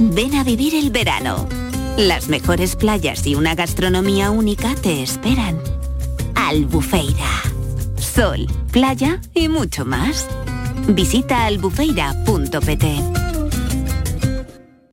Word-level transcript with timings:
Ven 0.00 0.36
a 0.36 0.44
vivir 0.44 0.76
el 0.76 0.90
verano. 0.90 1.48
Las 1.96 2.28
mejores 2.28 2.76
playas 2.76 3.26
y 3.26 3.34
una 3.34 3.56
gastronomía 3.56 4.30
única 4.30 4.76
te 4.76 5.02
esperan. 5.02 5.58
Albufeira. 6.36 7.42
Sol, 7.96 8.46
playa 8.70 9.20
y 9.34 9.48
mucho 9.48 9.84
más. 9.84 10.28
Visita 10.86 11.46
albufeira.pt. 11.46 13.27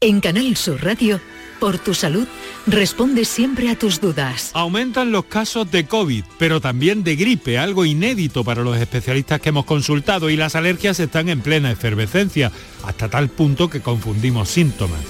En 0.00 0.20
Canal 0.20 0.56
Sur 0.56 0.84
Radio, 0.84 1.20
por 1.58 1.76
tu 1.78 1.92
salud, 1.92 2.28
responde 2.68 3.24
siempre 3.24 3.68
a 3.68 3.76
tus 3.76 4.00
dudas. 4.00 4.52
Aumentan 4.54 5.10
los 5.10 5.24
casos 5.24 5.68
de 5.72 5.86
COVID, 5.86 6.22
pero 6.38 6.60
también 6.60 7.02
de 7.02 7.16
gripe, 7.16 7.58
algo 7.58 7.84
inédito 7.84 8.44
para 8.44 8.62
los 8.62 8.76
especialistas 8.76 9.40
que 9.40 9.48
hemos 9.48 9.64
consultado 9.64 10.30
y 10.30 10.36
las 10.36 10.54
alergias 10.54 11.00
están 11.00 11.28
en 11.28 11.40
plena 11.40 11.72
efervescencia, 11.72 12.52
hasta 12.84 13.08
tal 13.08 13.28
punto 13.28 13.68
que 13.68 13.80
confundimos 13.80 14.50
síntomas. 14.50 15.00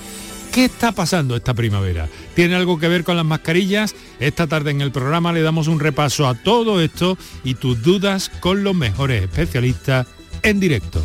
¿Qué 0.54 0.64
está 0.64 0.92
pasando 0.92 1.36
esta 1.36 1.52
primavera? 1.52 2.08
¿Tiene 2.34 2.54
algo 2.54 2.78
que 2.78 2.88
ver 2.88 3.04
con 3.04 3.18
las 3.18 3.26
mascarillas? 3.26 3.94
Esta 4.20 4.46
tarde 4.46 4.70
en 4.70 4.80
el 4.80 4.90
programa 4.90 5.34
le 5.34 5.42
damos 5.42 5.68
un 5.68 5.80
repaso 5.80 6.26
a 6.26 6.34
todo 6.34 6.80
esto 6.80 7.18
y 7.44 7.56
tus 7.56 7.82
dudas 7.82 8.30
con 8.40 8.64
los 8.64 8.74
mejores 8.74 9.22
especialistas 9.22 10.06
en 10.42 10.60
directo. 10.60 11.04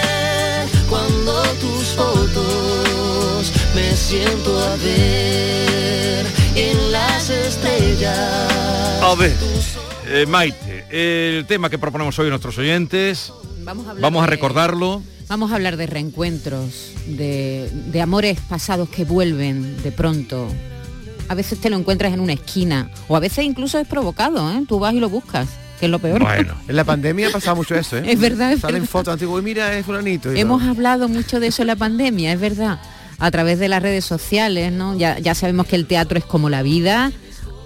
siento 4.11 4.59
a 4.59 4.75
ver 4.75 6.25
en 6.55 6.91
las 6.91 7.29
estrellas. 7.29 8.17
A 9.01 9.15
ver, 9.17 9.33
eh, 10.07 10.25
Maite, 10.27 10.85
el 10.91 11.45
tema 11.45 11.69
que 11.69 11.79
proponemos 11.79 12.19
hoy 12.19 12.27
a 12.27 12.29
nuestros 12.31 12.57
oyentes, 12.57 13.31
Vamos 13.63 13.87
a, 13.87 13.91
hablar 13.91 14.01
vamos 14.01 14.21
a 14.23 14.25
de- 14.25 14.29
recordarlo. 14.31 15.01
Vamos 15.29 15.51
a 15.53 15.55
hablar 15.55 15.77
de 15.77 15.87
reencuentros, 15.87 16.91
de, 17.07 17.69
de 17.71 18.01
amores 18.01 18.37
pasados 18.49 18.89
que 18.89 19.05
vuelven 19.05 19.81
de 19.81 19.93
pronto. 19.93 20.49
A 21.29 21.33
veces 21.35 21.61
te 21.61 21.69
lo 21.69 21.77
encuentras 21.77 22.11
en 22.13 22.19
una 22.19 22.33
esquina 22.33 22.91
o 23.07 23.15
a 23.15 23.21
veces 23.21 23.45
incluso 23.45 23.79
es 23.79 23.87
provocado, 23.87 24.51
¿eh? 24.51 24.65
Tú 24.67 24.77
vas 24.79 24.93
y 24.93 24.99
lo 24.99 25.07
buscas, 25.07 25.47
que 25.79 25.85
es 25.85 25.89
lo 25.91 25.99
peor. 25.99 26.21
En 26.67 26.75
la 26.75 26.83
pandemia 26.83 27.29
ha 27.29 27.31
pasado 27.31 27.55
mucho 27.55 27.75
eso, 27.75 27.95
¿eh? 27.97 28.03
Es 28.11 28.19
verdad, 28.19 28.51
es 28.51 28.59
Salen 28.59 28.81
verdad. 28.81 28.89
fotos 28.89 29.13
antiguas 29.13 29.41
y 29.41 29.45
mira, 29.45 29.77
es 29.77 29.85
fulanito. 29.85 30.33
y 30.35 30.39
Hemos 30.41 30.61
hablado 30.63 31.07
mucho 31.07 31.39
de 31.39 31.47
eso 31.47 31.61
en 31.63 31.67
la 31.67 31.77
pandemia, 31.77 32.33
es 32.33 32.39
verdad. 32.41 32.81
A 33.21 33.29
través 33.29 33.59
de 33.59 33.69
las 33.69 33.83
redes 33.83 34.03
sociales. 34.03 34.73
Ya, 34.97 35.35
sabemos 35.35 35.67
que 35.67 35.75
el 35.75 35.85
teatro 35.85 36.17
es 36.17 36.25
como 36.25 36.49
la 36.49 36.63
vida. 36.63 37.11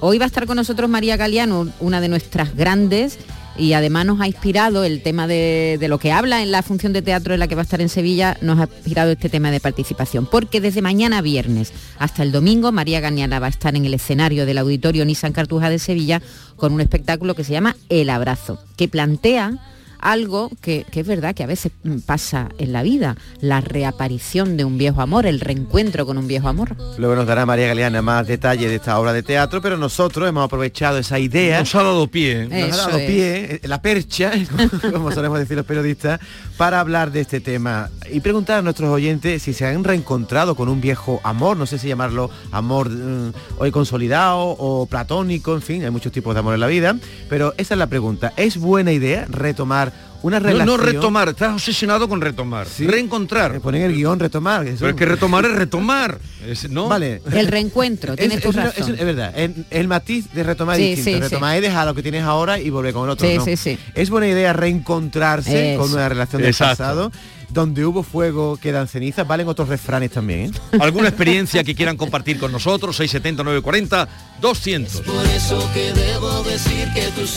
Hoy 0.01 0.17
va 0.17 0.25
a 0.25 0.27
estar 0.27 0.45
con 0.45 0.57
nosotros 0.57 0.89
María 0.89 1.15
Galeano, 1.15 1.69
una 1.79 2.01
de 2.01 2.09
nuestras 2.09 2.53
grandes, 2.57 3.17
y 3.57 3.71
además 3.71 4.05
nos 4.05 4.19
ha 4.19 4.27
inspirado 4.27 4.83
el 4.83 5.01
tema 5.01 5.27
de, 5.27 5.79
lo 5.87 5.97
que 5.97 6.11
habla 6.11 6.43
en 6.43 6.51
la 6.51 6.61
función 6.61 6.91
de 6.91 7.01
teatro 7.01 7.33
en 7.33 7.39
la 7.39 7.47
que 7.47 7.55
va 7.55 7.61
a 7.61 7.63
estar 7.63 7.79
en 7.79 7.87
Sevilla, 7.87 8.37
nos 8.41 8.59
ha 8.59 8.63
inspirado 8.63 9.11
este 9.11 9.29
tema 9.29 9.49
de 9.49 9.61
participación. 9.61 10.25
Porque 10.25 10.59
desde 10.59 10.81
mañana 10.81 11.21
viernes 11.21 11.71
hasta 11.99 12.21
el 12.21 12.33
domingo, 12.33 12.73
María 12.73 12.99
Galeana 12.99 13.39
va 13.39 13.47
a 13.47 13.51
estar 13.51 13.77
en 13.77 13.85
el 13.85 13.93
escenario 13.93 14.45
del 14.45 14.57
Auditorio 14.57 15.05
Nissan 15.05 15.31
Cartuja 15.31 15.69
de 15.69 15.79
Sevilla 15.79 16.21
con 16.57 16.73
un 16.73 16.81
espectáculo 16.81 17.33
que 17.33 17.45
se 17.45 17.53
llama 17.53 17.77
El 17.87 18.09
Abrazo, 18.09 18.59
que 18.75 18.89
plantea 18.89 19.57
algo 20.05 20.51
que, 20.61 20.85
que 20.91 20.99
es 20.99 21.07
verdad 21.07 21.33
que 21.33 21.43
a 21.43 21.47
veces 21.47 21.71
mm, 21.83 21.97
pasa 22.05 22.49
en 22.59 22.71
la 22.71 22.83
vida, 22.83 23.17
la 23.41 23.59
reaparición 23.59 24.55
de 24.55 24.63
un 24.63 24.77
viejo 24.77 25.01
amor, 25.01 25.25
el 25.25 25.39
reencuentro 25.39 26.05
con 26.05 26.19
un 26.19 26.27
viejo 26.27 26.47
amor. 26.47 26.75
Luego 26.99 27.15
nos 27.15 27.25
dará 27.25 27.47
María 27.47 27.67
Galeana 27.67 28.03
más 28.03 28.27
detalles 28.27 28.69
de 28.69 28.75
esta 28.75 28.99
obra 28.99 29.13
de 29.13 29.23
teatro, 29.23 29.63
pero 29.63 29.77
nosotros 29.77 30.29
hemos 30.29 30.45
aprovechado 30.45 30.99
esa 30.99 31.17
idea. 31.17 31.59
Nos 31.59 31.73
ha 31.73 31.81
dado 31.81 32.07
pie. 32.07 32.47
Nos 32.47 32.79
ha 32.79 32.85
dado 32.85 32.99
es. 32.99 33.07
pie, 33.07 33.55
eh, 33.55 33.67
la 33.67 33.81
percha, 33.81 34.31
como 34.91 35.11
solemos 35.11 35.39
decir 35.39 35.57
los 35.57 35.65
periodistas, 35.65 36.19
para 36.55 36.79
hablar 36.79 37.11
de 37.11 37.21
este 37.21 37.39
tema 37.39 37.89
y 38.11 38.19
preguntar 38.19 38.59
a 38.59 38.61
nuestros 38.61 38.91
oyentes 38.91 39.41
si 39.41 39.53
se 39.53 39.65
han 39.65 39.83
reencontrado 39.83 40.55
con 40.55 40.69
un 40.69 40.81
viejo 40.81 41.19
amor, 41.23 41.57
no 41.57 41.65
sé 41.65 41.79
si 41.79 41.87
llamarlo 41.87 42.29
amor 42.51 42.91
mm, 42.91 43.33
hoy 43.57 43.71
consolidado 43.71 44.55
o 44.59 44.85
platónico, 44.85 45.55
en 45.55 45.63
fin, 45.63 45.83
hay 45.83 45.89
muchos 45.89 46.11
tipos 46.11 46.35
de 46.35 46.41
amor 46.41 46.53
en 46.53 46.59
la 46.59 46.67
vida, 46.67 46.95
pero 47.27 47.55
esa 47.57 47.73
es 47.73 47.79
la 47.79 47.87
pregunta. 47.87 48.33
¿Es 48.37 48.57
buena 48.57 48.91
idea 48.91 49.25
retomar 49.29 49.94
una 50.25 50.39
No, 50.39 50.45
relación... 50.47 50.65
no 50.67 50.77
retomar, 50.77 51.29
estás 51.29 51.53
obsesionado 51.53 52.09
con 52.09 52.19
retomar. 52.19 52.65
Reencontrar. 52.79 53.59
Ponen 53.61 53.83
el 53.83 53.93
guion 53.93 54.19
retomar. 54.19 54.65
Pero 54.65 54.89
es 54.89 54.95
que 54.95 55.05
retomar 55.05 55.45
es 55.45 55.51
retomar. 55.51 56.19
Es- 56.47 56.69
¿no? 56.69 56.87
Vale. 56.87 57.21
El 57.31 57.47
reencuentro, 57.47 58.13
Es, 58.17 58.41
tu 58.41 58.49
es 58.49 58.55
razón. 58.55 58.93
es- 58.93 58.99
es 58.99 59.05
verdad, 59.05 59.33
el, 59.37 59.65
el 59.69 59.87
matiz 59.87 60.31
de 60.33 60.43
retomar 60.43 60.77
Sí, 60.77 60.91
es 60.91 60.95
distinto. 60.97 61.17
sí, 61.19 61.23
retomar 61.33 61.55
es 61.57 61.61
dejar 61.61 61.85
lo 61.85 61.93
que 61.93 62.01
tienes 62.01 62.23
ahora 62.23 62.59
y 62.59 62.69
volver 62.71 62.93
con 62.93 63.03
el 63.05 63.11
otro. 63.11 63.27
Sí, 63.27 63.37
no. 63.37 63.45
sí, 63.45 63.55
sí. 63.55 63.77
Es 63.93 64.09
buena 64.09 64.27
idea 64.27 64.51
reencontrarse 64.53 65.73
Eso. 65.73 65.81
con 65.81 65.91
una 65.93 66.09
relación 66.09 66.41
del 66.41 66.51
Exacto. 66.51 66.77
pasado. 66.83 67.11
Donde 67.49 67.85
hubo 67.85 68.01
fuego 68.01 68.57
quedan 68.57 68.87
cenizas, 68.87 69.27
valen 69.27 69.47
otros 69.47 69.69
refranes 69.69 70.09
también. 70.11 70.51
¿eh? 70.73 70.77
¿Alguna 70.81 71.09
experiencia 71.09 71.63
que 71.63 71.75
quieran 71.75 71.95
compartir 71.97 72.39
con 72.39 72.51
nosotros? 72.51 72.95
670 72.97 73.43
940 73.43 74.07
200. 74.41 75.01
Por 75.01 75.25
eso 75.27 75.69
que 75.73 75.93
debo 75.93 76.41
decir 76.43 76.87
que 76.95 77.03
tú 77.15 77.27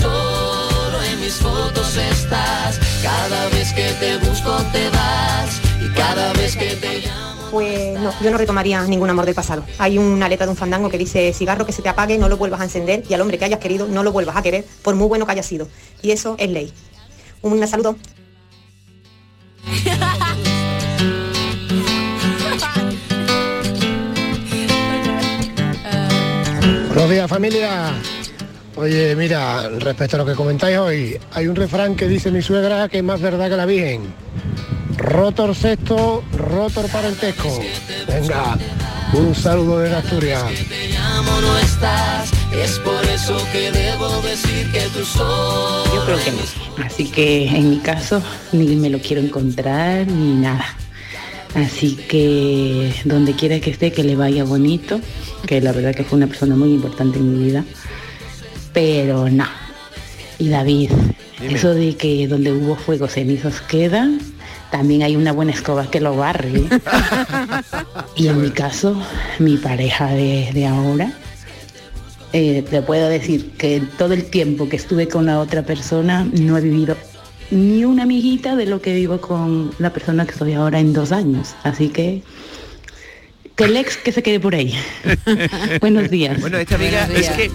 solo 0.88 1.02
en 1.04 1.20
mis 1.20 1.34
fotos 1.34 1.96
estás. 1.96 2.80
Cada 3.02 3.48
vez 3.50 3.72
que 3.72 3.90
te 4.00 4.16
busco 4.18 4.56
te 4.72 4.88
vas 4.90 5.60
y 5.82 5.88
cada 5.94 6.32
vez 6.34 6.56
que 6.56 6.74
te 6.76 7.00
llamo. 7.00 7.48
Pues 7.50 7.98
no, 7.98 8.12
yo 8.22 8.30
no 8.30 8.38
retomaría 8.38 8.82
ningún 8.82 9.10
amor 9.10 9.24
del 9.24 9.34
pasado. 9.34 9.64
Hay 9.78 9.98
una 9.98 10.28
letra 10.28 10.46
de 10.46 10.50
un 10.50 10.56
fandango 10.56 10.90
que 10.90 10.98
dice, 10.98 11.32
cigarro 11.32 11.64
que 11.66 11.72
se 11.72 11.82
te 11.82 11.88
apague, 11.88 12.18
no 12.18 12.28
lo 12.28 12.36
vuelvas 12.36 12.60
a 12.60 12.64
encender 12.64 13.04
y 13.08 13.14
al 13.14 13.20
hombre 13.20 13.38
que 13.38 13.46
hayas 13.46 13.60
querido 13.60 13.86
no 13.88 14.02
lo 14.02 14.12
vuelvas 14.12 14.36
a 14.36 14.42
querer, 14.42 14.64
por 14.82 14.94
muy 14.94 15.08
bueno 15.08 15.26
que 15.26 15.32
haya 15.32 15.42
sido. 15.42 15.68
Y 16.02 16.10
eso 16.10 16.36
es 16.38 16.50
ley. 16.50 16.72
Un 17.42 17.66
saludo. 17.66 17.96
Buenos 26.88 27.10
días 27.10 27.30
familia. 27.30 27.94
Oye, 28.78 29.16
mira, 29.16 29.68
respecto 29.70 30.14
a 30.14 30.18
lo 30.20 30.24
que 30.24 30.34
comentáis 30.34 30.78
hoy, 30.78 31.18
hay 31.32 31.48
un 31.48 31.56
refrán 31.56 31.96
que 31.96 32.06
dice 32.06 32.30
mi 32.30 32.42
suegra 32.42 32.88
que 32.88 32.98
es 32.98 33.02
más 33.02 33.20
verdad 33.20 33.50
que 33.50 33.56
la 33.56 33.66
Virgen. 33.66 34.02
Rotor 34.96 35.52
sexto, 35.56 36.22
rotor 36.36 36.88
parentesco. 36.88 37.60
Venga, 38.06 38.56
un 39.14 39.34
saludo 39.34 39.80
de 39.80 39.92
Asturias. 39.92 40.44
Te 40.68 40.90
llamo 40.90 41.40
no 41.40 41.58
estás. 41.58 42.30
Es 42.54 42.78
por 42.78 43.04
eso 43.06 43.36
que 43.50 43.72
debo 43.72 44.22
decir 44.22 44.70
que 44.70 44.82
tú. 44.82 45.00
Yo 45.92 46.04
creo 46.04 46.24
que 46.24 46.30
no. 46.30 46.84
Así 46.84 47.10
que 47.10 47.48
en 47.48 47.70
mi 47.70 47.78
caso 47.78 48.22
ni 48.52 48.76
me 48.76 48.90
lo 48.90 49.00
quiero 49.00 49.20
encontrar 49.20 50.06
ni 50.06 50.34
nada. 50.34 50.66
Así 51.56 51.96
que 51.96 52.94
donde 53.04 53.32
quiera 53.32 53.58
que 53.58 53.70
esté 53.70 53.90
que 53.90 54.04
le 54.04 54.14
vaya 54.14 54.44
bonito, 54.44 55.00
que 55.48 55.60
la 55.60 55.72
verdad 55.72 55.96
que 55.96 56.04
fue 56.04 56.16
una 56.16 56.28
persona 56.28 56.54
muy 56.54 56.72
importante 56.72 57.18
en 57.18 57.32
mi 57.40 57.44
vida. 57.44 57.64
Pero 58.72 59.28
no. 59.28 59.46
Y 60.38 60.48
David, 60.48 60.90
Dime. 61.40 61.54
eso 61.54 61.74
de 61.74 61.96
que 61.96 62.28
donde 62.28 62.52
hubo 62.52 62.76
fuego 62.76 63.08
cenizos 63.08 63.60
quedan, 63.62 64.20
también 64.70 65.02
hay 65.02 65.16
una 65.16 65.32
buena 65.32 65.52
escoba 65.52 65.90
que 65.90 66.00
lo 66.00 66.16
barre. 66.16 66.64
y 68.16 68.28
en 68.28 68.40
mi 68.40 68.50
caso, 68.50 69.00
mi 69.38 69.56
pareja 69.56 70.08
de, 70.08 70.50
de 70.52 70.66
ahora, 70.66 71.12
eh, 72.32 72.62
te 72.68 72.82
puedo 72.82 73.08
decir 73.08 73.52
que 73.52 73.82
todo 73.96 74.12
el 74.12 74.24
tiempo 74.24 74.68
que 74.68 74.76
estuve 74.76 75.08
con 75.08 75.26
la 75.26 75.40
otra 75.40 75.62
persona 75.62 76.26
no 76.32 76.58
he 76.58 76.60
vivido 76.60 76.96
ni 77.50 77.84
una 77.84 78.02
amiguita 78.02 78.56
de 78.56 78.66
lo 78.66 78.82
que 78.82 78.94
vivo 78.94 79.20
con 79.20 79.72
la 79.78 79.90
persona 79.90 80.26
que 80.26 80.32
estoy 80.32 80.52
ahora 80.52 80.78
en 80.78 80.92
dos 80.92 81.12
años. 81.12 81.54
Así 81.62 81.88
que 81.88 82.22
que 83.56 83.64
el 83.64 83.76
ex 83.76 83.96
que 83.96 84.12
se 84.12 84.22
quede 84.22 84.38
por 84.38 84.54
ahí. 84.54 84.74
Buenos 85.80 86.10
días. 86.10 86.40
Bueno, 86.40 86.58
esta 86.58 86.76
amiga 86.76 87.08
es 87.12 87.28
que 87.30 87.50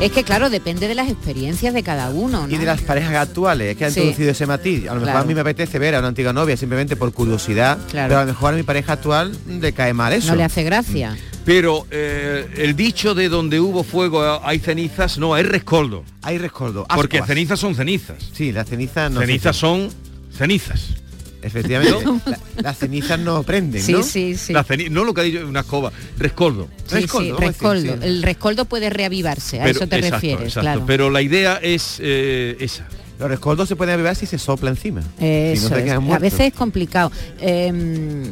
Es 0.00 0.12
que 0.12 0.24
claro, 0.24 0.48
depende 0.48 0.88
de 0.88 0.94
las 0.94 1.10
experiencias 1.10 1.74
de 1.74 1.82
cada 1.82 2.08
uno, 2.10 2.46
¿no? 2.46 2.54
y 2.54 2.56
de 2.56 2.64
las 2.64 2.80
parejas 2.80 3.14
actuales, 3.16 3.72
es 3.72 3.76
que 3.76 3.84
han 3.84 3.92
Sí. 3.92 4.00
introducido 4.00 4.30
ese 4.30 4.46
matiz. 4.46 4.82
A 4.84 4.94
lo 4.94 5.00
mejor 5.00 5.04
Claro. 5.04 5.18
a 5.18 5.24
mí 5.24 5.34
me 5.34 5.42
apetece 5.42 5.78
ver 5.78 5.94
a 5.94 5.98
una 5.98 6.08
antigua 6.08 6.32
novia 6.32 6.56
simplemente 6.56 6.96
por 6.96 7.12
curiosidad, 7.12 7.76
Claro. 7.90 8.08
pero 8.08 8.20
a 8.20 8.24
lo 8.24 8.28
mejor 8.28 8.54
a 8.54 8.56
mi 8.56 8.62
pareja 8.62 8.94
actual 8.94 9.36
le 9.46 9.72
cae 9.74 9.92
mal 9.92 10.14
eso. 10.14 10.28
No 10.28 10.36
le 10.36 10.44
hace 10.44 10.62
gracia. 10.62 11.18
Pero 11.44 11.86
eh, 11.90 12.48
el 12.56 12.76
dicho 12.76 13.14
de 13.14 13.28
donde 13.28 13.60
hubo 13.60 13.82
fuego 13.84 14.40
hay 14.42 14.58
cenizas, 14.58 15.18
no, 15.18 15.34
hay 15.34 15.42
rescoldo. 15.42 16.02
Hay 16.22 16.38
rescoldo. 16.38 16.86
Porque 16.94 17.18
ascuas. 17.18 17.28
cenizas 17.28 17.60
son 17.60 17.74
cenizas. 17.74 18.16
Sí, 18.32 18.52
las 18.52 18.68
cenizas 18.68 19.10
no 19.10 19.20
Cenizas 19.20 19.54
son 19.56 19.90
cenizas. 20.36 20.94
Efectivamente. 21.42 22.04
la- 22.26 22.38
las 22.62 22.78
cenizas 22.78 23.18
no 23.18 23.42
prenden, 23.42 23.82
Sí, 23.82 23.92
¿no? 23.92 24.02
sí, 24.02 24.36
sí. 24.36 24.52
La 24.52 24.64
no 24.90 25.04
lo 25.04 25.14
que 25.14 25.20
ha 25.20 25.24
dicho 25.24 25.46
una 25.46 25.60
escoba, 25.60 25.92
rescoldo. 26.18 26.68
Sí, 26.86 27.06
sí, 27.08 27.32
rescoldo. 27.32 27.94
El 28.02 28.22
rescoldo 28.22 28.64
puede 28.66 28.90
reavivarse, 28.90 29.60
a 29.60 29.68
eso 29.68 29.86
te 29.86 29.96
exacto, 29.96 30.16
refieres, 30.16 30.46
exacto. 30.48 30.60
claro. 30.60 30.84
Pero 30.86 31.10
la 31.10 31.22
idea 31.22 31.56
es 31.62 31.96
eh, 32.00 32.56
esa. 32.60 32.86
Los 33.18 33.28
rescoldos 33.28 33.68
se 33.68 33.76
pueden 33.76 33.96
beber 33.98 34.16
si 34.16 34.24
se 34.24 34.38
sopla 34.38 34.70
encima. 34.70 35.02
si 35.18 35.26
Eso 35.26 35.68
no 36.00 36.14
A 36.14 36.18
veces 36.18 36.40
es 36.40 36.52
complicado. 36.54 37.12
Em, 37.38 38.24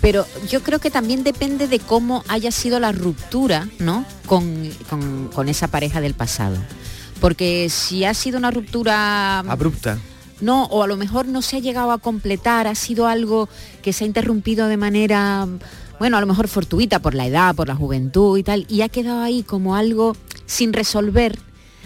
pero 0.00 0.24
yo 0.48 0.62
creo 0.62 0.78
que 0.78 0.90
también 0.90 1.24
depende 1.24 1.66
de 1.66 1.80
cómo 1.80 2.22
haya 2.28 2.52
sido 2.52 2.78
la 2.78 2.92
ruptura, 2.92 3.68
¿no? 3.80 4.04
Con, 4.26 4.70
con- 4.88 5.28
con 5.34 5.48
esa 5.48 5.66
pareja 5.68 6.00
del 6.00 6.14
pasado. 6.14 6.56
Porque 7.20 7.68
si 7.70 8.04
ha 8.04 8.14
sido 8.14 8.38
una 8.38 8.50
ruptura 8.52 9.40
Abrupta. 9.40 9.98
No, 10.40 10.64
o 10.64 10.82
a 10.82 10.86
lo 10.86 10.96
mejor 10.96 11.26
no 11.26 11.42
se 11.42 11.56
ha 11.56 11.60
llegado 11.60 11.92
a 11.92 11.98
completar, 11.98 12.66
ha 12.66 12.74
sido 12.74 13.06
algo 13.06 13.48
que 13.82 13.92
se 13.92 14.04
ha 14.04 14.06
interrumpido 14.06 14.68
de 14.68 14.76
manera, 14.76 15.46
bueno, 15.98 16.16
a 16.16 16.20
lo 16.20 16.26
mejor 16.26 16.48
fortuita 16.48 16.98
por 16.98 17.14
la 17.14 17.26
edad, 17.26 17.54
por 17.54 17.68
la 17.68 17.74
juventud 17.74 18.38
y 18.38 18.42
tal, 18.42 18.66
y 18.68 18.82
ha 18.82 18.88
quedado 18.88 19.20
ahí 19.20 19.42
como 19.42 19.76
algo 19.76 20.16
sin 20.46 20.72
resolver. 20.72 21.38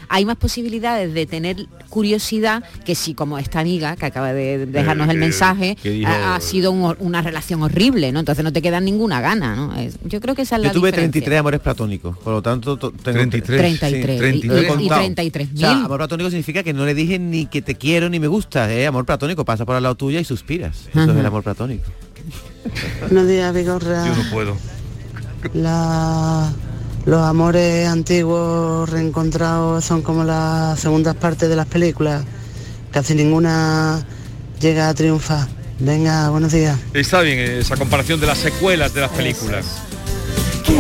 Hay 0.09 0.25
más 0.25 0.37
posibilidades 0.37 1.13
de 1.15 1.27
tener 1.27 1.67
curiosidad 1.89 2.63
que 2.85 2.95
si 2.95 3.15
como 3.15 3.39
esta 3.39 3.61
amiga 3.61 3.97
que 3.97 4.07
acaba 4.07 4.33
de 4.33 4.67
dejarnos 4.67 5.07
Eh, 5.09 5.11
el 5.13 5.17
que- 5.17 5.21
mensaje 5.21 5.77
dijo- 5.83 6.11
ha, 6.11 6.37
ha 6.37 6.41
sido 6.41 6.73
un- 6.73 6.97
una 6.99 7.23
relación 7.23 7.63
horrible, 7.63 8.11
¿no? 8.13 8.21
Entonces 8.21 8.45
no 8.45 8.53
te 8.53 8.61
queda 8.63 8.81
ninguna 8.81 9.21
gana, 9.21 9.55
¿no? 9.55 9.75
Es- 9.77 9.97
yo 10.05 10.21
creo 10.21 10.35
que 10.35 10.43
esa 10.43 10.57
es 10.57 10.63
la 10.63 10.69
Yo 10.69 10.75
tuve 10.75 10.89
diferencia. 10.89 11.13
33 11.13 11.41
amores 11.41 11.61
platónicos, 11.61 12.19
por 12.19 12.33
lo 12.33 12.43
tanto 12.43 12.77
to- 12.77 12.91
tengo 12.91 13.19
33. 13.19 13.79
33, 13.79 14.37
y- 14.45 14.47
Lo 14.49 14.57
he 14.57 14.61
y- 14.63 14.65
y 14.65 14.67
contado. 14.69 15.01
33.000. 15.01 15.55
O 15.55 15.59
sea, 15.59 15.85
amor 15.85 15.99
platónico 15.99 16.31
significa 16.31 16.63
que 16.63 16.73
no 16.73 16.85
le 16.85 16.95
dije 16.95 17.19
ni 17.19 17.47
que 17.47 17.63
te 17.63 17.75
quiero 17.77 18.09
ni 18.09 18.19
me 18.19 18.27
gusta, 18.27 18.73
¿eh? 18.73 18.87
Amor 18.87 19.05
platónico, 19.05 19.45
pasa 19.45 19.65
por 19.65 19.77
al 19.77 19.83
lado 19.83 19.95
tuya 19.95 20.21
y 20.21 20.25
suspiras. 20.25 20.89
Eso 20.91 21.03
es 21.13 21.17
el 21.17 21.27
amor 21.27 21.43
platónico. 21.43 21.85
Buenos 23.03 23.29
días, 23.29 23.55
Vigorra. 23.55 24.07
Yo 24.07 24.17
no 24.17 24.31
puedo. 24.31 24.57
La- 25.53 26.51
los 27.05 27.23
amores 27.23 27.87
antiguos 27.87 28.89
reencontrados 28.89 29.85
son 29.85 30.03
como 30.03 30.25
las 30.25 30.81
segundas 30.81 31.15
partes 31.17 31.49
de 31.49 31.57
las 31.57 31.67
películas. 31.67 32.25
Casi 32.91 33.15
ninguna 33.15 34.05
llega 34.61 34.89
a 34.89 34.95
triunfar. 34.95 35.47
Venga, 35.81 36.31
buenos 36.31 36.53
días. 36.53 36.79
Está 36.95 37.21
bien 37.21 37.39
esa 37.39 37.77
comparación 37.77 38.21
de 38.21 38.27
las 38.27 38.39
secuelas 38.39 38.95
de 38.95 39.01
las 39.01 39.11
películas. 39.11 39.65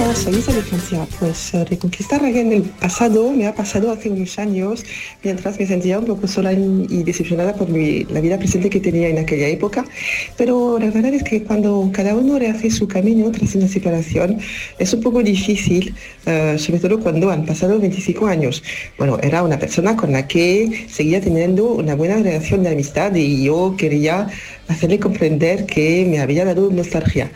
Hola, 0.04 0.14
soy 0.14 0.34
de. 0.34 1.06
Pues 1.18 1.54
eh, 1.54 1.64
reconquistar 1.64 2.22
a 2.22 2.26
alguien 2.26 2.50
del 2.50 2.62
pasado 2.62 3.30
me 3.30 3.46
ha 3.46 3.54
pasado 3.54 3.90
hace 3.90 4.10
unos 4.10 4.38
años 4.38 4.84
mientras 5.22 5.58
me 5.58 5.66
sentía 5.66 5.98
un 5.98 6.04
poco 6.04 6.26
sola 6.28 6.52
y 6.52 7.02
decepcionada 7.04 7.54
por 7.54 7.70
la 7.70 8.20
vida 8.20 8.36
presente 8.36 8.68
que 8.68 8.80
tenía 8.80 9.08
en 9.08 9.18
aquella 9.18 9.48
época. 9.48 9.86
Pero 10.36 10.78
la 10.78 10.90
verdad 10.90 11.14
es 11.14 11.22
que 11.22 11.42
cuando 11.42 11.90
cada 11.90 12.14
uno 12.14 12.38
rehace 12.38 12.70
su 12.70 12.86
camino 12.86 13.30
tras 13.30 13.54
una 13.54 13.66
separación 13.66 14.40
es 14.78 14.92
un 14.92 15.00
poco 15.00 15.22
difícil, 15.22 15.94
eh, 16.26 16.56
sobre 16.58 16.80
todo 16.80 17.00
cuando 17.00 17.30
han 17.30 17.46
pasado 17.46 17.78
25 17.78 18.26
años. 18.26 18.62
Bueno, 18.98 19.18
era 19.22 19.42
una 19.42 19.58
persona 19.58 19.96
con 19.96 20.12
la 20.12 20.28
que 20.28 20.84
seguía 20.86 21.22
teniendo 21.22 21.64
una 21.72 21.94
buena 21.94 22.16
relación 22.16 22.62
de 22.62 22.68
amistad 22.72 23.14
y 23.14 23.44
yo 23.44 23.74
quería 23.78 24.28
hacerle 24.68 24.98
comprender 24.98 25.66
que 25.66 26.06
me 26.08 26.20
había 26.20 26.44
dado 26.44 26.70
nostalgia. 26.70 27.30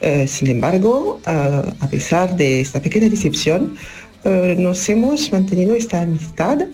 Eh, 0.00 0.26
sin 0.26 0.48
embargo, 0.48 1.20
a 1.24 1.88
pesar 1.90 2.36
de 2.36 2.60
esta 2.60 2.80
pequeña 2.80 3.08
decepción, 3.08 3.76
eh, 4.24 4.56
nos 4.58 4.88
hemos 4.88 5.32
mantenido 5.32 5.74
esta 5.74 6.02
amistad 6.02 6.66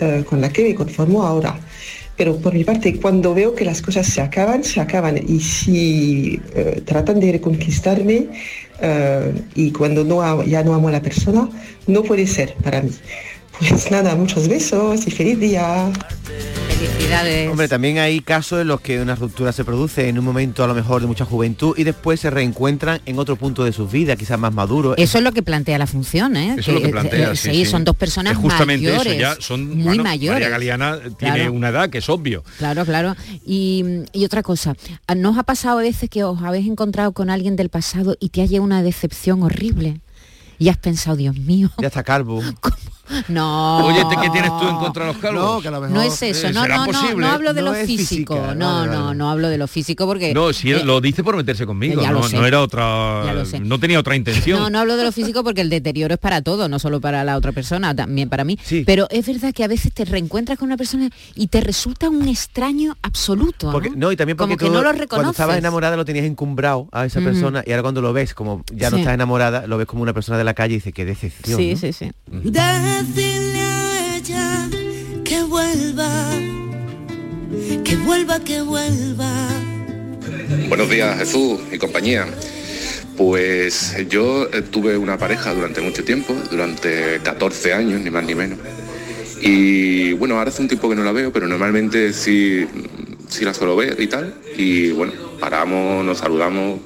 eh, 0.00 0.24
con 0.28 0.40
la 0.40 0.50
que 0.50 0.62
me 0.62 0.74
conformo 0.74 1.22
ahora. 1.22 1.58
Pero 2.16 2.36
por 2.38 2.54
mi 2.54 2.64
parte, 2.64 2.98
cuando 2.98 3.34
veo 3.34 3.54
que 3.54 3.64
las 3.64 3.82
cosas 3.82 4.06
se 4.06 4.22
acaban, 4.22 4.64
se 4.64 4.80
acaban. 4.80 5.18
Y 5.18 5.38
si 5.40 6.40
tratan 6.86 7.20
de 7.20 7.32
reconquistarme 7.32 8.28
y 9.54 9.70
cuando 9.72 10.02
no, 10.02 10.42
ya 10.42 10.62
no 10.62 10.72
amo 10.72 10.88
a 10.88 10.92
la 10.92 11.02
persona, 11.02 11.46
no 11.86 12.02
puede 12.02 12.26
ser 12.26 12.54
para 12.64 12.80
mí. 12.80 12.90
Pues 13.58 13.90
nada, 13.90 14.14
muchos 14.14 14.48
besos 14.48 15.06
y 15.06 15.10
feliz 15.10 15.38
día. 15.38 15.90
Felicidades. 16.68 17.48
Hombre, 17.50 17.68
también 17.68 17.96
hay 17.98 18.20
casos 18.20 18.60
en 18.60 18.68
los 18.68 18.82
que 18.82 19.00
una 19.00 19.14
ruptura 19.14 19.50
se 19.52 19.64
produce 19.64 20.08
en 20.10 20.18
un 20.18 20.24
momento 20.26 20.62
a 20.62 20.66
lo 20.66 20.74
mejor 20.74 21.00
de 21.00 21.06
mucha 21.06 21.24
juventud 21.24 21.74
y 21.78 21.84
después 21.84 22.20
se 22.20 22.28
reencuentran 22.28 23.00
en 23.06 23.18
otro 23.18 23.36
punto 23.36 23.64
de 23.64 23.72
sus 23.72 23.90
vidas, 23.90 24.18
quizás 24.18 24.38
más 24.38 24.52
maduro. 24.52 24.94
Eso 24.98 25.16
es 25.16 25.24
lo 25.24 25.32
que 25.32 25.42
plantea 25.42 25.78
la 25.78 25.86
función, 25.86 26.36
¿eh? 26.36 26.56
Eso 26.58 26.72
es 26.72 26.74
lo 26.76 26.82
que 26.82 26.90
plantea, 26.90 27.32
eh, 27.32 27.36
sí, 27.36 27.50
sí, 27.50 27.64
son 27.64 27.84
dos 27.84 27.96
personas 27.96 28.34
Es 28.34 28.38
justamente 28.38 28.94
eso, 28.94 29.10
ya 29.14 29.36
son 29.40 29.74
muy 29.74 29.84
bueno, 29.84 30.02
mayores. 30.02 30.34
María 30.34 30.48
Galeana 30.50 30.98
tiene 31.18 31.34
Claro. 31.36 31.52
una 31.54 31.68
edad 31.70 31.88
que 31.88 31.98
es 31.98 32.08
obvio. 32.10 32.44
Claro, 32.58 32.84
claro. 32.84 33.16
Y, 33.46 33.82
y 34.12 34.26
otra 34.26 34.42
cosa, 34.42 34.74
¿no 35.16 35.30
os 35.30 35.38
ha 35.38 35.44
pasado 35.44 35.78
a 35.78 35.82
veces 35.82 36.10
que 36.10 36.24
os 36.24 36.42
habéis 36.42 36.66
encontrado 36.66 37.12
con 37.12 37.30
alguien 37.30 37.56
del 37.56 37.70
pasado 37.70 38.16
y 38.20 38.28
te 38.28 38.42
ha 38.42 38.46
llegado 38.46 38.64
una 38.64 38.82
decepción 38.82 39.42
horrible? 39.42 40.00
Y 40.58 40.68
has 40.68 40.76
pensado, 40.78 41.16
Dios 41.16 41.38
mío, 41.38 41.70
Ya 41.80 41.88
está 41.88 42.02
calvo. 42.02 42.42
No. 43.28 43.86
Oye, 43.86 44.02
¿qué 44.22 44.30
tienes 44.30 44.50
tú 44.58 44.68
en 44.68 44.76
contra 44.76 45.06
de 45.06 45.12
los 45.12 45.20
calvos? 45.22 45.42
No, 45.44 45.60
que 45.60 45.68
a 45.68 45.70
lo 45.70 45.80
mejor... 45.80 45.96
No 45.96 46.02
es 46.02 46.20
eso, 46.22 46.48
Eh, 46.48 46.52
no, 46.52 46.62
¿será 46.62 46.76
no, 46.78 46.86
no, 46.92 47.14
no 47.14 47.28
hablo 47.28 47.54
de 47.54 47.62
No 47.62 47.68
lo 47.72 47.74
físico, 47.86 48.34
física, 48.34 48.54
no, 48.54 48.74
vale, 48.80 48.92
no, 48.92 49.04
vale. 49.06 49.16
no 49.18 49.30
hablo 49.30 49.48
de 49.48 49.58
lo 49.58 49.66
físico 49.68 50.06
porque... 50.06 50.34
No, 50.34 50.52
si 50.52 50.70
él 50.72 50.80
eh, 50.80 50.84
lo 50.84 51.00
dice 51.00 51.22
por 51.22 51.36
meterse 51.36 51.66
conmigo, 51.66 52.02
Ya 52.02 52.10
lo 52.10 52.20
no, 52.20 52.28
sé. 52.28 52.36
no 52.36 52.46
era 52.46 52.60
otra, 52.60 53.22
Ya 53.24 53.32
lo 53.34 53.44
sé. 53.44 53.60
no 53.60 53.78
tenía 53.78 54.00
otra 54.00 54.16
intención. 54.16 54.58
No, 54.58 54.70
no 54.70 54.80
hablo 54.80 54.96
de 54.96 55.04
lo 55.04 55.12
físico 55.12 55.44
porque 55.44 55.60
el 55.60 55.70
deterioro 55.70 56.14
es 56.14 56.20
para 56.20 56.42
todo, 56.42 56.68
no 56.68 56.78
solo 56.78 57.00
para 57.00 57.22
la 57.24 57.36
otra 57.36 57.52
persona, 57.52 57.94
también 57.94 58.28
para 58.28 58.44
mí. 58.44 58.58
Pero 58.84 59.06
es 59.10 59.26
verdad 59.26 59.52
que 59.54 59.64
a 59.64 59.68
veces 59.68 59.92
te 59.92 60.04
reencuentras 60.04 60.58
con 60.58 60.66
una 60.66 60.76
persona 60.76 61.08
y 61.34 61.46
te 61.48 61.60
resulta 61.60 62.08
un 62.08 62.26
extraño 62.28 62.96
absoluto. 63.02 63.70
Porque, 63.72 63.90
¿no? 63.90 64.10
y 64.12 64.16
también 64.16 64.36
porque 64.36 64.56
Como 64.56 64.58
que 64.58 64.66
tú, 64.66 64.72
no 64.72 64.78
lo 64.78 64.84
cuando 64.84 65.00
reconoces. 65.00 65.30
estabas 65.32 65.58
enamorada 65.58 65.96
lo 65.96 66.04
tenías 66.04 66.24
encumbrado 66.26 66.88
a 66.92 67.04
esa 67.06 67.20
persona 67.20 67.62
y 67.66 67.70
ahora 67.70 67.82
cuando 67.82 68.02
lo 68.02 68.12
ves 68.12 68.34
como 68.34 68.64
ya 68.72 68.90
no 68.90 68.96
Sí. 68.96 69.02
estás 69.02 69.14
enamorada, 69.14 69.66
lo 69.66 69.76
ves 69.78 69.86
como 69.86 70.02
una 70.02 70.12
persona 70.12 70.38
de 70.38 70.44
la 70.44 70.54
calle 70.54 70.74
y 70.74 70.76
dices, 70.78 70.92
qué 70.94 71.04
decepción. 71.04 71.58
Sí, 71.58 71.72
¿no? 71.74 71.78
sí, 71.78 71.92
sí. 71.92 72.10
Que 75.22 75.42
vuelva, 75.42 76.30
que 77.84 77.96
vuelva, 77.96 78.40
que 78.40 78.62
vuelva. 78.62 79.48
Buenos 80.68 80.88
días 80.88 81.18
Jesús 81.18 81.60
y 81.70 81.76
compañía. 81.76 82.26
Pues 83.18 83.94
yo 84.08 84.48
eh, 84.50 84.62
tuve 84.62 84.96
una 84.96 85.18
pareja 85.18 85.52
durante 85.52 85.82
mucho 85.82 86.04
tiempo, 86.04 86.34
durante 86.50 87.20
14 87.22 87.74
años, 87.74 88.00
ni 88.00 88.08
más 88.08 88.24
ni 88.24 88.34
menos. 88.34 88.58
Y 89.42 90.14
bueno, 90.14 90.38
ahora 90.38 90.48
hace 90.48 90.62
un 90.62 90.68
tiempo 90.68 90.88
que 90.88 90.94
no 90.94 91.04
la 91.04 91.12
veo, 91.12 91.30
pero 91.30 91.46
normalmente 91.46 92.14
sí, 92.14 92.66
sí 93.28 93.44
la 93.44 93.52
suelo 93.52 93.76
ver 93.76 94.00
y 94.00 94.06
tal. 94.06 94.34
Y 94.56 94.92
bueno, 94.92 95.12
paramos, 95.38 96.02
nos 96.02 96.16
saludamos. 96.16 96.80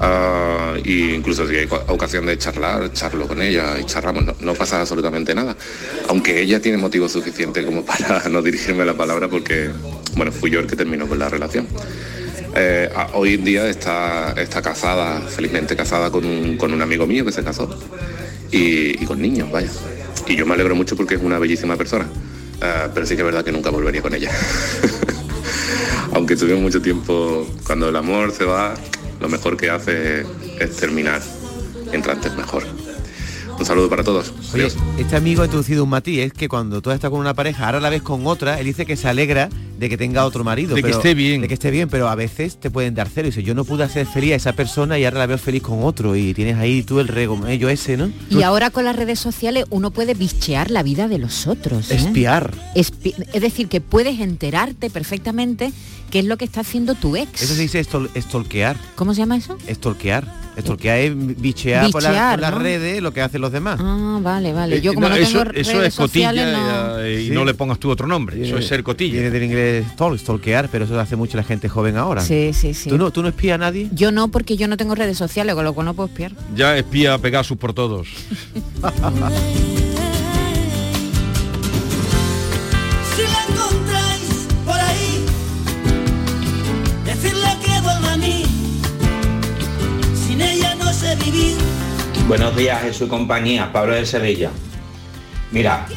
Ah, 0.00 0.74
y 0.84 1.14
incluso 1.14 1.46
si 1.46 1.56
hay 1.56 1.68
ocasión 1.88 2.26
de 2.26 2.36
charlar, 2.38 2.92
charlo 2.92 3.26
con 3.28 3.40
ella 3.40 3.78
y 3.78 3.84
charlamos, 3.84 4.40
no, 4.40 4.54
pasa 4.54 4.80
absolutamente 4.80 5.34
nada. 5.34 5.56
Aunque 6.08 6.40
ella 6.40 6.60
tiene 6.60 6.78
motivo 6.78 7.08
suficiente 7.08 7.64
como 7.64 7.84
para 7.84 8.28
no 8.28 8.42
dirigirme 8.42 8.84
la 8.84 8.94
palabra 8.94 9.28
porque, 9.28 9.70
bueno, 10.16 10.32
fui 10.32 10.50
yo 10.50 10.60
el 10.60 10.66
que 10.66 10.76
terminó 10.76 11.06
con 11.06 11.18
la 11.18 11.28
relación. 11.28 11.66
Eh, 12.56 12.90
hoy 13.12 13.34
en 13.34 13.44
día 13.44 13.68
está, 13.68 14.32
está 14.36 14.60
casada, 14.60 15.20
felizmente 15.20 15.76
casada 15.76 16.10
con 16.10 16.24
un, 16.24 16.56
con 16.56 16.72
un 16.72 16.82
amigo 16.82 17.06
mío 17.06 17.24
que 17.24 17.30
se 17.30 17.44
casó 17.44 17.78
y, 18.50 19.02
y 19.02 19.06
con 19.06 19.20
niños, 19.22 19.50
vaya. 19.52 19.70
Y 20.26 20.36
yo 20.36 20.46
me 20.46 20.54
alegro 20.54 20.74
mucho 20.74 20.96
porque 20.96 21.14
es 21.14 21.22
una 21.22 21.38
bellísima 21.38 21.76
persona, 21.76 22.06
Eh, 22.62 22.88
pero 22.92 23.06
sí 23.06 23.14
que 23.16 23.22
es 23.22 23.26
verdad 23.26 23.42
que 23.42 23.52
nunca 23.52 23.70
volvería 23.70 24.02
con 24.02 24.14
ella. 24.14 24.30
Aunque 26.12 26.36
tuvimos 26.36 26.60
mucho 26.60 26.82
tiempo, 26.82 27.46
cuando 27.66 27.88
el 27.88 27.96
amor 27.96 28.32
se 28.32 28.44
va, 28.44 28.74
lo 29.20 29.28
mejor 29.28 29.56
que 29.56 29.70
hace 29.70 30.24
es 30.58 30.76
terminar, 30.76 31.20
mientras 31.90 32.16
antes 32.16 32.34
mejor. 32.36 32.64
Un 33.58 33.66
saludo 33.66 33.90
para 33.90 34.02
todos. 34.02 34.32
Oye, 34.54 34.64
Adiós. 34.64 34.76
este 34.98 35.16
amigo 35.16 35.42
ha 35.42 35.44
introducido 35.44 35.84
un 35.84 35.90
matiz, 35.90 36.20
es 36.20 36.32
que 36.32 36.48
cuando 36.48 36.80
tú 36.80 36.90
estás 36.92 37.10
con 37.10 37.20
una 37.20 37.34
pareja, 37.34 37.66
ahora 37.66 37.78
la 37.80 37.90
ves 37.90 38.00
con 38.00 38.26
otra, 38.26 38.58
él 38.58 38.64
dice 38.64 38.86
que 38.86 38.96
se 38.96 39.06
alegra 39.06 39.50
de 39.78 39.90
que 39.90 39.98
tenga 39.98 40.24
otro 40.24 40.44
marido. 40.44 40.74
De 40.74 40.82
que 40.82 40.90
esté 40.90 41.12
bien. 41.14 41.42
De 41.42 41.48
que 41.48 41.54
esté 41.54 41.70
bien, 41.70 41.90
pero 41.90 42.08
a 42.08 42.14
veces 42.14 42.58
te 42.58 42.70
pueden 42.70 42.94
dar 42.94 43.08
cero. 43.14 43.28
Y 43.28 43.30
dice, 43.32 43.42
yo 43.42 43.54
no 43.54 43.64
pude 43.64 43.84
hacer 43.84 44.06
feliz 44.06 44.32
a 44.32 44.36
esa 44.36 44.52
persona 44.54 44.98
y 44.98 45.04
ahora 45.04 45.18
la 45.20 45.26
veo 45.26 45.36
feliz 45.38 45.62
con 45.62 45.84
otro. 45.84 46.16
Y 46.16 46.32
tienes 46.32 46.56
ahí 46.56 46.82
tú 46.82 47.00
el 47.00 47.08
regomello 47.08 47.68
ese, 47.68 47.98
¿no? 47.98 48.10
Y 48.30 48.42
ahora 48.42 48.70
con 48.70 48.84
las 48.86 48.96
redes 48.96 49.18
sociales 49.20 49.64
uno 49.68 49.90
puede 49.90 50.14
bichear 50.14 50.70
la 50.70 50.82
vida 50.82 51.06
de 51.08 51.18
los 51.18 51.46
otros. 51.46 51.90
¿eh? 51.90 51.96
Espiar. 51.96 52.52
Espi- 52.74 53.14
es 53.32 53.42
decir, 53.42 53.68
que 53.68 53.82
puedes 53.82 54.20
enterarte 54.20 54.88
perfectamente 54.90 55.70
qué 56.10 56.18
es 56.20 56.24
lo 56.24 56.36
que 56.36 56.44
está 56.44 56.60
haciendo 56.60 56.94
tu 56.94 57.16
ex. 57.16 57.42
Eso 57.42 57.54
se 57.54 57.62
dice 57.62 57.80
estol- 57.80 58.10
estolquear. 58.14 58.76
¿Cómo 58.96 59.14
se 59.14 59.20
llama 59.20 59.36
eso? 59.36 59.56
Estolquear. 59.66 60.40
Estolquear 60.56 60.98
es 60.98 61.12
bichear, 61.40 61.90
por, 61.90 62.02
la- 62.02 62.10
Bichear, 62.10 62.30
por 62.34 62.40
las 62.40 62.52
¿no? 62.52 62.58
redes 62.58 63.00
lo 63.00 63.12
que 63.14 63.22
hacen 63.22 63.40
los 63.40 63.50
demás. 63.52 63.78
Ah, 63.80 64.18
vale, 64.20 64.52
vale. 64.52 64.76
Eh, 64.76 64.80
Yo 64.82 64.92
como 64.92 65.08
no, 65.08 65.14
eso, 65.14 65.38
tengo 65.44 65.52
eso 65.54 65.72
redes 65.78 65.88
es 65.88 65.94
cotilla 65.94 66.28
sociales, 66.30 66.58
no... 66.58 66.98
eh, 67.00 67.22
y 67.22 67.26
Sí. 67.28 67.30
no 67.32 67.44
le 67.44 67.54
pongas 67.54 67.78
tú 67.78 67.88
otro 67.90 68.06
nombre. 68.06 68.44
Eso 68.46 68.58
es 68.58 68.66
ser 68.66 68.82
cotilla. 68.82 69.12
Viene 69.14 69.30
del 69.30 69.44
inglés 69.44 69.86
stol, 69.92 70.18
stalkear, 70.18 70.68
pero 70.70 70.84
eso 70.84 70.94
lo 70.94 71.00
hace 71.00 71.16
mucho 71.16 71.36
la 71.38 71.44
gente 71.44 71.68
joven 71.68 71.96
ahora. 71.96 72.20
Sí, 72.20 72.50
sí, 72.52 72.74
sí. 72.74 72.90
¿Tú 72.90 72.98
no, 72.98 73.10
¿Tú 73.10 73.22
no 73.22 73.28
espías 73.28 73.54
a 73.54 73.58
nadie? 73.58 73.88
Yo 73.92 74.10
no, 74.12 74.28
porque 74.28 74.56
yo 74.56 74.66
no 74.68 74.76
tengo 74.76 74.94
redes 74.94 75.16
sociales, 75.16 75.54
con 75.54 75.64
lo 75.64 75.72
cual 75.72 75.86
no 75.86 75.94
puedo 75.94 76.08
espiar. 76.08 76.32
Ya 76.54 76.76
espía 76.76 77.14
a 77.14 77.18
Pegasus 77.18 77.56
por 77.56 77.72
todos. 77.72 78.08
Buenos 92.30 92.54
días, 92.54 92.80
Jesús 92.82 93.08
compañía, 93.08 93.72
Pablo 93.72 93.92
de 93.92 94.06
Sevilla. 94.06 94.52
Mira, 95.50 95.88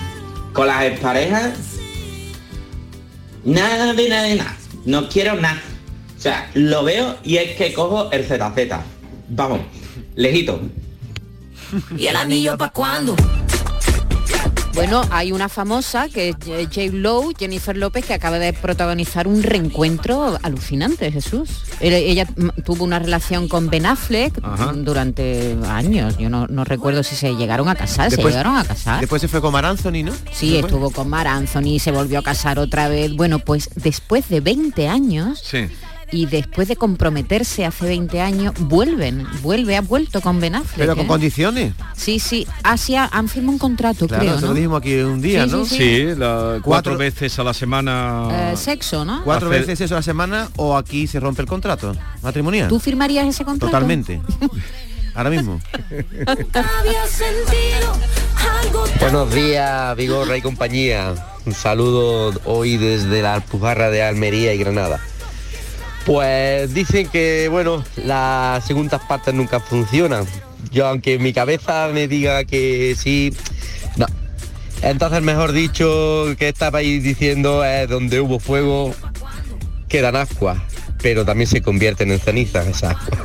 con 0.52 0.66
las 0.66 0.84
exparejas, 0.86 1.78
nada 3.44 3.94
de 3.94 4.10
nada 4.10 4.24
de 4.24 4.36
nada. 4.38 4.58
No 4.84 5.10
quiero 5.10 5.36
nada. 5.36 5.62
O 6.18 6.20
sea, 6.20 6.50
lo 6.56 6.84
veo 6.84 7.18
y 7.24 7.38
es 7.38 7.56
que 7.56 7.72
cojo 7.72 8.12
el 8.12 8.24
ZZ. 8.24 8.74
Vamos, 9.30 9.60
lejito. 10.16 10.60
¿Y 11.96 12.08
el 12.08 12.16
anillo 12.16 12.58
para 12.58 12.72
cuándo? 12.72 13.16
Bueno, 14.74 15.04
hay 15.12 15.32
una 15.32 15.50
famosa 15.50 16.10
que 16.10 16.30
es 16.30 16.36
J. 16.44 16.94
Lowe, 16.94 17.34
Jennifer 17.38 17.78
López, 17.78 18.06
que 18.06 18.14
acaba 18.14 18.40
de 18.40 18.54
protagonizar 18.54 19.28
un 19.28 19.44
reencuentro 19.44 20.40
alucinante, 20.42 21.12
Jesús. 21.12 21.50
Ella, 21.80 22.28
tuvo 22.66 22.84
una 22.84 22.98
relación 22.98 23.48
con 23.48 23.70
Ben 23.70 23.86
Affleck 23.86 24.34
Ajá. 24.42 24.74
durante 24.74 25.56
años. 25.68 26.18
Yo 26.18 26.30
no, 26.30 26.48
no 26.48 26.64
recuerdo 26.64 27.04
si 27.04 27.16
se 27.16 27.36
llegaron 27.36 27.70
a 27.70 27.76
casar. 27.76 28.10
¿Se 28.10 28.22
llegaron 28.24 28.58
a 28.58 28.64
casar? 28.64 29.02
Después 29.02 29.22
se 29.22 29.28
fue 29.28 29.42
con 29.42 29.54
Mar 29.54 29.66
Anthony, 29.66 30.04
¿no? 30.04 30.12
Sí, 30.32 30.58
estuvo 30.58 30.90
con 30.90 31.08
Mar 31.08 31.28
Anthony, 31.28 31.80
se 31.80 31.92
volvió 31.92 32.20
a 32.20 32.24
casar 32.24 32.58
otra 32.58 32.88
vez. 32.88 33.16
Bueno, 33.16 33.40
pues 33.40 33.70
después 33.76 34.28
de 34.30 34.42
20 34.42 34.88
años 34.88 35.40
Sí. 35.44 35.68
Y 36.14 36.28
después 36.28 36.68
de 36.68 36.76
comprometerse 36.76 37.66
hace 37.66 37.86
20 37.88 38.22
años, 38.22 38.54
vuelven, 38.60 39.26
vuelve, 39.42 39.76
ha 39.76 39.82
vuelto 39.82 40.22
con 40.22 40.40
Ben 40.40 40.54
Affleck. 40.56 40.78
Pero 40.78 40.96
con 40.96 41.06
¿eh? 41.06 41.08
condiciones. 41.08 41.74
Sí, 41.98 42.20
sí, 42.20 42.48
Asia 42.64 43.10
han 43.12 43.28
firmado 43.28 43.54
un 43.54 43.58
contrato, 43.60 44.08
Claro, 44.08 44.22
creo, 44.24 44.34
eso 44.38 44.42
¿no? 44.42 44.48
lo 44.50 44.54
dijimos 44.54 44.80
aquí 44.80 44.96
un 45.00 45.22
día, 45.22 45.46
Sí, 45.46 45.52
¿no? 45.52 45.66
sí, 45.66 45.76
Sí, 45.78 46.04
la- 46.16 46.60
cuatro, 46.62 46.62
Cuatro- 46.64 46.98
veces 46.98 47.38
a 47.40 47.44
la 47.44 47.54
semana. 47.54 48.52
Eh, 48.54 48.58
sexo, 48.58 49.04
¿no? 49.04 49.24
Cuatro 49.24 49.50
Hacer- 49.50 49.62
veces 49.62 49.82
eso 49.82 49.96
a 49.96 49.98
la 49.98 50.04
semana 50.04 50.50
o 50.56 50.78
aquí 50.78 51.08
se 51.08 51.20
rompe 51.20 51.42
el 51.42 51.48
contrato 51.48 51.96
matrimonial. 52.22 52.68
¿Tú 52.70 52.80
firmarías 52.80 53.26
ese 53.28 53.44
contrato? 53.44 53.72
Totalmente. 53.72 54.22
Ahora 55.16 55.30
mismo. 55.32 55.60
Buenos 59.00 59.34
días, 59.34 59.96
Vigorra 59.96 60.38
y 60.38 60.42
compañía. 60.42 61.14
Un 61.46 61.54
saludo 61.54 62.34
hoy 62.46 62.78
desde 62.78 63.22
la 63.22 63.36
Alpujarra 63.36 63.90
de 63.90 64.02
Almería 64.04 64.54
y 64.54 64.58
Granada. 64.58 65.00
Pues 66.06 66.74
dicen 66.74 67.08
que, 67.08 67.48
bueno, 67.50 67.84
las 67.96 68.66
segundas 68.66 69.02
partes 69.08 69.34
nunca 69.34 69.60
funcionan. 69.60 70.26
Yo, 70.72 70.88
aunque 70.88 71.18
mi 71.20 71.34
cabeza 71.34 71.90
me 71.94 72.08
diga 72.08 72.44
que 72.44 72.96
sí, 72.98 73.34
no. 73.96 74.06
Entonces, 74.82 75.22
mejor 75.22 75.54
dicho, 75.54 76.26
que 76.38 76.50
estabais 76.50 77.04
diciendo 77.04 77.64
es 77.64 77.88
donde 77.88 78.20
hubo 78.20 78.40
fuego, 78.40 78.94
quedan 79.88 80.16
ascuas, 80.18 80.58
pero 81.02 81.24
también 81.24 81.48
se 81.48 81.62
convierten 81.62 82.12
en 82.12 82.20
cenizas 82.20 82.68
esas 82.68 82.96
ascuas. 82.96 83.22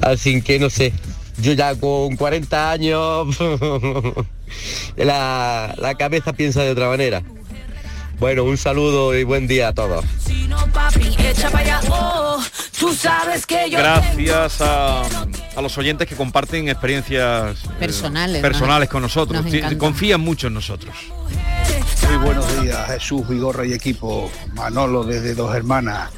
Así 0.00 0.40
que 0.40 0.58
no 0.58 0.70
sé, 0.70 0.92
yo 1.42 1.52
ya 1.52 1.74
con 1.74 2.16
40 2.16 2.70
años 2.70 3.36
la, 4.96 5.74
la 5.78 5.94
cabeza 5.94 6.32
piensa 6.32 6.62
de 6.62 6.70
otra 6.70 6.88
manera. 6.88 7.22
Bueno, 8.18 8.44
un 8.44 8.56
saludo 8.56 9.16
y 9.16 9.24
buen 9.24 9.46
día 9.46 9.68
a 9.68 9.72
todos. 9.72 10.04
Gracias 13.70 14.60
a, 14.60 15.02
a 15.56 15.62
los 15.62 15.78
oyentes 15.78 16.08
que 16.08 16.16
comparten 16.16 16.68
experiencias 16.68 17.64
eh, 17.64 17.68
Personales, 17.78 18.42
personales 18.42 18.88
¿no? 18.88 18.92
con 18.92 19.02
nosotros. 19.02 19.44
Nos. 19.44 19.74
Confían 19.74 20.20
mucho 20.20 20.46
en 20.46 20.54
nosotros. 20.54 20.94
Muy 22.08 22.16
buenos 22.24 22.62
días, 22.62 22.86
Jesús, 22.88 23.28
Vigorra 23.28 23.66
y 23.66 23.72
equipo. 23.72 24.30
Manolo 24.54 25.04
desde 25.04 25.34
Dos 25.34 25.54
Hermanas. 25.54 26.10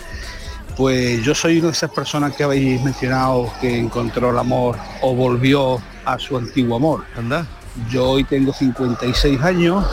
Pues 0.76 1.22
yo 1.22 1.34
soy 1.34 1.58
una 1.58 1.68
de 1.68 1.72
esas 1.72 1.90
personas 1.90 2.34
que 2.34 2.42
habéis 2.42 2.82
mencionado 2.82 3.52
que 3.60 3.78
encontró 3.78 4.30
el 4.30 4.38
amor 4.38 4.76
o 5.02 5.14
volvió 5.14 5.80
a 6.04 6.18
su 6.18 6.36
antiguo 6.36 6.76
amor. 6.76 7.04
Anda. 7.16 7.46
Yo 7.90 8.10
hoy 8.10 8.24
tengo 8.24 8.52
56 8.52 9.40
años 9.40 9.84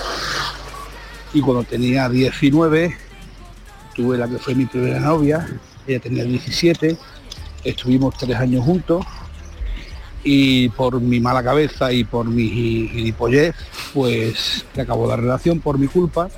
y 1.34 1.42
cuando 1.42 1.64
tenía 1.64 2.10
19 2.10 2.96
tuve 3.96 4.18
la 4.18 4.28
que 4.28 4.38
fue 4.38 4.56
mi 4.56 4.66
primera 4.66 5.00
novia, 5.00 5.48
ella 5.88 6.00
tenía 6.00 6.24
17, 6.24 6.98
estuvimos 7.64 8.16
tres 8.18 8.38
años 8.38 8.64
juntos. 8.66 9.06
Y 10.24 10.70
por 10.70 11.02
mi 11.02 11.20
mala 11.20 11.44
cabeza 11.44 11.92
y 11.92 12.04
por 12.04 12.26
mi 12.28 12.44
gi- 12.48 12.90
gilipollez, 12.90 13.56
pues 13.94 14.66
se 14.74 14.82
acabó 14.82 15.08
la 15.08 15.16
relación 15.16 15.60
por 15.60 15.80
mi 15.80 15.88
culpa. 15.88 16.30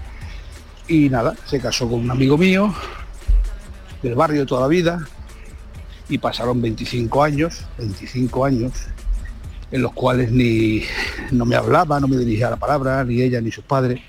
Y 0.87 1.09
nada, 1.09 1.35
se 1.45 1.59
casó 1.59 1.89
con 1.89 1.99
un 1.99 2.11
amigo 2.11 2.37
mío 2.37 2.73
del 4.01 4.15
barrio 4.15 4.41
de 4.41 4.45
toda 4.47 4.61
la 4.61 4.67
vida 4.67 5.05
y 6.09 6.17
pasaron 6.17 6.61
25 6.61 7.23
años, 7.23 7.65
25 7.77 8.45
años 8.45 8.71
en 9.71 9.81
los 9.81 9.91
cuales 9.93 10.31
ni 10.31 10.83
no 11.31 11.45
me 11.45 11.55
hablaba, 11.55 11.99
no 11.99 12.07
me 12.07 12.17
dirigía 12.17 12.49
la 12.49 12.57
palabra, 12.57 13.03
ni 13.03 13.21
ella 13.21 13.41
ni 13.41 13.51
sus 13.51 13.63
padres, 13.63 13.99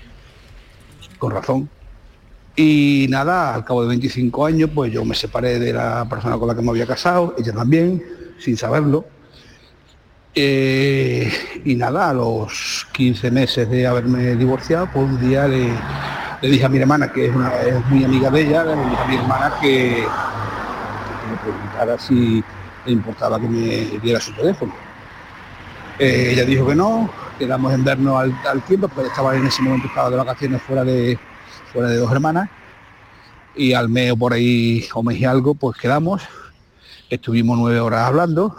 con 1.17 1.31
razón. 1.31 1.69
Y 2.55 3.07
nada, 3.09 3.53
al 3.53 3.65
cabo 3.65 3.81
de 3.81 3.89
25 3.89 4.45
años, 4.45 4.69
pues 4.73 4.91
yo 4.91 5.03
me 5.03 5.13
separé 5.13 5.59
de 5.59 5.73
la 5.73 6.07
persona 6.09 6.37
con 6.37 6.47
la 6.47 6.55
que 6.55 6.61
me 6.61 6.69
había 6.69 6.87
casado, 6.87 7.35
ella 7.37 7.53
también, 7.53 8.01
sin 8.39 8.55
saberlo. 8.55 9.05
Eh, 10.33 11.31
y 11.65 11.75
nada, 11.75 12.09
a 12.09 12.13
los 12.13 12.87
15 12.93 13.31
meses 13.31 13.69
de 13.69 13.87
haberme 13.87 14.35
divorciado, 14.35 14.89
pues 14.93 15.05
un 15.05 15.19
día 15.19 15.47
le, 15.47 15.69
le 16.41 16.49
dije 16.49 16.65
a 16.65 16.69
mi 16.69 16.77
hermana, 16.77 17.11
que 17.11 17.27
es, 17.27 17.35
una, 17.35 17.51
muy 17.89 18.03
amiga 18.03 18.29
de 18.29 18.41
ella, 18.41 18.63
le 18.63 18.75
dije 18.75 18.97
a 19.01 19.07
mi 19.07 19.15
hermana 19.15 19.53
que, 19.61 20.05
que 21.21 21.31
me 21.31 21.37
preguntara 21.37 21.99
si 21.99 22.43
le 22.85 22.91
importaba 22.91 23.39
que 23.39 23.47
me 23.47 23.99
diera 23.99 24.19
su 24.19 24.33
teléfono. 24.33 24.84
Eh, 25.97 26.31
ella 26.33 26.43
dijo 26.43 26.67
que 26.67 26.75
no, 26.75 27.09
quedamos 27.39 27.73
en 27.73 27.83
vernos 27.83 28.21
al, 28.45 28.61
tiempo, 28.63 28.87
pues 28.89 29.07
estaba 29.07 29.35
en 29.35 29.47
ese 29.47 29.61
momento 29.61 29.87
estaba 29.87 30.09
de 30.09 30.17
vacaciones 30.17 30.61
fuera 30.61 30.83
de, 30.83 31.17
fuera 31.71 31.89
de 31.89 31.97
dos 31.97 32.11
hermanas. 32.11 32.49
Y 33.55 33.73
al 33.73 33.87
mes 33.87 34.11
o 34.11 34.17
por 34.17 34.33
ahí 34.33 34.85
o 34.93 35.01
mes 35.01 35.17
y 35.19 35.25
algo 35.25 35.55
pues 35.55 35.77
quedamos. 35.77 36.21
Estuvimos 37.09 37.57
nueve 37.57 37.79
horas 37.79 38.07
hablando 38.07 38.55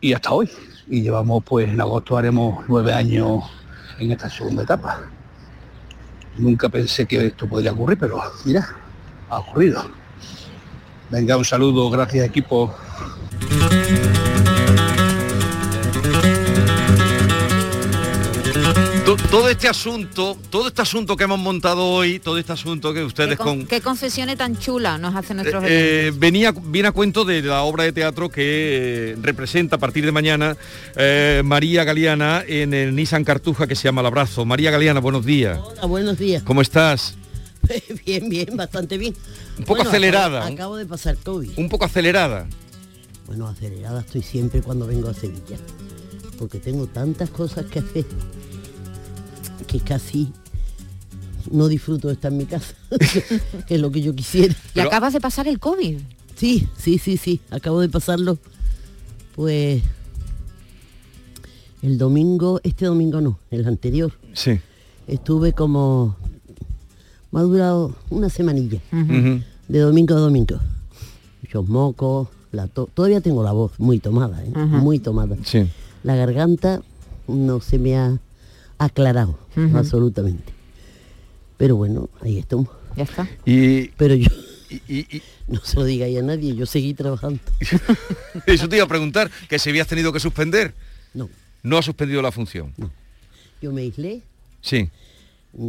y 0.00 0.14
hasta 0.14 0.32
hoy. 0.32 0.50
Y 0.88 1.02
llevamos 1.02 1.44
pues 1.44 1.68
en 1.68 1.80
agosto 1.80 2.16
haremos 2.16 2.64
nueve 2.68 2.94
años 2.94 3.44
en 3.98 4.12
esta 4.12 4.30
segunda 4.30 4.62
etapa. 4.62 5.00
Nunca 6.38 6.70
pensé 6.70 7.04
que 7.04 7.26
esto 7.26 7.46
podría 7.46 7.72
ocurrir 7.72 7.98
pero 7.98 8.22
mira 8.46 8.66
ha 9.28 9.38
ocurrido. 9.38 9.84
Venga 11.10 11.36
un 11.36 11.44
saludo 11.44 11.90
gracias 11.90 12.26
equipo 12.26 12.74
Todo 19.30 19.48
este 19.48 19.68
asunto, 19.68 20.38
todo 20.48 20.68
este 20.68 20.80
asunto 20.82 21.16
que 21.16 21.24
hemos 21.24 21.38
montado 21.38 21.84
hoy, 21.86 22.18
todo 22.18 22.38
este 22.38 22.52
asunto 22.52 22.94
que 22.94 23.02
ustedes 23.04 23.30
¿Qué, 23.30 23.36
con- 23.36 23.58
con... 23.60 23.66
qué 23.66 23.80
confesiones 23.80 24.38
tan 24.38 24.58
chulas 24.58 24.98
nos 25.00 25.14
hacen 25.14 25.36
nuestros 25.38 25.64
Eh, 25.66 26.12
venía 26.16 26.52
viene 26.52 26.88
a 26.88 26.92
cuento 26.92 27.24
de 27.24 27.42
la 27.42 27.62
obra 27.62 27.84
de 27.84 27.92
teatro 27.92 28.30
que 28.30 29.12
eh, 29.12 29.16
representa 29.20 29.76
a 29.76 29.78
partir 29.78 30.04
de 30.06 30.12
mañana 30.12 30.56
eh, 30.96 31.42
María 31.44 31.84
Galeana 31.84 32.42
en 32.46 32.72
el 32.72 32.94
Nissan 32.94 33.24
Cartuja 33.24 33.66
que 33.66 33.74
se 33.74 33.84
llama 33.84 34.00
El 34.00 34.06
Abrazo. 34.06 34.44
María 34.46 34.70
Galeana, 34.70 35.00
buenos 35.00 35.26
días. 35.26 35.58
Hola, 35.62 35.86
buenos 35.86 36.18
días. 36.18 36.42
¿Cómo 36.42 36.62
estás? 36.62 37.14
bien, 38.06 38.28
bien, 38.30 38.56
bastante 38.56 38.96
bien. 38.98 39.14
Un 39.58 39.64
poco 39.64 39.76
Bueno, 39.76 39.90
acelerada. 39.90 40.38
Acabo, 40.40 40.54
acabo 40.54 40.76
de 40.76 40.86
pasar 40.86 41.16
COVID. 41.18 41.50
Un 41.58 41.68
poco 41.68 41.84
acelerada. 41.84 42.46
Bueno, 43.26 43.46
acelerada 43.46 44.00
estoy 44.00 44.22
siempre 44.22 44.62
cuando 44.62 44.86
vengo 44.86 45.08
a 45.10 45.14
Sevilla. 45.14 45.58
Porque 46.38 46.58
tengo 46.58 46.86
tantas 46.86 47.30
cosas 47.30 47.66
que 47.66 47.78
hacer 47.80 48.04
que 49.64 49.80
casi 49.80 50.32
no 51.50 51.68
disfruto 51.68 52.08
de 52.08 52.14
estar 52.14 52.30
en 52.32 52.38
mi 52.38 52.44
casa, 52.46 52.74
que 53.66 53.74
es 53.74 53.80
lo 53.80 53.90
que 53.90 54.00
yo 54.02 54.14
quisiera. 54.14 54.54
Y 54.74 54.80
acabas 54.80 55.12
de 55.12 55.20
pasar 55.20 55.48
el 55.48 55.58
COVID. 55.58 55.98
Sí, 56.36 56.68
sí, 56.78 56.98
sí, 56.98 57.16
sí. 57.16 57.40
Acabo 57.50 57.80
de 57.80 57.88
pasarlo. 57.88 58.38
Pues 59.34 59.82
el 61.82 61.98
domingo, 61.98 62.60
este 62.62 62.86
domingo 62.86 63.20
no, 63.20 63.38
el 63.50 63.66
anterior. 63.66 64.12
Sí. 64.34 64.60
Estuve 65.06 65.52
como. 65.52 66.16
Me 67.32 67.40
ha 67.40 67.42
durado 67.44 67.96
una 68.10 68.28
semanilla. 68.28 68.80
De 69.68 69.78
domingo 69.78 70.14
a 70.14 70.18
domingo. 70.20 70.58
Muchos 71.42 71.68
mocos, 71.68 72.28
la 72.52 72.66
to- 72.68 72.88
todavía 72.92 73.20
tengo 73.20 73.42
la 73.42 73.52
voz 73.52 73.72
muy 73.78 73.98
tomada, 73.98 74.44
¿eh? 74.44 74.50
Muy 74.54 74.98
tomada. 74.98 75.36
Sí. 75.44 75.66
La 76.04 76.14
garganta 76.14 76.82
no 77.26 77.60
se 77.60 77.78
me 77.78 77.96
ha 77.96 78.18
aclarado 78.78 79.38
Absolutamente. 79.74 80.52
Pero 81.56 81.76
bueno, 81.76 82.08
ahí 82.20 82.38
estamos. 82.38 82.68
Ya 82.96 83.04
está. 83.04 83.28
Y, 83.44 83.88
Pero 83.88 84.14
yo 84.14 84.28
y- 84.88 85.22
no 85.48 85.60
se 85.60 85.76
lo 85.76 85.84
diga 85.84 86.06
a 86.06 86.22
nadie, 86.22 86.54
yo 86.56 86.66
seguí 86.66 86.94
trabajando. 86.94 87.40
Eso 88.46 88.68
te 88.68 88.76
iba 88.76 88.84
a 88.84 88.88
preguntar, 88.88 89.30
que 89.48 89.58
si 89.58 89.70
habías 89.70 89.86
tenido 89.86 90.12
que 90.12 90.20
suspender. 90.20 90.74
No. 91.14 91.28
No 91.62 91.78
ha 91.78 91.82
suspendido 91.82 92.22
la 92.22 92.32
función. 92.32 92.72
Yo 93.60 93.70
me 93.72 93.82
aislé, 93.82 94.22
Sí. 94.60 94.88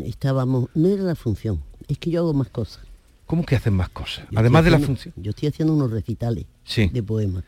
estábamos, 0.05 0.69
no 0.73 0.87
era 0.89 1.03
la 1.03 1.15
función, 1.15 1.61
es 1.87 1.97
que 1.99 2.09
yo 2.09 2.21
hago 2.21 2.33
más 2.33 2.49
cosas. 2.49 2.83
¿Cómo 3.25 3.45
que 3.45 3.55
hacen 3.55 3.73
más 3.73 3.89
cosas? 3.89 4.25
Yo 4.31 4.39
Además 4.39 4.63
de 4.65 4.71
la 4.71 4.79
función. 4.79 5.13
Yo 5.17 5.29
estoy 5.31 5.49
haciendo 5.49 5.73
unos 5.73 5.91
recitales 5.91 6.45
Sí. 6.65 6.87
de 6.91 7.03
poemas 7.03 7.43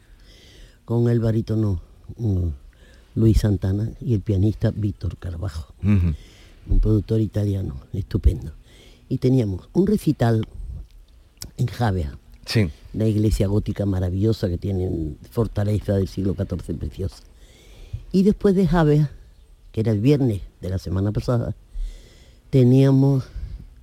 con 0.83 1.09
el 1.09 1.19
barítono 1.19 1.81
Luis 3.15 3.39
Santana 3.39 3.89
y 4.01 4.13
el 4.13 4.21
pianista 4.21 4.71
Víctor 4.75 5.17
Carvajo, 5.17 5.73
un 5.83 6.79
productor 6.81 7.21
italiano 7.21 7.75
estupendo. 7.93 8.51
Y 9.09 9.17
teníamos 9.19 9.69
un 9.73 9.87
recital 9.87 10.45
en 11.57 11.67
Javea, 11.67 12.17
Sí. 12.45 12.69
la 12.93 13.07
iglesia 13.07 13.47
gótica 13.47 13.85
maravillosa 13.85 14.49
que 14.49 14.57
tiene 14.57 15.15
fortaleza 15.31 15.93
del 15.93 16.07
siglo 16.07 16.35
XIV 16.35 16.77
preciosa. 16.77 17.17
Y 18.11 18.23
después 18.23 18.55
de 18.55 18.67
Javea, 18.67 19.11
que 19.71 19.81
era 19.81 19.91
el 19.91 19.99
viernes 19.99 20.41
de 20.61 20.69
la 20.69 20.77
semana 20.77 21.11
pasada, 21.11 21.55
teníamos 22.49 23.25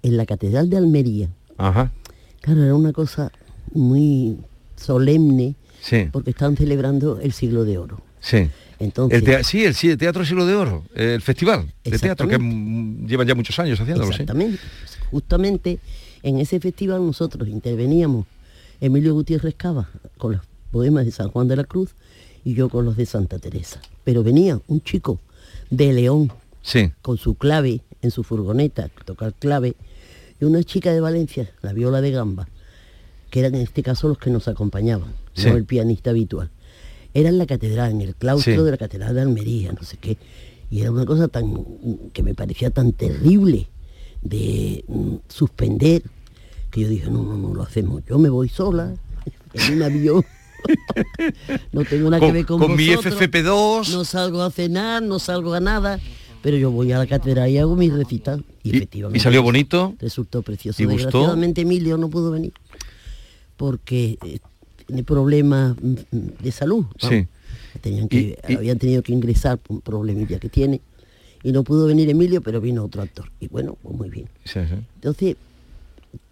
en 0.02 0.16
la 0.16 0.26
Catedral 0.26 0.68
de 0.70 0.76
Almería, 0.76 1.28
Ajá. 1.56 1.92
claro, 2.40 2.62
era 2.64 2.74
una 2.74 2.92
cosa 2.92 3.30
muy 3.72 4.38
solemne, 4.76 5.54
Sí. 5.80 6.08
porque 6.12 6.30
estaban 6.30 6.56
celebrando 6.56 7.18
el 7.20 7.32
siglo 7.32 7.64
de 7.64 7.78
oro. 7.78 8.00
Sí. 8.20 8.48
Entonces, 8.82 9.22
El 9.26 9.44
sí, 9.44 9.64
el, 9.64 9.74
sí, 9.74 9.90
el 9.90 9.96
Teatro 9.98 10.24
Siglo 10.24 10.44
de 10.46 10.54
Oro, 10.54 10.84
el 10.94 11.20
festival 11.22 11.72
de 11.84 11.98
teatro 11.98 12.26
que 12.28 12.36
llevan 12.38 13.26
ya 13.26 13.34
muchos 13.34 13.58
años 13.58 13.80
haciéndolo, 13.80 14.08
sí. 14.08 14.12
Exactamente. 14.22 14.58
Justamente 15.10 15.78
en 16.22 16.38
ese 16.38 16.58
festival 16.60 17.04
nosotros 17.04 17.48
interveníamos 17.48 18.26
Emilio 18.80 19.14
Gutiérrez 19.14 19.54
Cava 19.56 19.88
con 20.18 20.32
los 20.32 20.40
poemas 20.70 21.04
de 21.04 21.12
San 21.12 21.28
Juan 21.30 21.48
de 21.48 21.56
la 21.56 21.64
Cruz 21.64 21.90
y 22.44 22.54
yo 22.54 22.68
con 22.68 22.84
los 22.84 22.96
de 22.96 23.06
Santa 23.06 23.38
Teresa. 23.38 23.80
Pero 24.04 24.22
venía 24.24 24.60
un 24.66 24.82
chico 24.82 25.20
de 25.70 25.92
León 25.92 26.32
Sí. 26.62 26.90
con 27.02 27.18
su 27.18 27.34
clave 27.34 27.80
en 28.02 28.10
su 28.10 28.22
furgoneta, 28.24 28.88
tocar 29.04 29.32
clave, 29.34 29.74
y 30.40 30.44
una 30.44 30.62
chica 30.64 30.92
de 30.92 31.00
Valencia, 31.00 31.50
la 31.62 31.72
viola 31.72 32.00
de 32.00 32.10
gamba, 32.10 32.48
que 33.30 33.40
eran 33.40 33.54
en 33.54 33.60
este 33.62 33.82
caso 33.84 34.08
los 34.08 34.18
que 34.18 34.30
nos 34.30 34.48
acompañaban, 34.48 35.12
Sí. 35.34 35.48
no 35.48 35.56
el 35.56 35.64
pianista 35.64 36.10
habitual. 36.10 36.50
Era 37.14 37.28
en 37.28 37.38
la 37.38 37.46
catedral, 37.46 37.90
en 37.90 38.00
el 38.00 38.14
claustro 38.14 38.54
Sí. 38.54 38.62
de 38.62 38.70
la 38.70 38.78
catedral 38.78 39.14
de 39.14 39.20
Almería, 39.20 39.72
no 39.72 39.82
sé 39.82 39.96
qué. 39.98 40.16
Y 40.70 40.80
era 40.80 40.90
una 40.90 41.04
cosa 41.04 41.28
tan 41.28 41.64
que 42.12 42.22
me 42.22 42.34
parecía 42.34 42.70
tan 42.70 42.92
terrible 42.92 43.68
de 44.22 44.84
mm, 44.88 45.14
suspender, 45.28 46.02
que 46.70 46.80
yo 46.80 46.88
dije, 46.88 47.10
no, 47.10 47.22
no, 47.22 47.36
no 47.36 47.54
lo 47.54 47.62
hacemos. 47.62 48.02
Yo 48.08 48.18
me 48.18 48.30
voy 48.30 48.48
sola, 48.48 48.94
en 49.54 49.74
un 49.74 49.82
avión. 49.82 50.24
no 51.72 51.84
tengo 51.84 52.08
nada 52.08 52.24
que 52.24 52.32
ver 52.32 52.46
con, 52.46 52.60
con 52.60 52.76
mi 52.76 52.88
vosotros, 52.94 53.20
FFP2. 53.20 53.90
No 53.92 54.04
salgo 54.04 54.42
a 54.42 54.50
cenar, 54.50 55.02
no 55.02 55.18
salgo 55.18 55.54
a 55.54 55.60
nada, 55.60 55.98
pero 56.40 56.56
yo 56.56 56.70
voy 56.70 56.92
a 56.92 56.98
la 56.98 57.06
catedral 57.06 57.50
y 57.50 57.58
hago 57.58 57.76
mi 57.76 57.90
recital. 57.90 58.44
Y, 58.62 58.76
efectivamente. 58.76 59.18
y 59.18 59.20
salió 59.20 59.42
bonito? 59.42 59.94
Resultó 59.98 60.42
precioso. 60.42 60.80
¿Y 60.82 60.86
gustó? 60.86 61.04
Desgraciadamente 61.06 61.62
Emilio 61.62 61.98
no 61.98 62.08
pudo 62.08 62.30
venir 62.30 62.52
porque 63.56 64.18
tiene 64.86 65.04
problemas 65.04 65.76
mm, 65.80 65.94
mm, 66.10 66.18
de 66.42 66.52
salud. 66.52 66.84
vamos. 67.00 67.08
Sí. 67.08 67.26
Tenían 67.80 68.08
que, 68.08 68.38
habían 68.56 68.78
tenido 68.78 69.02
que 69.02 69.12
ingresar 69.12 69.58
por 69.58 69.76
un 69.76 69.80
problemilla 69.82 70.38
que 70.38 70.48
tiene. 70.48 70.80
Y 71.42 71.50
no 71.52 71.64
pudo 71.64 71.86
venir 71.86 72.08
Emilio, 72.10 72.40
pero 72.40 72.60
vino 72.60 72.84
otro 72.84 73.02
actor. 73.02 73.30
Y 73.40 73.48
bueno, 73.48 73.76
pues 73.82 73.96
muy 73.96 74.10
bien. 74.10 74.26
Sí, 74.44 74.60
sí. 74.68 74.74
Entonces, 74.96 75.36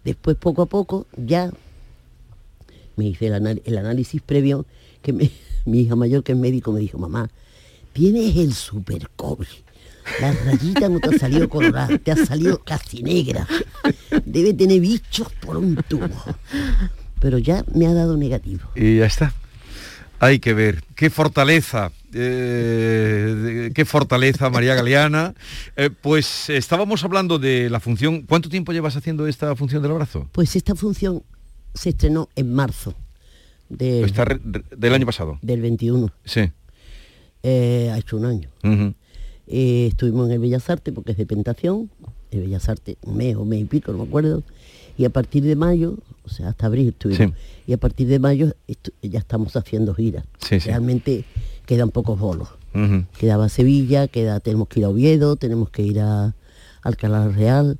después 0.05 0.37
poco 0.37 0.61
a 0.61 0.65
poco 0.67 1.05
ya 1.17 1.51
me 2.95 3.05
hice 3.07 3.27
el, 3.27 3.33
anal- 3.33 3.61
el 3.65 3.77
análisis 3.77 4.21
previo 4.21 4.65
que 5.01 5.13
me- 5.13 5.31
mi 5.65 5.81
hija 5.81 5.95
mayor 5.95 6.23
que 6.23 6.31
es 6.33 6.37
médico 6.37 6.71
me 6.71 6.79
dijo, 6.79 6.97
mamá, 6.97 7.29
tienes 7.93 8.35
el 8.37 8.53
super 8.53 9.09
cobre. 9.15 9.49
La 10.19 10.31
rayita 10.33 10.89
no 10.89 10.99
te 10.99 11.15
ha 11.15 11.19
salido 11.19 11.47
colorada, 11.47 11.97
te 11.99 12.11
ha 12.11 12.15
salido 12.15 12.59
casi 12.63 13.03
negra. 13.03 13.47
Debe 14.25 14.53
tener 14.53 14.79
bichos 14.79 15.27
por 15.45 15.57
un 15.57 15.75
tubo. 15.87 16.07
Pero 17.21 17.37
ya 17.37 17.63
me 17.73 17.87
ha 17.87 17.93
dado 17.93 18.17
negativo. 18.17 18.63
Y 18.75 18.97
ya 18.97 19.05
está. 19.05 19.33
Hay 20.19 20.39
que 20.39 20.53
ver. 20.53 20.83
Qué 20.95 21.09
fortaleza. 21.09 21.91
eh, 22.13 23.71
qué 23.73 23.85
fortaleza, 23.85 24.49
María 24.49 24.75
Galeana. 24.75 25.33
Eh, 25.77 25.89
pues 25.89 26.49
estábamos 26.49 27.03
hablando 27.05 27.39
de 27.39 27.69
la 27.69 27.79
función. 27.79 28.23
¿Cuánto 28.23 28.49
tiempo 28.49 28.73
llevas 28.73 28.95
haciendo 28.97 29.25
esta 29.27 29.55
función 29.55 29.81
del 29.81 29.91
abrazo? 29.91 30.27
Pues 30.33 30.55
esta 30.55 30.75
función 30.75 31.23
se 31.73 31.89
estrenó 31.89 32.27
en 32.35 32.53
marzo 32.53 32.93
de- 33.69 34.03
Está 34.03 34.25
re- 34.25 34.41
del 34.75 34.93
año 34.93 35.05
pasado. 35.05 35.39
del 35.41 35.61
21. 35.61 36.11
Sí. 36.25 36.51
Eh, 37.43 37.89
ha 37.93 37.97
hecho 37.97 38.17
un 38.17 38.25
año. 38.25 38.49
Eh, 39.47 39.87
estuvimos 39.87 40.27
en 40.27 40.33
el 40.33 40.39
Bellas 40.39 40.69
Artes 40.69 40.93
porque 40.93 41.11
es 41.13 41.17
de 41.17 41.25
Pentación, 41.25 41.89
el 42.31 42.41
Bellas 42.41 42.69
Artes 42.69 42.97
un 43.03 43.17
mes 43.17 43.35
o 43.35 43.45
mes 43.45 43.61
y 43.61 43.65
pico, 43.65 43.91
no 43.91 43.99
me 43.99 44.03
acuerdo. 44.03 44.43
Y 44.97 45.05
a 45.05 45.09
partir 45.09 45.43
de 45.43 45.55
mayo, 45.55 45.97
o 46.23 46.29
sea, 46.29 46.49
hasta 46.49 46.67
abril 46.67 46.89
estuvimos. 46.89 47.33
Sí. 47.35 47.43
Y 47.67 47.73
a 47.73 47.77
partir 47.77 48.07
de 48.07 48.19
mayo 48.19 48.53
ya 49.01 49.19
estamos 49.19 49.55
haciendo 49.55 49.93
giras. 49.93 50.25
Sí. 50.39 50.59
Realmente 50.59 51.25
quedan 51.65 51.89
pocos 51.89 52.19
bolos. 52.19 52.49
Ujú. 52.73 53.05
Quedaba 53.17 53.49
Sevilla, 53.49 54.07
queda, 54.07 54.39
tenemos 54.39 54.67
que 54.67 54.79
ir 54.79 54.85
a 54.85 54.89
Oviedo, 54.89 55.35
tenemos 55.35 55.69
que 55.69 55.81
ir 55.83 55.99
a 55.99 56.35
Alcalá 56.83 57.27
Real, 57.29 57.77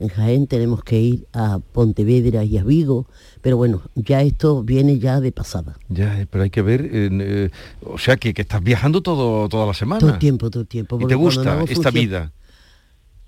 en 0.00 0.08
Jaén 0.08 0.46
tenemos 0.48 0.82
que 0.82 1.00
ir 1.00 1.26
a 1.32 1.60
Pontevedra 1.60 2.42
y 2.42 2.58
a 2.58 2.64
Vigo, 2.64 3.06
pero 3.40 3.56
bueno, 3.56 3.82
ya 3.94 4.20
esto 4.22 4.64
viene 4.64 4.98
ya 4.98 5.20
de 5.20 5.30
pasada. 5.30 5.78
Ya, 5.88 6.20
eh, 6.20 6.26
pero 6.28 6.42
hay 6.42 6.50
que 6.50 6.60
ver, 6.62 6.82
eh, 6.86 7.08
eh, 7.12 7.50
o 7.84 7.98
sea, 7.98 8.16
que, 8.16 8.34
que 8.34 8.42
estás 8.42 8.62
viajando 8.64 9.00
todo, 9.00 9.48
toda 9.48 9.64
la 9.64 9.74
semana. 9.74 10.00
Todo 10.00 10.10
el 10.10 10.18
tiempo, 10.18 10.50
todo 10.50 10.62
el 10.62 10.68
tiempo. 10.68 10.98
¿Y 11.00 11.06
te 11.06 11.14
gusta 11.14 11.54
no 11.54 11.60
esta 11.62 11.74
función- 11.74 11.94
vida? 11.94 12.32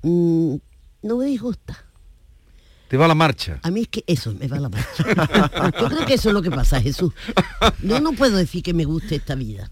Mm, 0.02 0.56
no 1.02 1.16
me 1.16 1.26
disgusta. 1.26 1.83
¿Te 2.88 2.96
va 2.96 3.08
la 3.08 3.14
marcha? 3.14 3.58
A 3.62 3.70
mí 3.70 3.82
es 3.82 3.88
que 3.88 4.04
eso 4.06 4.32
me 4.38 4.46
va 4.46 4.58
la 4.60 4.68
marcha. 4.68 5.72
Yo 5.80 5.88
creo 5.88 6.06
que 6.06 6.14
eso 6.14 6.28
es 6.28 6.34
lo 6.34 6.42
que 6.42 6.50
pasa, 6.50 6.80
Jesús. 6.80 7.12
Yo 7.82 8.00
no 8.00 8.12
puedo 8.12 8.36
decir 8.36 8.62
que 8.62 8.74
me 8.74 8.84
guste 8.84 9.16
esta 9.16 9.34
vida. 9.34 9.70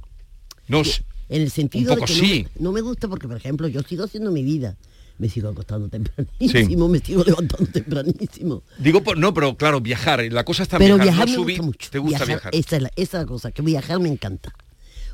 No 0.68 0.82
sé. 0.84 1.04
En 1.28 1.42
el 1.42 1.50
sentido 1.50 1.94
de 1.94 2.02
que 2.02 2.12
no 2.14 2.18
sí. 2.20 2.46
me- 2.54 2.62
no, 2.64 2.72
me 2.72 2.80
gusta 2.80 3.08
porque, 3.08 3.28
por 3.28 3.36
ejemplo, 3.36 3.68
yo 3.68 3.82
sigo 3.82 4.04
haciendo 4.04 4.30
mi 4.32 4.42
vida. 4.42 4.76
Me 5.18 5.28
sigo 5.28 5.50
acostando 5.50 5.88
tempranísimo, 5.88 6.88
me 6.88 6.98
sigo 6.98 7.22
levantando 7.22 7.70
tempranísimo. 7.70 8.62
Digo, 8.78 9.02
por- 9.04 9.16
no, 9.18 9.32
pero 9.32 9.56
claro, 9.56 9.80
viajar, 9.80 10.22
la 10.32 10.44
cosa 10.44 10.62
está 10.64 10.78
Pero 10.78 10.96
viajar, 10.96 11.04
viajar 11.12 11.26
no 11.26 11.30
me 11.32 11.36
subir. 11.36 11.56
gusta 11.58 11.66
mucho. 11.66 11.90
¿Te 11.90 11.98
gusta 11.98 12.24
viajar? 12.24 12.54
Esa 12.54 12.76
es, 12.76 12.82
la, 12.82 12.88
esa 12.96 13.18
es 13.18 13.22
la 13.22 13.26
cosa, 13.26 13.52
que 13.52 13.62
viajar 13.62 14.00
me 14.00 14.08
encanta. 14.08 14.52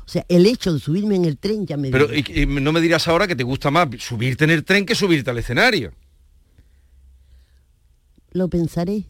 O 0.05 0.09
sea, 0.11 0.25
el 0.29 0.45
hecho 0.47 0.73
de 0.73 0.79
subirme 0.79 1.15
en 1.15 1.25
el 1.25 1.37
tren 1.37 1.67
ya 1.67 1.77
me... 1.77 1.91
Pero 1.91 2.07
divierte. 2.07 2.31
y- 2.39 2.43
y 2.43 2.45
no 2.47 2.71
me 2.71 2.81
dirás 2.81 3.07
ahora 3.07 3.27
que 3.27 3.35
te 3.35 3.43
gusta 3.43 3.69
más 3.69 3.87
subirte 3.99 4.45
en 4.45 4.49
el 4.49 4.63
tren 4.63 4.85
que 4.85 4.95
subirte 4.95 5.29
al 5.29 5.37
escenario. 5.37 5.91
Lo 8.31 8.47
pensaré. 8.47 9.05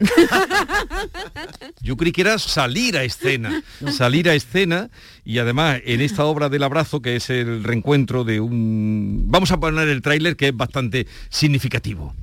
Yo 1.82 1.96
creí 1.96 2.12
que 2.12 2.22
era 2.22 2.38
salir 2.38 2.96
a 2.96 3.04
escena, 3.04 3.62
salir 3.92 4.28
a 4.28 4.34
escena 4.34 4.90
y 5.24 5.38
además 5.38 5.80
en 5.84 6.00
esta 6.00 6.24
obra 6.24 6.48
del 6.48 6.62
abrazo 6.62 7.02
que 7.02 7.16
es 7.16 7.28
el 7.30 7.62
reencuentro 7.64 8.24
de 8.24 8.40
un... 8.40 9.24
Vamos 9.26 9.50
a 9.50 9.60
poner 9.60 9.88
el 9.88 10.00
tráiler 10.02 10.36
que 10.36 10.48
es 10.48 10.56
bastante 10.56 11.06
significativo. 11.28 12.14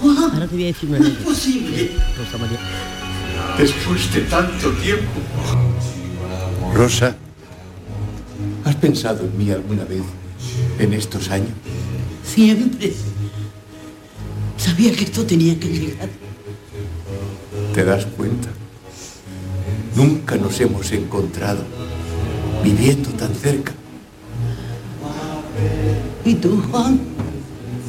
Ahora 0.00 0.46
te 0.46 0.54
voy 0.54 0.64
a 0.64 0.66
decir 0.66 0.88
una 0.88 0.98
anécdota. 0.98 1.30
Rosa 1.30 2.38
María. 2.38 2.58
Después 3.58 4.14
de 4.14 4.20
tanto 4.22 4.70
tiempo. 4.72 5.20
Rosa, 6.74 7.16
¿has 8.64 8.76
pensado 8.76 9.24
en 9.24 9.38
mí 9.38 9.50
alguna 9.50 9.84
vez 9.84 10.02
en 10.78 10.92
estos 10.92 11.30
años? 11.30 11.50
Siempre. 12.24 12.92
Sabía 14.64 14.92
que 14.92 15.04
esto 15.04 15.26
tenía 15.26 15.60
que 15.60 15.68
llegar. 15.68 16.08
¿Te 17.74 17.84
das 17.84 18.06
cuenta? 18.16 18.48
Nunca 19.94 20.36
nos 20.36 20.58
hemos 20.58 20.90
encontrado 20.90 21.62
viviendo 22.62 23.10
tan 23.10 23.34
cerca. 23.34 23.74
¿Y 26.24 26.34
tú, 26.36 26.62
Juan? 26.70 26.98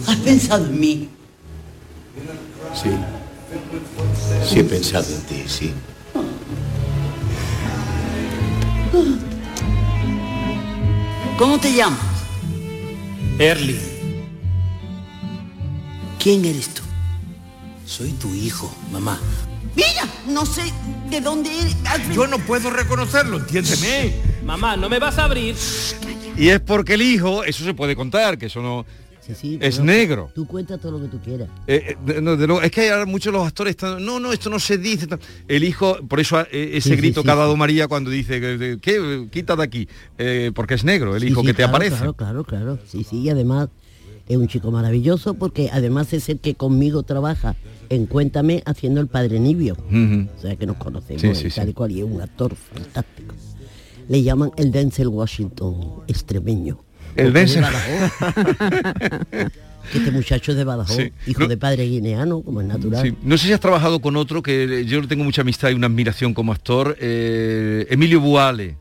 ¿Has 0.05 0.17
pensado 0.17 0.65
en 0.65 0.77
mí? 0.77 1.09
Sí. 2.73 2.89
Sí 4.45 4.59
he 4.59 4.63
pensado 4.65 5.05
en 5.15 5.21
ti, 5.21 5.43
sí. 5.47 5.71
¿Cómo 11.37 11.57
te 11.57 11.73
llamas? 11.73 11.99
Erly, 13.39 13.94
¿Quién 16.25 16.43
eres 16.43 16.69
tú? 16.69 16.81
soy 17.85 18.09
tu 18.13 18.33
hijo, 18.33 18.75
mamá. 18.91 19.19
Mira, 19.75 20.11
no 20.27 20.43
sé 20.43 20.63
de 21.11 21.21
dónde 21.21 21.51
eres. 21.55 21.75
Yo 22.15 22.25
no 22.25 22.39
puedo 22.39 22.71
reconocerlo, 22.71 23.37
entiéndeme. 23.37 24.15
Mamá, 24.43 24.75
¿no 24.75 24.89
me 24.89 24.97
vas 24.97 25.19
a 25.19 25.25
abrir? 25.25 25.55
Y 26.35 26.47
es 26.47 26.59
porque 26.61 26.95
el 26.95 27.03
hijo, 27.03 27.43
eso 27.43 27.63
se 27.63 27.75
puede 27.75 27.95
contar, 27.95 28.39
que 28.39 28.47
eso 28.47 28.59
no... 28.59 28.87
es 29.59 29.79
negro. 29.81 30.31
Tú 30.33 30.47
cuenta 30.47 30.79
todo 30.79 30.93
lo 30.93 31.01
que 31.03 31.09
tú 31.09 31.19
quieras. 31.21 31.47
Eh, 31.67 31.95
eh, 32.07 32.19
no, 32.23 32.35
de 32.35 32.47
luego, 32.47 32.63
es 32.63 32.71
que 32.71 32.81
hay 32.81 32.89
ahora 32.89 33.05
muchos 33.05 33.31
los 33.31 33.45
actores 33.45 33.69
están, 33.75 34.03
no, 34.03 34.19
no, 34.19 34.33
esto 34.33 34.49
no 34.49 34.59
se 34.59 34.79
dice. 34.79 35.05
tal. 35.05 35.19
El 35.47 35.63
hijo, 35.63 35.99
por 36.07 36.19
eso 36.19 36.41
eh, 36.41 36.71
ese 36.73 36.89
Sí, 36.89 36.95
grito 36.95 37.21
sí, 37.21 37.25
que 37.25 37.31
ha 37.31 37.35
dado 37.35 37.51
sí. 37.51 37.57
María 37.59 37.87
cuando 37.87 38.09
dice 38.09 38.41
que, 38.81 39.27
quita 39.31 39.55
de 39.55 39.63
aquí, 39.63 39.87
eh, 40.17 40.51
porque 40.55 40.73
es 40.73 40.83
negro, 40.83 41.15
el 41.15 41.21
Sí, 41.21 41.27
hijo 41.27 41.41
sí, 41.41 41.45
que 41.45 41.53
te 41.53 41.63
aparece. 41.63 41.97
Claro, 41.97 42.13
claro, 42.15 42.43
claro. 42.43 42.79
Sí, 42.91 43.03
sí, 43.07 43.19
y 43.19 43.29
además 43.29 43.69
es 44.27 44.37
un 44.37 44.47
chico 44.47 44.71
maravilloso 44.71 45.33
porque 45.35 45.69
además 45.71 46.11
es 46.13 46.29
el 46.29 46.39
que 46.39 46.55
conmigo 46.55 47.03
trabaja 47.03 47.55
en 47.89 48.05
Cuéntame 48.07 48.63
haciendo 48.65 48.99
el 49.01 49.07
padre 49.07 49.39
Nibio. 49.39 49.75
O 50.37 50.41
sea 50.41 50.55
que 50.55 50.65
nos 50.65 50.77
conocemos 50.77 51.21
Sí, 51.21 51.27
y 51.47 51.49
sí, 51.51 51.55
tal 51.55 51.69
y 51.69 51.73
cual, 51.73 51.91
y 51.91 51.99
es 51.99 52.05
un 52.05 52.21
actor 52.21 52.55
fantástico. 52.55 53.35
Le 54.07 54.23
llaman 54.23 54.51
el 54.57 54.71
Denzel 54.71 55.07
Washington 55.07 56.01
extremeño. 56.07 56.79
El 57.15 57.31
de 57.33 57.39
Denzel. 57.41 57.63
Que 59.91 59.97
este 59.99 60.11
muchacho 60.11 60.51
es 60.51 60.57
de 60.57 60.63
Badajoz, 60.63 60.95
Sí. 60.97 61.11
hijo 61.27 61.47
de 61.47 61.57
padre 61.57 61.85
guineano, 61.85 62.41
como 62.41 62.61
es 62.61 62.67
natural. 62.67 63.03
Sí. 63.05 63.15
No 63.23 63.37
sé 63.37 63.47
si 63.47 63.53
has 63.53 63.59
trabajado 63.59 63.99
con 64.01 64.15
otro 64.15 64.41
que 64.41 64.85
yo 64.85 65.07
tengo 65.07 65.23
mucha 65.23 65.41
amistad 65.41 65.69
y 65.69 65.73
una 65.73 65.87
admiración 65.87 66.33
como 66.33 66.51
actor, 66.51 66.97
eh, 66.99 67.85
Emilio 67.89 68.19
Buale, 68.21 68.77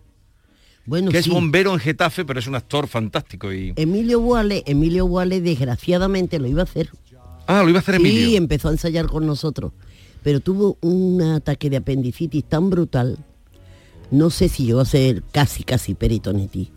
Bueno, 0.86 1.10
que 1.10 1.18
es 1.18 1.28
bombero 1.28 1.72
en 1.72 1.78
Getafe, 1.78 2.24
pero 2.24 2.38
es 2.38 2.46
un 2.46 2.54
actor 2.54 2.86
fantástico. 2.86 3.52
Y... 3.52 3.72
Emilio 3.76 4.20
Buale, 4.20 4.62
Emilio 4.66 5.06
Buale 5.06 5.40
desgraciadamente 5.40 6.38
lo 6.38 6.46
iba 6.46 6.60
a 6.60 6.64
hacer. 6.64 6.90
Ah, 7.46 7.62
lo 7.62 7.70
iba 7.70 7.78
a 7.78 7.82
hacer 7.82 7.96
Emilio. 7.96 8.26
Sí, 8.26 8.36
empezó 8.36 8.68
a 8.68 8.72
ensayar 8.72 9.06
con 9.06 9.26
nosotros. 9.26 9.72
Pero 10.22 10.40
tuvo 10.40 10.78
un 10.80 11.20
ataque 11.22 11.70
de 11.70 11.76
apendicitis 11.76 12.44
tan 12.44 12.70
brutal, 12.70 13.18
no 14.10 14.30
sé 14.30 14.48
si 14.48 14.64
llegó 14.64 14.80
a 14.80 14.84
ser 14.86 15.22
casi, 15.32 15.64
casi 15.64 15.94
peritonitis, 15.94 16.68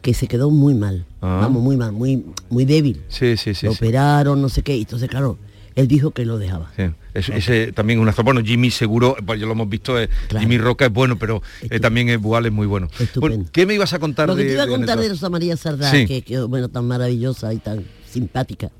que 0.00 0.14
se 0.14 0.26
quedó 0.26 0.50
muy 0.50 0.74
mal. 0.74 1.06
Ah. 1.20 1.38
Vamos, 1.42 1.62
muy 1.62 1.76
mal, 1.76 1.92
muy, 1.92 2.24
muy 2.48 2.64
débil. 2.64 3.02
Sí, 3.08 3.36
sí, 3.36 3.54
sí. 3.54 3.66
lo 3.66 3.72
operaron, 3.72 4.40
no 4.40 4.48
sé 4.48 4.62
qué. 4.62 4.74
Entonces, 4.74 5.08
claro, 5.08 5.38
él 5.76 5.88
dijo 5.88 6.12
que 6.12 6.24
lo 6.24 6.38
dejaba. 6.38 6.70
Sí, 6.76 6.84
es- 7.14 7.28
ese 7.30 7.72
también 7.72 7.98
es 7.98 8.02
un 8.02 8.08
actor. 8.08 8.24
Bueno 8.24 8.40
Jimmy 8.44 8.70
seguro 8.70 9.16
pues 9.24 9.40
ya 9.40 9.46
lo 9.46 9.52
hemos 9.52 9.68
visto 9.68 9.98
eh, 10.00 10.08
Jimmy 10.38 10.58
Roca 10.58 10.86
es 10.86 10.92
bueno 10.92 11.18
pero 11.18 11.42
eh, 11.62 11.80
también 11.80 12.08
es 12.08 12.20
Bual 12.20 12.46
es 12.46 12.52
muy 12.52 12.66
bueno. 12.66 12.88
Bueno, 13.16 13.44
¿qué 13.52 13.66
me 13.66 13.74
ibas 13.74 13.92
a 13.92 13.98
contar 13.98 14.28
Lo 14.28 14.36
que 14.36 14.42
de, 14.42 14.48
te 14.48 14.54
iba 14.54 14.62
a 14.62 14.66
de 14.66 14.72
contar 14.72 14.86
de 14.98 15.04
anécdota? 15.06 15.14
Rosa 15.14 15.30
María 15.30 15.56
Sardá, 15.56 15.90
Sí. 15.90 16.06
que, 16.06 16.22
que, 16.22 16.40
bueno, 16.42 16.68
tan 16.68 16.86
maravillosa 16.86 17.52
y 17.52 17.58
tan 17.58 17.84
simpática, 18.08 18.70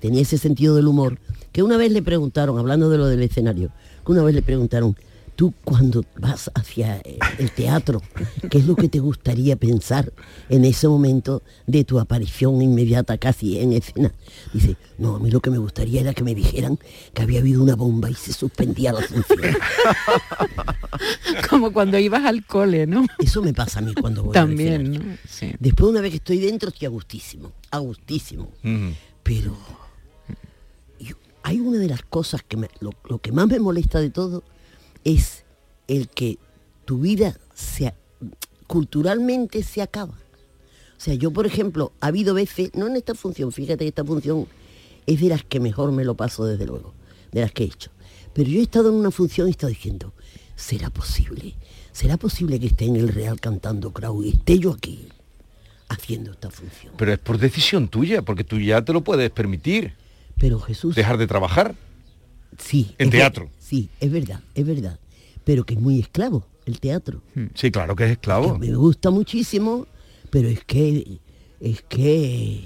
tenía 0.00 0.22
ese 0.22 0.38
sentido 0.38 0.74
del 0.76 0.86
humor, 0.88 1.18
que 1.52 1.62
una 1.62 1.76
vez 1.76 1.92
le 1.92 2.00
preguntaron, 2.02 2.58
hablando 2.58 2.88
de 2.90 2.96
lo 2.98 3.06
del 3.06 3.22
escenario, 3.22 3.70
que 4.06 4.12
una 4.12 4.22
vez 4.22 4.34
le 4.34 4.42
preguntaron, 4.42 4.96
tú 5.40 5.54
cuando 5.64 6.04
vas 6.18 6.50
hacia 6.54 6.98
eh, 6.98 7.18
el 7.38 7.50
teatro, 7.52 8.02
¿qué 8.50 8.58
es 8.58 8.66
lo 8.66 8.76
que 8.76 8.90
te 8.90 8.98
gustaría 8.98 9.56
pensar 9.56 10.12
en 10.50 10.66
ese 10.66 10.86
momento 10.86 11.42
de 11.66 11.82
tu 11.84 11.98
aparición 11.98 12.60
inmediata 12.60 13.16
casi 13.16 13.58
en 13.58 13.72
escena? 13.72 14.12
Dice, 14.52 14.76
no, 14.98 15.16
a 15.16 15.18
mí 15.18 15.30
lo 15.30 15.40
que 15.40 15.48
me 15.50 15.56
gustaría 15.56 16.02
era 16.02 16.12
que 16.12 16.22
me 16.24 16.34
dijeran 16.34 16.78
que 17.14 17.22
había 17.22 17.40
habido 17.40 17.62
una 17.62 17.74
bomba 17.74 18.10
y 18.10 18.14
se 18.16 18.34
suspendía 18.34 18.92
la 18.92 19.00
función. 19.00 19.40
Como 21.48 21.72
cuando 21.72 21.98
ibas 21.98 22.26
al 22.26 22.44
cole, 22.44 22.86
¿no? 22.86 23.06
Eso 23.18 23.40
me 23.40 23.54
pasa 23.54 23.78
a 23.78 23.82
mí 23.82 23.94
cuando 23.94 24.22
voy 24.24 24.36
al 24.36 24.46
También. 24.46 24.92
¿no? 24.92 25.16
Sí. 25.26 25.52
Después 25.58 25.90
una 25.90 26.02
vez 26.02 26.10
que 26.10 26.16
estoy 26.18 26.38
dentro 26.38 26.68
estoy 26.68 26.84
a 26.84 26.90
gustísimo, 26.90 27.52
a 27.70 27.78
gustísimo. 27.78 28.50
Pero 29.22 29.56
yo- 30.98 31.16
hay 31.42 31.60
una 31.60 31.78
de 31.78 31.88
las 31.88 32.02
cosas 32.02 32.42
que 32.46 32.58
me- 32.58 32.68
lo, 32.80 32.90
lo 33.08 33.18
que 33.20 33.32
más 33.32 33.46
me 33.48 33.58
molesta 33.58 34.00
de 34.00 34.10
todo 34.10 34.42
es 35.04 35.44
el 35.88 36.08
que 36.08 36.38
tu 36.84 37.00
vida 37.00 37.38
se, 37.54 37.94
culturalmente 38.66 39.62
se 39.62 39.82
acaba. 39.82 40.14
O 40.14 41.02
sea, 41.02 41.14
yo 41.14 41.30
por 41.32 41.46
ejemplo, 41.46 41.92
ha 42.00 42.08
habido 42.08 42.34
veces, 42.34 42.70
no 42.74 42.86
en 42.86 42.96
esta 42.96 43.14
función, 43.14 43.52
fíjate 43.52 43.84
que 43.84 43.88
esta 43.88 44.04
función 44.04 44.46
es 45.06 45.20
de 45.20 45.28
las 45.28 45.42
que 45.44 45.60
mejor 45.60 45.92
me 45.92 46.04
lo 46.04 46.14
paso 46.14 46.44
desde 46.44 46.66
luego, 46.66 46.94
de 47.32 47.40
las 47.40 47.52
que 47.52 47.64
he 47.64 47.66
hecho. 47.66 47.90
Pero 48.34 48.48
yo 48.50 48.60
he 48.60 48.62
estado 48.62 48.90
en 48.90 48.96
una 48.96 49.10
función 49.10 49.46
y 49.48 49.50
he 49.50 49.52
estado 49.52 49.70
diciendo, 49.70 50.12
¿será 50.56 50.90
posible? 50.90 51.54
¿Será 51.92 52.16
posible 52.16 52.60
que 52.60 52.66
esté 52.66 52.84
en 52.84 52.96
el 52.96 53.08
Real 53.08 53.40
cantando 53.40 53.92
Crow 53.92 54.22
y 54.22 54.30
esté 54.30 54.58
yo 54.58 54.72
aquí 54.72 55.08
haciendo 55.88 56.30
esta 56.30 56.50
función? 56.50 56.92
pero 56.96 57.12
es 57.12 57.18
por 57.18 57.38
decisión 57.38 57.88
tuya 57.88 58.22
porque 58.22 58.44
tú 58.44 58.60
ya 58.60 58.84
te 58.84 58.92
lo 58.92 59.00
puedes 59.02 59.30
permitir 59.30 59.94
Pero 60.38 60.60
Jesús... 60.60 60.94
dejar 60.94 61.18
de 61.18 61.26
trabajar 61.26 61.74
Sí. 62.62 62.94
ver- 62.98 63.10
teatro 63.10 63.50
Sí, 63.58 63.88
es 64.00 64.10
verdad, 64.10 64.40
es 64.54 64.66
verdad. 64.66 64.98
Pero 65.44 65.64
que 65.64 65.74
es 65.74 65.80
muy 65.80 65.98
esclavo 66.00 66.44
el 66.66 66.78
teatro. 66.80 67.22
sí 67.54 67.70
claro 67.70 67.96
que 67.96 68.04
es 68.04 68.10
esclavo 68.12 68.58
Me 68.58 68.72
gusta 68.74 69.10
muchísimo, 69.10 69.86
pero 70.30 70.48
es 70.48 70.62
que 70.64 71.18
es 71.60 71.82
que 71.82 72.64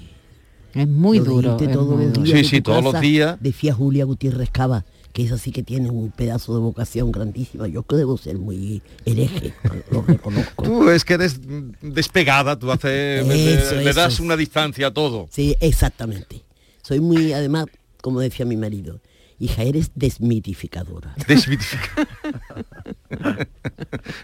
es 0.73 0.87
muy 0.87 1.19
duro, 1.19 1.57
es 1.59 1.75
muy 1.77 2.25
Sí, 2.27 2.43
sí, 2.43 2.61
todos 2.61 2.83
los 2.83 2.99
días. 2.99 3.37
Decía 3.39 3.73
Julia 3.73 4.03
Gutiérrez 4.05 4.49
Cava, 4.51 4.83
que 5.13 5.23
es 5.23 5.31
así 5.31 5.51
que 5.51 5.63
tiene 5.63 5.89
un 5.89 6.11
pedazo 6.11 6.53
de 6.53 6.59
vocación 6.59 7.11
grandísima. 7.13 7.67
Yo 7.67 7.83
que 7.83 7.95
debo 7.95 8.17
ser 8.17 8.37
muy 8.37 8.81
hereje, 9.05 9.53
lo 9.91 10.01
reconozco. 10.01 10.63
tú 10.63 10.89
es 10.89 11.05
que 11.05 11.13
eres 11.13 11.39
despegada 11.81 12.59
tú 12.59 12.71
haces 12.71 13.25
le- 13.25 13.53
Eso, 13.55 13.75
le 13.75 13.93
das 13.93 14.13
eso. 14.15 14.23
una 14.23 14.35
distancia 14.35 14.87
a 14.87 14.93
todo 14.93 15.27
Sí, 15.31 15.55
exactamente. 15.61 16.43
Soy 16.83 16.99
muy, 16.99 17.31
además, 17.33 17.65
como 18.01 18.19
decía 18.19 18.45
mi 18.45 18.57
marido, 18.57 18.99
hija, 19.39 19.63
eres 19.63 19.91
desmitificadora. 19.95 21.15
Desmitifica- 21.27 22.07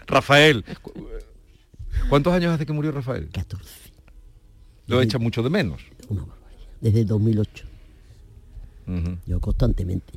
Rafael 0.06 0.64
cu- 0.82 0.92
¿Cuántos 2.08 2.32
años 2.32 2.52
hace 2.54 2.66
que 2.66 2.72
murió 2.72 2.90
Rafael? 2.92 3.28
14. 3.30 3.64
Lo 4.86 5.00
echa 5.00 5.18
mucho 5.18 5.42
de 5.42 5.50
menos. 5.50 5.80
Desde 6.80 7.00
el 7.00 7.06
2008. 7.06 7.64
Yo 9.26 9.40
constantemente. 9.40 10.12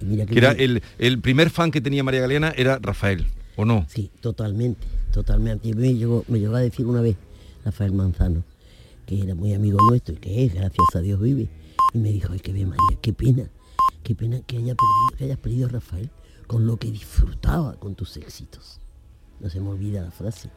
Y 0.00 0.04
mira 0.04 0.26
Que 0.26 0.38
era 0.38 0.52
el, 0.52 0.82
el 0.98 1.20
primer 1.20 1.50
fan 1.50 1.70
que 1.70 1.80
tenía 1.80 2.04
María 2.04 2.20
Galeana 2.20 2.52
era 2.56 2.78
Rafael, 2.80 3.26
¿o 3.56 3.64
no? 3.64 3.86
Sí, 3.88 4.10
totalmente, 4.20 4.86
totalmente. 5.12 5.68
Y 5.68 5.74
me 5.74 5.94
llegó, 5.94 6.24
me 6.28 6.38
llegó 6.38 6.54
a 6.56 6.60
decir 6.60 6.86
una 6.86 7.00
vez 7.00 7.16
Rafael 7.64 7.92
Manzano, 7.92 8.44
que 9.06 9.20
era 9.20 9.34
muy 9.34 9.52
amigo 9.54 9.78
nuestro 9.88 10.14
y 10.14 10.18
que 10.18 10.44
es, 10.44 10.54
gracias 10.54 10.86
a 10.94 11.00
Dios 11.00 11.20
vive, 11.20 11.48
y 11.92 11.98
me 11.98 12.10
dijo, 12.12 12.32
ay, 12.32 12.40
que 12.40 12.52
ve 12.52 12.64
María, 12.64 12.98
qué 13.02 13.12
pena, 13.12 13.48
qué 14.04 14.14
pena 14.14 14.40
que, 14.42 14.56
perdido, 14.76 14.76
que 15.16 15.24
hayas 15.24 15.38
perdido 15.38 15.68
Rafael 15.68 16.10
con 16.46 16.66
lo 16.66 16.76
que 16.76 16.90
disfrutaba 16.90 17.74
con 17.80 17.96
tus 17.96 18.16
éxitos. 18.16 18.80
No 19.40 19.50
se 19.50 19.60
me 19.60 19.70
olvida 19.70 20.02
la 20.02 20.12
frase, 20.12 20.50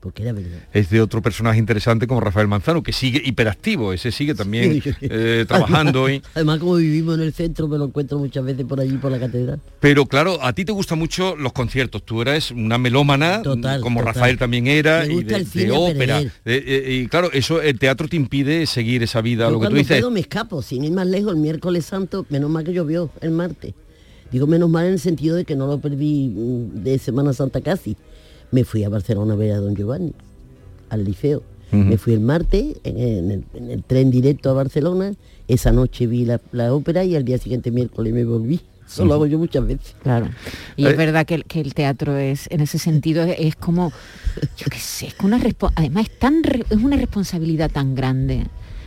porque 0.00 0.22
era 0.22 0.32
verdad. 0.32 0.58
Es 0.72 0.90
de 0.90 1.00
otro 1.00 1.20
personaje 1.22 1.58
interesante 1.58 2.06
como 2.06 2.20
Rafael 2.20 2.48
Manzano, 2.48 2.82
que 2.82 2.92
sigue 2.92 3.20
hiperactivo, 3.24 3.92
ese 3.92 4.12
sigue 4.12 4.34
también 4.34 4.82
eh, 5.00 5.44
trabajando. 5.48 6.08
y- 6.10 6.22
Además, 6.34 6.58
como 6.58 6.76
vivimos 6.76 7.16
en 7.16 7.22
el 7.22 7.32
centro, 7.32 7.66
me 7.68 7.78
lo 7.78 7.86
encuentro 7.86 8.18
muchas 8.18 8.44
veces 8.44 8.64
por 8.66 8.80
allí, 8.80 8.96
por 8.98 9.10
la 9.10 9.18
catedral. 9.18 9.60
Pero 9.80 10.06
claro, 10.06 10.38
a 10.42 10.52
ti 10.52 10.64
te 10.64 10.72
gustan 10.72 10.98
mucho 10.98 11.36
los 11.36 11.52
conciertos. 11.52 12.04
Tú 12.04 12.22
eres 12.22 12.50
una 12.50 12.78
melómana, 12.78 13.42
Total, 13.42 13.80
como 13.80 14.00
total. 14.00 14.14
Rafael 14.14 14.38
también 14.38 14.66
era, 14.66 15.04
Me 15.06 15.14
y 15.14 15.24
de, 15.24 15.34
el 15.36 15.46
cine 15.46 15.64
de 15.66 15.76
a 15.76 15.78
ópera. 15.78 16.20
Eh, 16.20 16.30
eh, 16.44 17.00
y 17.02 17.06
claro, 17.08 17.30
eso 17.32 17.60
el 17.60 17.78
teatro 17.78 18.08
te 18.08 18.16
impide 18.16 18.66
seguir 18.66 19.02
esa 19.02 19.20
vida. 19.20 19.46
Yo 19.46 19.52
lo 19.52 19.60
que 19.60 19.68
tú 19.68 19.74
dices. 19.74 19.98
puedo 19.98 20.10
me 20.10 20.20
escapo, 20.20 20.62
sin 20.62 20.84
ir 20.84 20.92
más 20.92 21.06
lejos, 21.06 21.32
el 21.34 21.40
miércoles 21.40 21.84
santo, 21.86 22.26
menos 22.28 22.50
mal 22.50 22.64
que 22.64 22.72
llovió 22.72 23.10
el 23.20 23.30
martes. 23.30 23.74
Digo 24.32 24.46
menos 24.48 24.68
mal 24.68 24.86
en 24.86 24.94
el 24.94 24.98
sentido 24.98 25.36
de 25.36 25.44
que 25.44 25.54
no 25.54 25.66
lo 25.68 25.78
perdí 25.78 26.28
mm, 26.34 26.82
de 26.82 26.98
Semana 26.98 27.32
Santa 27.32 27.60
casi. 27.60 27.96
Me 28.52 28.64
fui 28.64 28.84
a 28.84 28.88
Barcelona 28.88 29.34
a 29.34 29.36
ver 29.36 29.52
a 29.52 29.58
Don 29.58 29.74
Giovanni, 29.74 30.12
al 30.90 31.04
liceo. 31.04 31.42
Me 31.72 31.98
fui 31.98 32.12
el 32.14 32.20
martes 32.20 32.76
en, 32.84 32.96
en 32.96 33.30
el, 33.32 33.44
en 33.54 33.70
el 33.72 33.82
tren 33.82 34.10
directo 34.10 34.48
a 34.50 34.52
Barcelona, 34.52 35.14
esa 35.48 35.72
noche 35.72 36.06
vi 36.06 36.24
la, 36.24 36.40
la 36.52 36.72
ópera 36.72 37.02
y 37.04 37.16
al 37.16 37.24
día 37.24 37.38
siguiente 37.38 37.70
miércoles 37.72 38.14
me 38.14 38.24
volví. 38.24 38.60
Eso 38.86 39.04
lo 39.04 39.14
hago 39.14 39.26
yo 39.26 39.36
muchas 39.36 39.66
veces. 39.66 39.96
Claro. 40.00 40.28
Y 40.76 40.86
Eh, 40.86 40.90
es 40.90 40.96
verdad 40.96 41.26
que 41.26 41.34
el, 41.34 41.44
que 41.44 41.60
el 41.60 41.74
teatro 41.74 42.16
es, 42.16 42.46
en 42.52 42.60
ese 42.60 42.78
sentido, 42.78 43.24
es, 43.24 43.34
es 43.40 43.56
como, 43.56 43.90
yo 44.56 44.66
qué 44.70 44.78
sé, 44.78 45.08
es 45.08 45.14
que 45.14 45.26
una 45.26 45.40
además 45.74 46.06
es, 46.08 46.18
tan 46.20 46.44
re- 46.44 46.64
es 46.70 46.76
una 46.78 46.96
responsabilidad 46.96 47.68
tan 47.70 47.96
grande. 47.96 48.44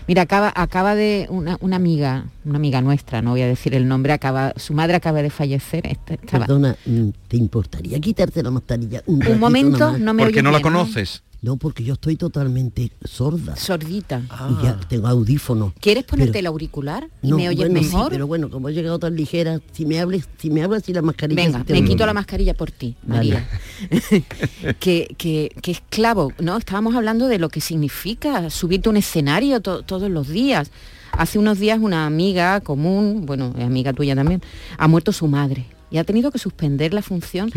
Mira, 0.09 0.23
acaba, 0.23 0.51
acaba 0.55 0.95
de 0.95 1.27
una, 1.29 1.57
una 1.61 1.75
amiga, 1.75 2.25
una 2.43 2.55
amiga 2.57 2.81
nuestra, 2.81 3.21
no 3.21 3.29
voy 3.29 3.43
a 3.43 3.47
decir 3.47 3.75
el 3.75 3.87
nombre, 3.87 4.11
acaba, 4.11 4.53
su 4.55 4.73
madre 4.73 4.95
acaba 4.95 5.21
de 5.21 5.29
fallecer. 5.29 5.85
esta- 5.85 6.15
estaba- 6.15 6.47
Perdona, 6.47 6.75
mm, 6.83 7.09
¿te 7.27 7.37
importaría 7.37 7.99
quitarte 7.99 8.41
la 8.41 8.49
mascarilla 8.49 9.03
un, 9.05 9.21
ratito 9.21 9.37
momento, 9.39 9.91
más? 9.91 9.99
no 9.99 10.15
me 10.15 10.23
Porque 10.23 10.39
oyes 10.39 10.43
no 10.43 10.49
la 10.49 10.57
bien, 10.57 10.73
¿no? 10.73 10.79
conoces. 10.79 11.21
No, 11.41 11.55
porque 11.55 11.85
yo 11.85 11.93
estoy 11.93 12.17
totalmente 12.17 12.91
sorda. 13.05 13.55
Sordita. 13.55 14.21
Y 14.59 14.63
ya 14.65 14.77
tengo 14.89 15.07
audífonos. 15.07 15.71
¿Quieres 15.79 16.03
ponerte 16.03 16.33
Pero- 16.33 16.39
el 16.41 16.45
auricular 16.47 17.07
y 17.21 17.29
No, 17.29 17.37
me 17.37 17.47
oyes 17.47 17.69
bueno, 17.69 17.79
sí, 17.79 17.85
mejor? 17.85 18.09
pero 18.11 18.27
bueno, 18.27 18.49
como 18.49 18.67
he 18.67 18.73
llegado 18.73 18.99
tan 18.99 19.15
ligera, 19.15 19.61
si 19.71 19.85
me 19.85 19.99
hables, 20.01 20.27
si 20.37 20.49
me 20.49 20.63
hablas 20.63 20.89
y 20.89 20.93
la 20.93 21.01
mascarilla. 21.01 21.41
Venga, 21.41 21.63
me 21.69 21.83
quito 21.85 22.05
la 22.05 22.13
mascarilla 22.13 22.53
por 22.55 22.71
ti, 22.71 22.95
Vale. 23.03 23.17
María. 23.33 23.47
que, 24.79 25.15
que, 25.17 25.51
que 25.61 25.71
esclavo, 25.71 26.33
¿no? 26.39 26.57
Estábamos 26.57 26.95
hablando 26.95 27.27
de 27.27 27.39
lo 27.39 27.49
que 27.49 27.61
significa 27.61 28.49
subirte 28.49 28.89
a 28.89 28.91
un 28.91 28.97
escenario 28.97 29.61
to- 29.61 29.83
todos 29.83 30.09
los 30.09 30.27
días. 30.27 30.71
Hace 31.11 31.39
unos 31.39 31.57
días 31.59 31.79
una 31.81 32.05
amiga 32.05 32.59
común, 32.61 33.25
bueno, 33.25 33.53
es 33.57 33.63
amiga 33.63 33.93
tuya 33.93 34.15
también, 34.15 34.41
ha 34.77 34.87
muerto 34.87 35.11
su 35.11 35.27
madre 35.27 35.65
y 35.89 35.97
ha 35.97 36.03
tenido 36.03 36.31
que 36.31 36.37
suspender 36.37 36.93
la 36.93 37.01
función. 37.01 37.49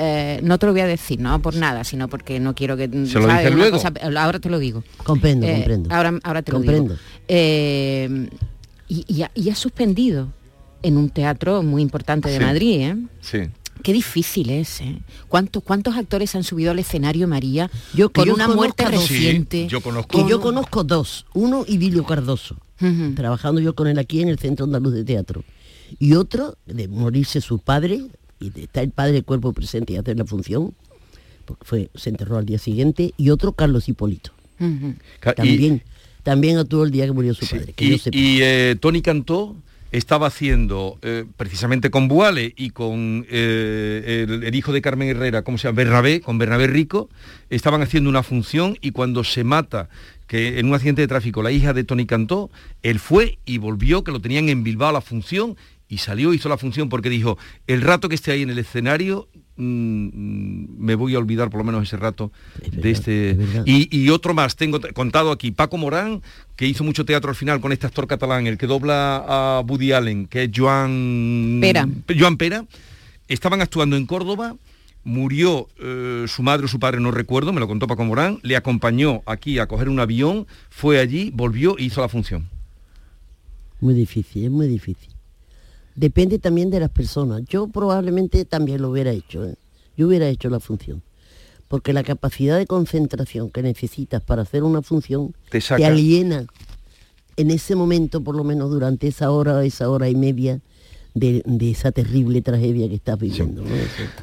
Eh, 0.00 0.40
no 0.44 0.58
te 0.58 0.66
lo 0.66 0.72
voy 0.72 0.82
a 0.82 0.86
decir, 0.86 1.18
no 1.20 1.42
por 1.42 1.56
nada, 1.56 1.82
sino 1.82 2.06
porque 2.08 2.38
no 2.38 2.54
quiero 2.54 2.76
que... 2.76 2.84
¿Se 2.88 2.94
lo 2.94 3.06
¿sabes? 3.06 3.38
dices 3.38 3.46
Una 3.46 3.56
luego? 3.56 3.76
cosa- 3.78 3.92
ahora 4.22 4.38
te 4.38 4.48
lo 4.48 4.58
digo. 4.60 4.84
Comprendo, 5.02 5.44
Eh, 5.46 5.54
comprendo. 5.56 5.92
Ahora, 5.94 6.18
ahora 6.22 6.42
te 6.42 6.52
Comprendo. 6.52 6.82
lo 6.84 6.94
digo. 6.94 7.00
Eh, 7.28 8.28
y, 8.88 9.04
y 9.08 9.22
ha, 9.22 9.30
y 9.34 9.50
ha 9.50 9.54
suspendido 9.54 10.28
en 10.82 10.96
un 10.96 11.10
teatro 11.10 11.62
muy 11.62 11.82
importante 11.82 12.28
de 12.30 12.38
Sí. 12.38 12.44
Madrid, 12.44 12.80
¿eh? 12.82 12.96
Sí. 13.20 13.38
Qué 13.82 13.92
difícil 13.92 14.50
es, 14.50 14.80
¿eh? 14.80 14.98
¿Cuántos, 15.28 15.62
¿Cuántos 15.62 15.96
actores 15.96 16.34
han 16.34 16.42
subido 16.44 16.70
al 16.72 16.78
escenario, 16.78 17.28
María, 17.28 17.70
Yo 17.94 18.10
con 18.10 18.24
yo 18.26 18.34
una 18.34 18.48
muerte 18.48 18.84
dos. 18.84 18.92
reciente? 19.08 19.66
yo 19.68 19.80
conozco. 19.80 20.16
Que 20.24 20.28
yo 20.30 20.40
conozco 20.40 20.82
dos. 20.84 21.26
Uno, 21.34 21.64
Idilio 21.66 22.04
Cardoso, 22.04 22.56
trabajando 23.14 23.60
yo 23.60 23.74
con 23.74 23.86
él 23.88 23.98
aquí 23.98 24.20
en 24.20 24.28
el 24.28 24.38
Centro 24.38 24.64
Andaluz 24.64 24.94
de 24.94 25.04
Teatro. 25.04 25.44
Y 25.98 26.14
otro, 26.14 26.56
de 26.66 26.86
morirse 26.88 27.40
su 27.40 27.58
padre, 27.60 28.02
y 28.40 28.50
de 28.50 28.64
estar 28.64 28.84
el 28.84 28.90
padre 28.90 29.12
de 29.12 29.22
cuerpo 29.22 29.52
presente 29.52 29.92
y 29.92 29.96
hacer 29.96 30.16
la 30.16 30.24
función, 30.24 30.74
porque 31.44 31.64
fue, 31.64 31.90
se 31.94 32.10
enterró 32.10 32.38
al 32.38 32.46
día 32.46 32.58
siguiente. 32.58 33.14
Y 33.16 33.30
otro, 33.30 33.52
Carlos 33.52 33.88
Hipólito. 33.88 34.32
Ca- 35.20 35.32
y- 35.32 35.34
También, 35.34 35.82
también 36.22 36.58
actuó 36.58 36.84
el 36.84 36.90
día 36.90 37.06
que 37.06 37.12
murió 37.12 37.32
su 37.34 37.46
padre. 37.46 37.72
Que 37.74 37.88
yo 37.88 37.94
Y, 37.94 37.98
sepa. 37.98 38.16
y, 38.16 38.38
eh, 38.42 38.76
Tony 38.80 39.02
Cantó 39.02 39.56
estaba 39.90 40.26
haciendo, 40.26 40.98
eh, 41.00 41.24
precisamente 41.38 41.90
con 41.90 42.08
Buale 42.08 42.52
y 42.56 42.70
con 42.70 43.24
eh, 43.30 44.26
el, 44.28 44.42
el 44.44 44.54
hijo 44.54 44.72
de 44.72 44.82
Carmen 44.82 45.08
Herrera, 45.08 45.42
¿cómo 45.42 45.56
se 45.56 45.68
llama? 45.68 45.76
Bernabé, 45.76 46.20
con 46.20 46.36
Bernabé 46.36 46.66
Rico, 46.66 47.08
estaban 47.48 47.80
haciendo 47.80 48.10
una 48.10 48.22
función 48.22 48.76
y 48.82 48.90
cuando 48.90 49.24
se 49.24 49.44
mata, 49.44 49.88
que 50.26 50.58
en 50.58 50.66
un 50.66 50.74
accidente 50.74 51.00
de 51.00 51.08
tráfico, 51.08 51.42
la 51.42 51.52
hija 51.52 51.72
de 51.72 51.84
Tony 51.84 52.04
Cantó, 52.04 52.50
él 52.82 52.98
fue 52.98 53.38
y 53.46 53.56
volvió, 53.56 54.04
que 54.04 54.12
lo 54.12 54.20
tenían 54.20 54.50
en 54.50 54.62
Bilbao 54.62 54.90
a 54.90 54.92
la 54.92 55.00
función, 55.00 55.56
y 55.88 55.98
salió, 55.98 56.34
hizo 56.34 56.48
la 56.48 56.58
función 56.58 56.88
porque 56.88 57.08
dijo, 57.08 57.38
el 57.66 57.80
rato 57.80 58.08
que 58.08 58.14
esté 58.14 58.32
ahí 58.32 58.42
en 58.42 58.50
el 58.50 58.58
escenario, 58.58 59.28
mm, 59.56 60.78
me 60.78 60.94
voy 60.94 61.14
a 61.14 61.18
olvidar 61.18 61.48
por 61.48 61.58
lo 61.58 61.64
menos 61.64 61.82
ese 61.82 61.96
rato 61.96 62.30
de 62.70 62.90
este... 62.90 63.36
Y, 63.64 63.88
y 63.96 64.10
otro 64.10 64.34
más, 64.34 64.56
tengo 64.56 64.80
contado 64.92 65.32
aquí, 65.32 65.50
Paco 65.50 65.78
Morán, 65.78 66.22
que 66.56 66.66
hizo 66.66 66.84
mucho 66.84 67.04
teatro 67.04 67.30
al 67.30 67.36
final 67.36 67.60
con 67.60 67.72
este 67.72 67.86
actor 67.86 68.06
catalán, 68.06 68.46
el 68.46 68.58
que 68.58 68.66
dobla 68.66 69.24
a 69.26 69.60
Woody 69.66 69.92
Allen, 69.92 70.26
que 70.26 70.44
es 70.44 70.50
Joan 70.54 71.58
Pera. 71.60 71.88
Joan 72.18 72.36
Pera, 72.36 72.66
estaban 73.28 73.62
actuando 73.62 73.96
en 73.96 74.04
Córdoba, 74.04 74.56
murió 75.04 75.68
eh, 75.78 76.26
su 76.28 76.42
madre 76.42 76.66
o 76.66 76.68
su 76.68 76.78
padre, 76.78 77.00
no 77.00 77.10
recuerdo, 77.12 77.54
me 77.54 77.60
lo 77.60 77.68
contó 77.68 77.86
Paco 77.86 78.04
Morán, 78.04 78.40
le 78.42 78.56
acompañó 78.56 79.22
aquí 79.24 79.58
a 79.58 79.66
coger 79.66 79.88
un 79.88 80.00
avión, 80.00 80.46
fue 80.68 80.98
allí, 80.98 81.30
volvió 81.34 81.78
e 81.78 81.84
hizo 81.84 82.02
la 82.02 82.10
función. 82.10 82.50
Muy 83.80 83.94
difícil, 83.94 84.44
es 84.44 84.50
muy 84.50 84.66
difícil. 84.66 85.17
Depende 85.98 86.38
también 86.38 86.70
de 86.70 86.78
las 86.78 86.90
personas. 86.90 87.42
Yo 87.48 87.66
probablemente 87.66 88.44
también 88.44 88.80
lo 88.80 88.90
hubiera 88.90 89.10
hecho. 89.10 89.44
¿eh? 89.44 89.56
Yo 89.96 90.06
hubiera 90.06 90.28
hecho 90.28 90.48
la 90.48 90.60
función. 90.60 91.02
Porque 91.66 91.92
la 91.92 92.04
capacidad 92.04 92.56
de 92.56 92.68
concentración 92.68 93.50
que 93.50 93.62
necesitas 93.62 94.22
para 94.22 94.42
hacer 94.42 94.62
una 94.62 94.80
función 94.80 95.34
Te 95.50 95.84
aliena 95.84 96.46
en 97.36 97.50
ese 97.50 97.74
momento, 97.74 98.22
por 98.22 98.36
lo 98.36 98.44
menos 98.44 98.70
durante 98.70 99.08
esa 99.08 99.32
hora, 99.32 99.64
esa 99.64 99.90
hora 99.90 100.08
y 100.08 100.14
media, 100.14 100.60
de, 101.14 101.42
de 101.44 101.70
esa 101.72 101.90
terrible 101.90 102.42
tragedia 102.42 102.88
que 102.88 102.94
estás 102.94 103.18
viviendo. 103.18 103.64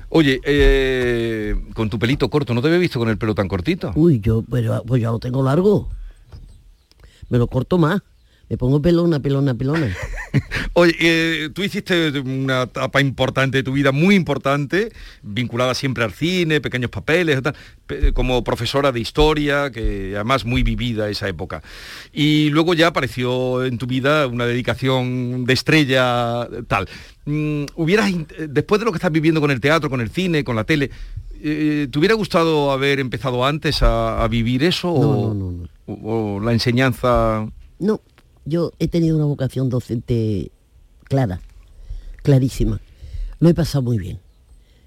Oye, 0.08 0.40
eh, 0.46 1.56
con 1.74 1.90
tu 1.90 2.00
pelito 2.00 2.30
corto, 2.30 2.54
¿no 2.54 2.62
te 2.62 2.68
había 2.68 2.80
visto 2.80 3.00
con 3.00 3.10
el 3.10 3.18
pelo 3.18 3.36
tan 3.36 3.50
cortito? 3.50 3.92
Uy, 3.96 4.22
yo, 4.22 4.46
pero 4.50 4.82
pues 4.88 5.02
ya 5.02 5.12
lo 5.12 5.20
tengo 5.20 5.44
largo. 5.44 5.90
Me 7.28 7.38
lo 7.38 7.48
corto 7.48 7.78
más. 7.78 8.02
Me 8.48 8.58
pongo 8.58 8.80
pelona, 8.80 9.20
pelona, 9.20 9.56
pelona. 9.56 9.96
Oye, 10.74 10.94
eh, 11.00 11.50
tú 11.54 11.64
hiciste 11.64 12.20
una 12.20 12.64
etapa 12.64 13.02
importante 13.02 13.58
de 13.58 13.64
tu 13.64 13.72
vida, 13.72 13.92
muy 13.92 14.14
importante, 14.14 14.92
vinculada 15.24 15.74
siempre 15.74 16.04
al 16.04 16.12
cine, 16.14 16.62
pequeños 16.62 16.92
papeles, 16.92 17.42
tal, 17.42 17.56
como 18.14 18.44
profesora 18.44 18.92
de 18.92 19.00
historia, 19.00 19.72
que 19.72 20.12
además 20.16 20.46
muy 20.46 20.62
vivida 20.62 21.10
esa 21.10 21.28
época. 21.28 21.64
Y 22.14 22.50
luego 22.52 22.76
ya 22.76 22.88
apareció 22.88 23.66
en 23.66 23.80
tu 23.80 23.88
vida 23.88 24.28
una 24.28 24.46
dedicación 24.46 25.46
de 25.46 25.54
estrella, 25.54 26.48
tal. 26.68 26.88
Mm, 27.26 27.64
hubieras, 27.76 28.12
eh, 28.12 28.48
después 28.48 28.78
de 28.80 28.86
lo 28.86 28.92
que 28.92 28.98
estás 28.98 29.12
viviendo 29.12 29.42
con 29.42 29.50
el 29.50 29.60
teatro, 29.60 29.90
con 29.90 30.02
el 30.02 30.10
cine, 30.12 30.44
con 30.44 30.56
la 30.56 30.66
tele, 30.66 30.92
eh, 31.42 31.88
¿te 31.92 31.98
hubiera 31.98 32.14
gustado 32.14 32.72
haber 32.72 33.00
empezado 33.00 33.44
antes 33.44 33.82
a, 33.82 34.24
a 34.24 34.28
vivir 34.28 34.64
eso? 34.64 34.92
o, 34.92 35.66
o- 35.88 36.36
o 36.38 36.40
la 36.42 36.52
enseñanza... 36.54 37.48
No, 37.80 38.02
yo 38.46 38.72
he 38.80 38.88
tenido 38.88 39.16
una 39.18 39.26
vocación 39.26 39.70
docente 39.70 40.52
clara, 41.06 41.42
clarísima. 42.24 42.80
Lo 43.40 43.50
he 43.50 43.54
pasado 43.54 43.82
muy 43.84 43.98
bien. 43.98 44.20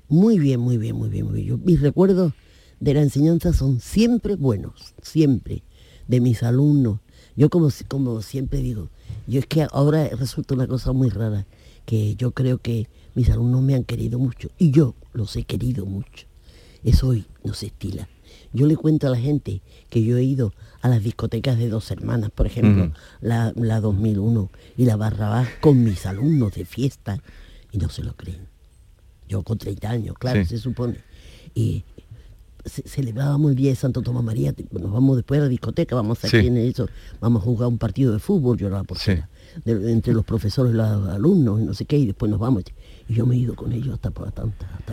Muy 0.09 0.39
bien, 0.39 0.61
muy 0.61 0.79
bien, 0.79 0.97
muy 0.97 1.09
bien. 1.11 1.29
Yo- 1.45 1.59
mis 1.59 1.81
recuerdos 1.81 2.33
de 2.81 2.95
la 2.95 3.03
enseñanza 3.03 3.53
son 3.53 3.81
siempre 3.81 4.37
buenos, 4.37 4.95
siempre, 5.03 5.63
de 6.07 6.21
mis 6.21 6.43
alumnos. 6.43 7.01
Yo 7.37 7.51
como, 7.51 7.69
como 7.89 8.23
siempre 8.23 8.61
digo, 8.61 8.89
yo 9.27 9.39
es 9.41 9.47
que 9.47 9.67
ahora 9.71 10.09
resulta 10.09 10.55
una 10.55 10.67
cosa 10.67 10.93
muy 10.93 11.09
rara, 11.11 11.47
que 11.85 12.15
yo 12.17 12.33
creo 12.33 12.59
que 12.59 12.89
mis 13.15 13.29
alumnos 13.31 13.63
me 13.63 13.75
han 13.75 13.85
querido 13.85 14.19
mucho 14.19 14.49
y 14.59 14.71
yo 14.71 14.95
los 15.13 15.37
he 15.37 15.45
querido 15.45 15.87
mucho. 15.87 16.27
Eso 16.85 17.09
hoy 17.09 17.27
no 17.45 17.55
se 17.55 17.67
estila. 17.67 18.09
Yo 18.53 18.67
le 18.67 18.77
cuento 18.77 19.07
a 19.07 19.11
la 19.11 19.19
gente 19.19 19.61
que 19.91 20.03
yo 20.03 20.17
he 20.17 20.23
ido 20.23 20.53
a 20.81 20.89
las 20.89 21.03
discotecas 21.03 21.59
de 21.59 21.69
dos 21.69 21.91
hermanas, 21.91 22.31
por 22.31 22.47
ejemplo, 22.47 22.93
la, 23.21 23.53
la 23.57 23.81
2001 23.81 24.51
y 24.77 24.85
la 24.85 24.97
Barrabás 24.97 25.49
con 25.61 25.83
mis 25.85 26.07
alumnos 26.07 26.55
de 26.55 26.65
fiesta 26.65 27.21
y 27.73 27.79
no 27.79 27.89
se 27.89 28.03
lo 28.03 28.15
creen. 28.15 28.47
Yo 29.29 29.43
con 29.43 29.59
30 29.59 29.91
años, 29.91 30.17
claro, 30.19 30.41
Sí. 30.43 30.51
se 30.51 30.59
supone. 30.59 30.97
Y 31.55 31.85
ce- 32.65 32.83
celebrábamos 32.89 33.51
el 33.51 33.57
día 33.57 33.71
de 33.71 33.77
Santo 33.77 34.01
Tomás 34.03 34.25
María, 34.25 34.55
nos 34.73 34.91
vamos 34.93 35.17
después 35.17 35.41
a 35.41 35.45
la 35.45 35.49
discoteca, 35.49 35.95
vamos 35.95 36.19
Sí. 36.19 36.29
aquí 36.37 36.47
en 36.47 36.57
eso, 36.57 36.89
vamos 37.21 37.43
a 37.43 37.45
jugar 37.45 37.69
un 37.69 37.79
partido 37.79 38.13
de 38.13 38.19
fútbol, 38.19 38.57
yo 38.57 38.69
era 38.69 38.79
la 38.79 38.85
portera, 38.85 39.29
de- 39.65 39.93
entre 39.93 40.13
los 40.15 40.25
profesores 40.25 40.73
y 40.73 40.77
los 40.77 41.09
alumnos 41.09 41.61
y 41.61 41.65
no 41.65 41.75
sé 41.75 41.85
qué, 41.85 41.99
y 41.99 42.07
después 42.07 42.31
nos 42.31 42.41
vamos. 42.41 42.65
Y 43.09 43.15
yo 43.15 43.25
me 43.27 43.35
he 43.37 43.39
ido 43.39 43.55
con 43.55 43.73
ellos 43.73 43.95
hasta 43.95 44.11
tanta, 44.11 44.43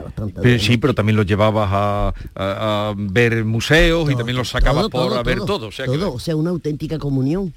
hasta 0.07 0.41
Pero 0.41 0.59
sí, 0.59 0.77
pero 0.77 0.93
también 0.95 1.17
los 1.17 1.25
llevabas 1.25 1.69
a, 1.71 2.07
a- 2.35 2.89
a 2.89 2.93
ver 2.97 3.43
museos 3.43 4.09
y 4.09 4.15
también 4.15 4.37
los 4.37 4.49
sacabas 4.49 4.83
todo, 4.83 4.89
por 4.89 5.01
todo, 5.09 5.19
a 5.19 5.23
ver 5.23 5.37
todo, 5.39 5.45
todo. 5.47 5.67
O 5.67 5.71
sea, 5.71 5.85
que- 5.85 5.97
todo, 5.97 6.13
o 6.13 6.19
sea, 6.19 6.35
una 6.37 6.51
auténtica 6.51 6.97
comunión. 6.97 7.53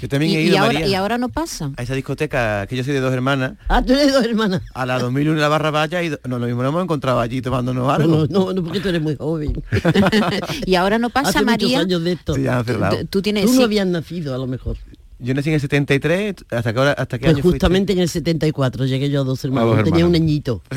Yo 0.00 0.08
también 0.08 0.30
Y, 0.30 0.36
he 0.36 0.42
y 0.42 0.46
ido, 0.50 0.58
ahora, 0.58 0.72
María, 0.74 0.86
y 0.86 0.94
ahora 0.94 1.18
no 1.18 1.28
pasa. 1.28 1.72
a 1.76 1.82
esa 1.82 1.92
discoteca 1.94 2.64
que 2.68 2.76
yo 2.76 2.84
soy 2.84 2.92
de 2.94 3.00
dos 3.00 3.12
hermanas. 3.12 3.54
Ah, 3.68 3.82
tú 3.84 3.92
eres 3.94 4.12
dos 4.12 4.24
hermanas. 4.24 4.62
A 4.72 4.86
la 4.86 5.00
2001 5.00 5.34
en 5.34 5.40
la 5.40 5.48
barra 5.48 5.72
valla 5.72 6.00
y 6.04 6.10
no, 6.10 6.38
lo 6.38 6.46
mismo 6.46 6.62
nos 6.62 6.70
hemos 6.70 6.84
encontrado 6.84 7.18
allí 7.18 7.42
tomándonos 7.42 7.88
algo. 7.92 8.26
No, 8.30 8.46
no, 8.46 8.52
no, 8.52 8.62
porque 8.62 8.78
tú 8.78 8.90
eres 8.90 9.02
muy 9.02 9.16
joven. 9.16 9.60
y 10.66 10.76
ahora 10.76 10.98
no 10.98 11.10
pasa, 11.10 11.30
Hace 11.30 11.38
muchos 11.40 11.50
María. 11.62 11.80
años 11.80 12.04
de 12.04 12.12
esto. 12.12 12.34
Sí, 12.36 12.42
ya 12.42 12.58
han 12.60 12.64
cerrado. 12.64 12.96
Tú- 12.98 13.06
tú 13.06 13.22
tienes- 13.22 13.46
Tú 13.46 13.52
sí. 13.54 13.58
no 13.58 13.64
habías 13.64 13.88
nacido, 13.88 14.32
a 14.36 14.38
lo 14.38 14.46
mejor. 14.46 14.76
Yo 15.20 15.34
nací 15.34 15.48
en 15.48 15.54
el 15.56 15.60
73, 15.60 16.34
¿hasta 16.50 16.72
qué, 16.72 16.78
hora, 16.78 16.92
hasta 16.92 17.18
qué 17.18 17.24
Pues 17.24 17.34
año 17.34 17.42
fuiste? 17.42 17.56
justamente 17.58 17.92
en 17.92 17.98
el 17.98 18.08
74 18.08 18.86
llegué 18.86 19.10
yo 19.10 19.22
a 19.22 19.24
dos 19.24 19.44
hermanos. 19.44 19.74
dos 19.76 19.84
Tenía 19.84 20.06
un 20.06 20.14
añito. 20.14 20.62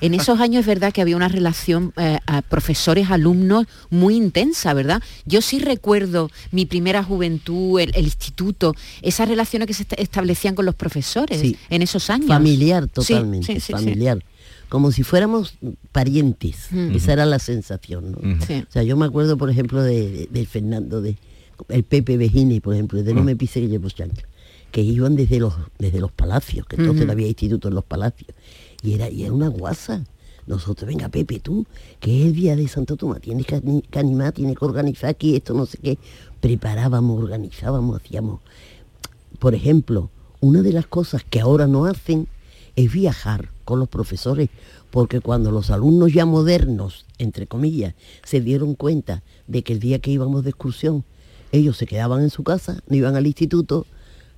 En 0.00 0.14
esos 0.14 0.40
años 0.40 0.62
es 0.62 0.66
verdad 0.66 0.92
que 0.92 1.00
había 1.00 1.14
una 1.14 1.28
relación 1.28 1.92
eh, 1.96 2.18
a 2.26 2.42
profesores-alumnos 2.42 3.66
muy 3.90 4.16
intensa, 4.16 4.74
¿verdad? 4.74 5.00
Yo 5.26 5.40
sí 5.42 5.60
recuerdo 5.60 6.28
mi 6.50 6.66
primera 6.66 7.04
juventud, 7.04 7.78
el, 7.78 7.92
el 7.94 8.04
instituto, 8.06 8.74
esas 9.00 9.28
relaciones 9.28 9.68
que 9.68 9.74
se 9.74 9.82
est- 9.84 9.92
establecían 10.00 10.56
con 10.56 10.66
los 10.66 10.74
profesores 10.74 11.40
Sí. 11.40 11.56
en 11.70 11.82
esos 11.82 12.10
años. 12.10 12.26
Familiar 12.26 12.88
totalmente, 12.88 13.46
sí, 13.46 13.54
sí, 13.54 13.60
sí. 13.60 13.72
familiar. 13.72 14.24
Como 14.68 14.90
si 14.90 15.04
fuéramos 15.04 15.54
parientes. 15.92 16.66
Mm. 16.70 16.94
Esa 16.96 17.12
era 17.12 17.26
la 17.26 17.38
sensación, 17.38 18.12
¿no? 18.12 18.18
Sí. 18.46 18.64
O 18.68 18.72
sea, 18.72 18.82
yo 18.82 18.96
me 18.96 19.06
acuerdo, 19.06 19.36
por 19.36 19.50
ejemplo, 19.50 19.82
de, 19.82 20.10
de- 20.10 20.28
del 20.30 20.46
Fernando, 20.46 21.00
de 21.00 21.16
el 21.68 21.84
Pepe 21.84 22.16
Vejini, 22.16 22.60
por 22.60 22.74
ejemplo, 22.74 23.02
de 23.02 23.14
No 23.14 23.22
Mm. 23.22 23.26
me 23.26 23.36
pise 23.36 23.60
que 23.60 23.68
llevo 23.68 23.88
que 24.70 24.80
iban 24.80 25.16
desde 25.16 25.38
los, 25.38 25.54
desde 25.78 26.00
los 26.00 26.10
palacios, 26.10 26.66
que 26.66 26.76
entonces 26.76 27.08
había 27.08 27.28
instituto 27.28 27.68
en 27.68 27.74
los 27.74 27.84
palacios. 27.84 28.30
Y 28.82 28.94
era, 28.94 29.10
y 29.10 29.22
era 29.24 29.32
una 29.32 29.48
guasa. 29.48 30.04
Nosotros, 30.46 30.88
venga 30.88 31.08
Pepe, 31.08 31.38
tú, 31.38 31.66
que 32.00 32.20
es 32.20 32.26
el 32.26 32.32
día 32.32 32.56
de 32.56 32.66
Santo 32.66 32.96
Tomás, 32.96 33.20
tienes 33.20 33.46
que 33.46 33.60
animar, 33.98 34.32
tienes 34.32 34.58
que 34.58 34.64
organizar 34.64 35.10
aquí 35.10 35.36
esto, 35.36 35.54
no 35.54 35.66
sé 35.66 35.78
qué. 35.78 35.98
Preparábamos, 36.40 37.22
organizábamos, 37.22 38.00
hacíamos. 38.00 38.40
Por 39.38 39.54
ejemplo, 39.54 40.10
una 40.40 40.62
de 40.62 40.72
las 40.72 40.86
cosas 40.86 41.22
que 41.28 41.40
ahora 41.40 41.66
no 41.68 41.84
hacen 41.84 42.26
es 42.74 42.90
viajar 42.92 43.50
con 43.64 43.78
los 43.78 43.88
profesores, 43.88 44.48
porque 44.90 45.20
cuando 45.20 45.50
los 45.52 45.70
alumnos 45.70 46.12
ya 46.12 46.24
modernos, 46.26 47.06
entre 47.18 47.46
comillas, 47.46 47.94
se 48.24 48.40
dieron 48.40 48.74
cuenta 48.74 49.22
de 49.46 49.62
que 49.62 49.74
el 49.74 49.80
día 49.80 50.00
que 50.00 50.10
íbamos 50.10 50.42
de 50.42 50.50
excursión, 50.50 51.04
ellos 51.52 51.76
se 51.76 51.86
quedaban 51.86 52.22
en 52.22 52.30
su 52.30 52.42
casa, 52.42 52.82
no 52.88 52.96
iban 52.96 53.14
al 53.16 53.26
instituto, 53.26 53.86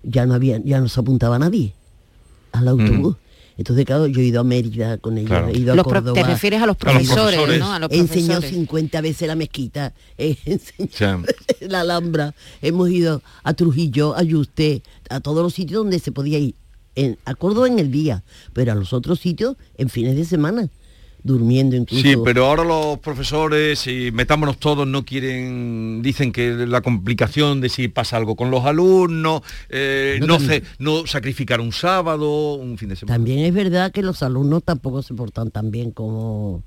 ya 0.03 0.27
no 0.27 0.35
había, 0.35 0.59
ya 0.62 0.81
no 0.81 0.88
se 0.88 1.00
apuntaba 1.00 1.38
nadie 1.38 1.72
al 2.53 2.68
autobús. 2.68 3.16
Entonces, 3.57 3.85
claro, 3.87 4.09
yo 4.09 4.20
he 4.20 4.24
ido 4.24 4.40
a 4.40 4.44
Mérida 4.44 4.98
con 4.98 5.16
ellos, 5.16 5.29
Claro. 5.31 5.48
he 5.48 5.59
ido 5.59 5.72
a 5.72 5.77
Los 5.77 5.87
pro- 5.87 6.00
te 6.03 6.09
Córdoba. 6.11 6.27
refieres 6.29 6.61
a 6.61 6.66
los 6.66 6.74
A 6.81 6.85
los 6.87 6.92
profesores, 6.92 7.37
profesores. 7.37 7.61
¿no? 7.61 7.72
A 7.72 7.79
los 7.79 7.90
He 7.92 7.98
enseñado 7.98 8.40
profesores. 8.40 8.50
50 8.66 9.00
veces 9.00 9.29
la 9.29 9.37
mezquita, 9.37 9.92
he 10.18 10.37
enseñado 10.44 11.22
la 11.61 11.81
Alhambra, 11.83 12.35
hemos 12.62 12.90
ido 12.90 13.22
a 13.44 13.55
Trujillo, 13.55 14.16
a 14.16 14.22
Yuste, 14.24 14.83
a 15.09 15.20
todos 15.20 15.42
los 15.44 15.55
sitios 15.55 15.83
donde 15.85 16.00
se 16.00 16.11
podía 16.11 16.38
ir. 16.38 16.55
En, 16.96 17.16
a 17.24 17.35
Córdoba 17.35 17.66
en 17.68 17.79
el 17.81 17.90
día, 17.92 18.22
pero 18.53 18.72
a 18.72 18.74
los 18.74 18.92
otros 18.92 19.18
sitios 19.20 19.57
en 19.79 19.88
fines 19.88 20.16
de 20.16 20.24
semana, 20.24 20.68
durmiendo 21.24 21.74
incluso. 21.74 22.02
Sí, 22.02 22.14
pero 22.22 22.46
ahora 22.46 22.62
los 22.62 22.98
profesores, 23.00 23.87
y 23.88 24.12
metámonos 24.12 24.58
todos, 24.58 24.87
no 24.87 25.04
quieren, 25.04 26.02
dicen 26.02 26.30
que 26.30 26.50
la 26.50 26.82
complicación 26.82 27.60
de 27.60 27.70
si 27.70 27.88
pasa 27.88 28.18
algo 28.18 28.37
con 28.37 28.50
los 28.50 28.64
alumnos, 28.64 29.42
eh, 29.70 30.18
No 30.20 30.38
no, 30.38 30.46
no 30.78 31.06
sacrificar 31.06 31.60
un 31.60 31.72
sábado, 31.72 32.54
un 32.54 32.78
fin 32.78 32.90
de 32.90 32.96
semana. 32.96 33.16
También 33.16 33.40
es 33.40 33.54
verdad 33.54 33.90
que 33.90 34.02
los 34.02 34.22
alumnos 34.22 34.62
tampoco 34.62 35.02
se 35.02 35.14
portan 35.14 35.50
tan 35.50 35.72
bien 35.72 35.90
como... 35.90 36.62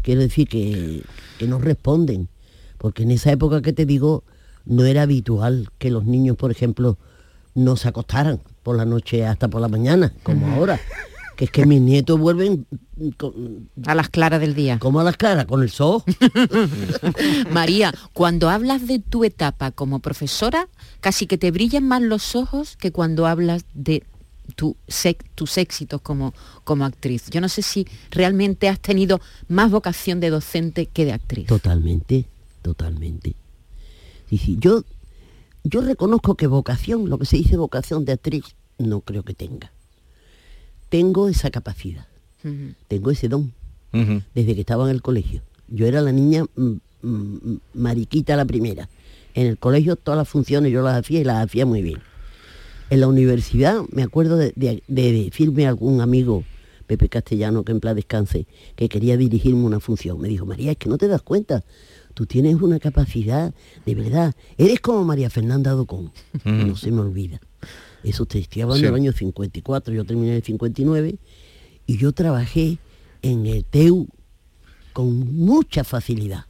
Quiero 0.00 0.22
decir 0.22 0.48
que, 0.48 1.02
que 1.38 1.46
no 1.46 1.58
responden. 1.58 2.28
Porque 2.78 3.02
en 3.02 3.10
esa 3.10 3.30
época 3.30 3.60
que 3.60 3.74
te 3.74 3.84
digo, 3.84 4.24
no 4.64 4.86
era 4.86 5.02
habitual 5.02 5.68
que 5.76 5.90
los 5.90 6.06
niños, 6.06 6.38
por 6.38 6.50
ejemplo, 6.50 6.96
no 7.54 7.76
se 7.76 7.88
acostaran 7.88 8.40
por 8.62 8.76
la 8.76 8.86
noche 8.86 9.26
hasta 9.26 9.48
por 9.48 9.60
la 9.60 9.68
mañana, 9.68 10.14
como 10.22 10.46
ahora. 10.54 10.80
Que 11.38 11.44
es 11.44 11.50
que 11.52 11.64
mis 11.66 11.80
nietos 11.80 12.18
vuelven 12.18 12.66
con- 13.16 13.68
A 13.86 13.94
las 13.94 14.08
claras 14.08 14.40
del 14.40 14.56
día. 14.56 14.80
como 14.80 14.98
a 14.98 15.04
las 15.04 15.16
claras, 15.16 15.44
con 15.46 15.62
el 15.62 15.70
sol. 15.70 16.02
María, 17.52 17.94
cuando 18.12 18.50
hablas 18.50 18.86
de 18.86 18.98
tu 18.98 19.22
etapa 19.24 19.70
como 19.70 20.00
profesora, 20.00 20.68
casi 21.00 21.26
que 21.28 21.38
te 21.38 21.50
brillan 21.52 21.86
más 21.86 22.02
los 22.02 22.34
ojos 22.34 22.76
que 22.76 22.90
cuando 22.90 23.26
hablas 23.26 23.64
de 23.72 24.02
tu 24.56 24.76
sec- 24.88 25.24
tus 25.36 25.58
éxitos 25.58 26.00
como, 26.00 26.34
como 26.64 26.84
actriz. 26.84 27.30
Yo 27.30 27.40
no 27.40 27.48
sé 27.48 27.62
si 27.62 27.86
realmente 28.10 28.68
has 28.68 28.80
tenido 28.80 29.20
más 29.46 29.70
vocación 29.70 30.20
de 30.20 30.30
docente 30.30 30.86
que 30.86 31.04
de 31.04 31.12
actriz. 31.12 31.46
Totalmente, 31.46 32.26
totalmente. 32.62 33.36
Sí, 34.28 34.38
sí, 34.38 34.56
yo, 34.58 34.82
yo 35.64 35.82
reconozco 35.82 36.34
que 36.34 36.46
vocación, 36.48 37.08
lo 37.08 37.18
que 37.18 37.26
se 37.26 37.36
dice 37.36 37.56
vocación 37.56 38.04
de 38.04 38.12
actriz, 38.14 38.44
no 38.78 39.02
creo 39.02 39.22
que 39.22 39.34
tenga. 39.34 39.70
Tengo 40.88 41.28
esa 41.28 41.50
capacidad, 41.50 42.06
tengo 42.88 43.10
ese 43.10 43.28
don, 43.28 43.52
desde 44.34 44.54
que 44.54 44.60
estaba 44.60 44.84
en 44.88 44.94
el 44.94 45.02
colegio. 45.02 45.42
Yo 45.68 45.86
era 45.86 46.00
la 46.00 46.12
niña 46.12 46.44
mm, 46.56 46.72
mm, 47.02 47.56
mariquita 47.74 48.36
la 48.36 48.44
primera. 48.44 48.88
En 49.34 49.46
el 49.46 49.58
colegio 49.58 49.96
todas 49.96 50.16
las 50.18 50.28
funciones 50.28 50.72
yo 50.72 50.82
las 50.82 50.96
hacía 50.96 51.20
y 51.20 51.24
las 51.24 51.44
hacía 51.44 51.66
muy 51.66 51.82
bien. 51.82 51.98
En 52.90 53.00
la 53.00 53.08
universidad 53.08 53.82
me 53.92 54.02
acuerdo 54.02 54.36
de, 54.36 54.52
de- 54.56 54.82
de 54.88 55.12
decirme 55.24 55.66
algún 55.66 56.00
amigo, 56.00 56.44
Pepe 56.86 57.10
Castellano, 57.10 57.64
que 57.64 57.72
en 57.72 57.80
plan 57.80 57.94
descanse, 57.96 58.46
que 58.74 58.88
quería 58.88 59.18
dirigirme 59.18 59.62
una 59.64 59.78
función. 59.80 60.18
Me 60.20 60.28
dijo, 60.28 60.46
María, 60.46 60.70
es 60.72 60.78
que 60.78 60.88
no 60.88 60.96
te 60.96 61.06
das 61.06 61.20
cuenta. 61.20 61.62
Tú 62.14 62.24
tienes 62.24 62.54
una 62.62 62.78
capacidad, 62.80 63.52
de 63.84 63.94
verdad. 63.94 64.34
Eres 64.56 64.80
como 64.80 65.04
María 65.04 65.28
Fernanda 65.28 65.72
Docón. 65.72 66.12
Ujú. 66.34 66.48
No 66.50 66.76
se 66.76 66.90
me 66.90 67.00
olvida. 67.02 67.40
Eso 68.04 68.26
te 68.26 68.38
estoy 68.38 68.62
hablando 68.62 68.80
Sí. 68.80 68.86
del 68.86 68.94
año 68.94 69.12
54, 69.12 69.92
yo 69.94 70.04
terminé 70.04 70.30
en 70.30 70.36
el 70.36 70.42
59 70.42 71.16
y 71.86 71.96
yo 71.98 72.12
trabajé 72.12 72.78
en 73.22 73.46
el 73.46 73.64
TEU 73.64 74.06
con 74.92 75.34
mucha 75.36 75.84
facilidad. 75.84 76.44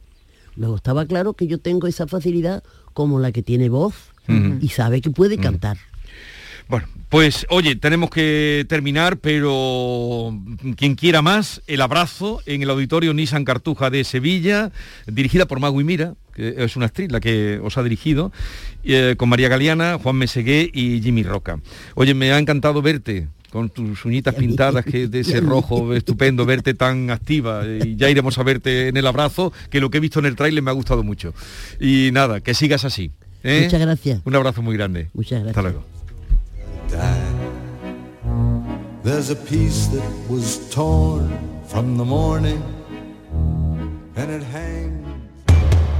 Luego 0.55 0.75
estaba 0.75 1.05
claro 1.05 1.33
que 1.33 1.47
yo 1.47 1.57
tengo 1.59 1.87
esa 1.87 2.07
facilidad 2.07 2.63
como 2.93 3.19
la 3.19 3.31
que 3.31 3.41
tiene 3.43 3.69
voz 3.69 3.93
y 4.61 4.67
sabe 4.69 5.01
que 5.01 5.09
puede 5.09 5.37
cantar. 5.37 5.77
Bueno, 6.69 6.87
pues 7.09 7.47
oye, 7.49 7.75
tenemos 7.75 8.11
que 8.11 8.63
terminar, 8.69 9.17
pero 9.17 10.37
quien 10.77 10.93
quiera 10.93 11.23
más, 11.23 11.63
el 11.65 11.81
abrazo 11.81 12.41
en 12.45 12.61
el 12.61 12.69
auditorio 12.69 13.11
Nissan 13.15 13.43
Cartuja 13.43 13.89
de 13.89 14.03
Sevilla, 14.03 14.71
dirigida 15.07 15.47
por 15.47 15.59
Magui 15.59 15.83
Mira, 15.83 16.13
que 16.31 16.53
es 16.63 16.75
una 16.75 16.85
actriz 16.85 17.11
la 17.11 17.19
que 17.19 17.59
os 17.63 17.79
ha 17.79 17.83
dirigido, 17.83 18.31
eh, 18.83 19.15
con 19.17 19.29
María 19.29 19.49
Galeana, 19.49 19.97
Juan 19.97 20.17
Mesegué 20.17 20.69
y 20.71 21.01
Jimmy 21.01 21.23
Roca. 21.23 21.59
Oye, 21.95 22.13
me 22.13 22.31
ha 22.31 22.37
encantado 22.37 22.83
verte 22.83 23.27
con 23.49 23.71
tus 23.71 24.05
uñitas 24.05 24.35
pintadas, 24.35 24.85
que 24.85 25.07
de 25.07 25.21
ese 25.21 25.41
rojo 25.41 25.95
estupendo, 25.95 26.45
verte 26.45 26.75
tan 26.75 27.09
activa. 27.09 27.63
Y 27.65 27.95
ya 27.95 28.11
iremos 28.11 28.37
a 28.37 28.43
verte 28.43 28.89
en 28.89 28.97
el 28.97 29.07
abrazo, 29.07 29.51
que 29.71 29.79
lo 29.79 29.89
que 29.89 29.97
he 29.97 30.01
visto 30.01 30.19
en 30.19 30.27
el 30.27 30.35
tráiler 30.35 30.61
me 30.61 30.69
ha 30.69 30.75
gustado 30.75 31.01
mucho. 31.01 31.33
Y 31.79 32.11
nada, 32.13 32.41
que 32.41 32.53
sigas 32.53 32.85
así. 32.85 33.09
¿eh? 33.43 33.61
Muchas 33.63 33.81
gracias. 33.81 34.21
Un 34.23 34.35
abrazo 34.35 34.61
muy 34.61 34.77
grande. 34.77 35.09
Muchas 35.15 35.41
gracias. 35.41 35.57
Hasta 35.57 35.61
luego. 35.63 35.98
There's 39.03 39.31
a 39.31 39.35
piece 39.35 39.87
that 39.87 40.03
was 40.29 40.69
torn 40.69 41.29
from 41.67 41.97
the 41.97 42.05
morning 42.05 42.61
and 44.15 44.31
it 44.31 44.43
hangs. 44.43 44.99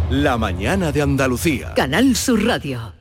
La 0.09 0.37
mañana 0.37 0.91
de 0.91 1.01
Andalucía. 1.01 1.73
Canal 1.75 2.15
Sur 2.15 2.43
Radio. 2.43 2.93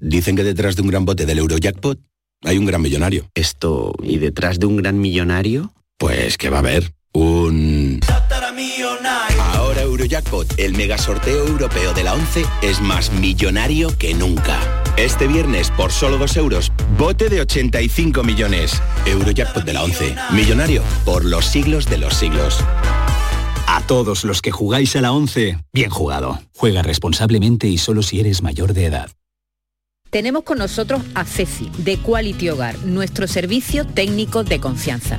Dicen 0.00 0.36
que 0.36 0.44
detrás 0.44 0.76
de 0.76 0.82
un 0.82 0.88
gran 0.88 1.04
bote 1.04 1.26
del 1.26 1.38
Eurojackpot 1.38 1.98
hay 2.44 2.58
un 2.58 2.66
gran 2.66 2.82
millonario. 2.82 3.28
Esto, 3.34 3.92
¿y 4.02 4.18
detrás 4.18 4.58
de 4.58 4.66
un 4.66 4.76
gran 4.76 4.98
millonario? 5.00 5.72
Pues 5.98 6.38
que 6.38 6.50
va 6.50 6.56
a 6.56 6.60
haber 6.60 6.92
un... 7.12 8.00
Eurojackpot, 9.96 10.58
el 10.58 10.74
mega 10.74 10.98
sorteo 10.98 11.46
europeo 11.46 11.94
de 11.94 12.04
la 12.04 12.12
11, 12.12 12.44
es 12.60 12.82
más 12.82 13.10
millonario 13.12 13.96
que 13.96 14.12
nunca. 14.12 14.60
Este 14.98 15.26
viernes, 15.26 15.70
por 15.70 15.90
solo 15.90 16.18
2 16.18 16.36
euros, 16.36 16.70
bote 16.98 17.30
de 17.30 17.40
85 17.40 18.22
millones. 18.22 18.82
Eurojackpot 19.06 19.64
de 19.64 19.72
la 19.72 19.84
11, 19.84 20.14
millonario 20.32 20.82
por 21.06 21.24
los 21.24 21.46
siglos 21.46 21.86
de 21.86 21.96
los 21.96 22.12
siglos. 22.12 22.62
A 23.66 23.82
todos 23.86 24.24
los 24.24 24.42
que 24.42 24.50
jugáis 24.50 24.94
a 24.96 25.00
la 25.00 25.12
11, 25.12 25.60
bien 25.72 25.88
jugado. 25.88 26.40
Juega 26.54 26.82
responsablemente 26.82 27.66
y 27.66 27.78
solo 27.78 28.02
si 28.02 28.20
eres 28.20 28.42
mayor 28.42 28.74
de 28.74 28.84
edad. 28.84 29.10
Tenemos 30.10 30.44
con 30.44 30.58
nosotros 30.58 31.00
a 31.14 31.24
Ceci, 31.24 31.70
de 31.78 31.96
Quality 31.96 32.50
Hogar, 32.50 32.78
nuestro 32.84 33.26
servicio 33.26 33.86
técnico 33.86 34.44
de 34.44 34.60
confianza. 34.60 35.18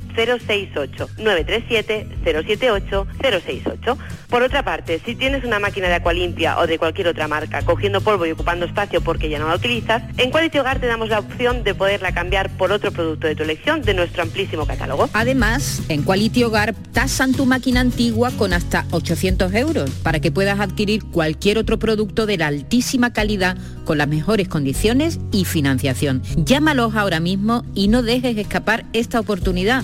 068 0.15 1.09
937 1.17 2.07
078 2.23 3.07
068. 3.21 3.97
Por 4.29 4.43
otra 4.43 4.63
parte, 4.63 5.01
si 5.05 5.15
tienes 5.15 5.43
una 5.43 5.59
máquina 5.59 5.87
de 5.87 5.95
Aqualimpia 5.95 6.57
o 6.59 6.67
de 6.67 6.77
cualquier 6.77 7.07
otra 7.07 7.27
marca 7.27 7.61
cogiendo 7.63 8.01
polvo 8.01 8.25
y 8.25 8.31
ocupando 8.31 8.65
espacio 8.65 9.01
porque 9.01 9.29
ya 9.29 9.39
no 9.39 9.47
la 9.47 9.55
utilizas, 9.55 10.03
en 10.17 10.31
Quality 10.31 10.59
Hogar 10.59 10.79
te 10.79 10.87
damos 10.87 11.09
la 11.09 11.19
opción 11.19 11.63
de 11.63 11.75
poderla 11.75 12.13
cambiar 12.13 12.49
por 12.57 12.71
otro 12.71 12.91
producto 12.91 13.27
de 13.27 13.35
tu 13.35 13.43
elección 13.43 13.81
de 13.81 13.93
nuestro 13.93 14.23
amplísimo 14.23 14.65
catálogo. 14.65 15.09
Además, 15.13 15.81
en 15.89 16.03
Quality 16.03 16.43
Hogar 16.43 16.73
tasan 16.93 17.33
tu 17.33 17.45
máquina 17.45 17.81
antigua 17.81 18.31
con 18.37 18.53
hasta 18.53 18.85
800 18.91 19.53
euros 19.53 19.89
para 20.03 20.19
que 20.19 20.31
puedas 20.31 20.59
adquirir 20.59 21.03
cualquier 21.03 21.57
otro 21.57 21.79
producto 21.79 22.25
de 22.25 22.37
la 22.37 22.47
altísima 22.47 23.13
calidad 23.13 23.57
con 23.85 23.97
las 23.97 24.07
mejores 24.07 24.47
condiciones 24.47 25.19
y 25.31 25.45
financiación. 25.45 26.21
Llámalos 26.37 26.95
ahora 26.95 27.19
mismo 27.19 27.63
y 27.75 27.87
no 27.87 28.03
dejes 28.03 28.37
escapar 28.37 28.85
esta 28.93 29.19
oportunidad. 29.19 29.83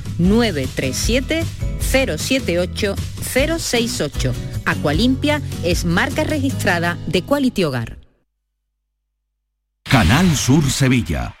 937 0.21 1.43
078 1.79 2.95
068. 3.33 4.33
Aqualimpia 4.65 5.41
es 5.63 5.85
marca 5.85 6.23
registrada 6.23 6.97
de 7.07 7.23
Quality 7.23 7.63
Hogar. 7.63 7.97
Canal 9.83 10.35
Sur 10.37 10.69
Sevilla. 10.69 11.40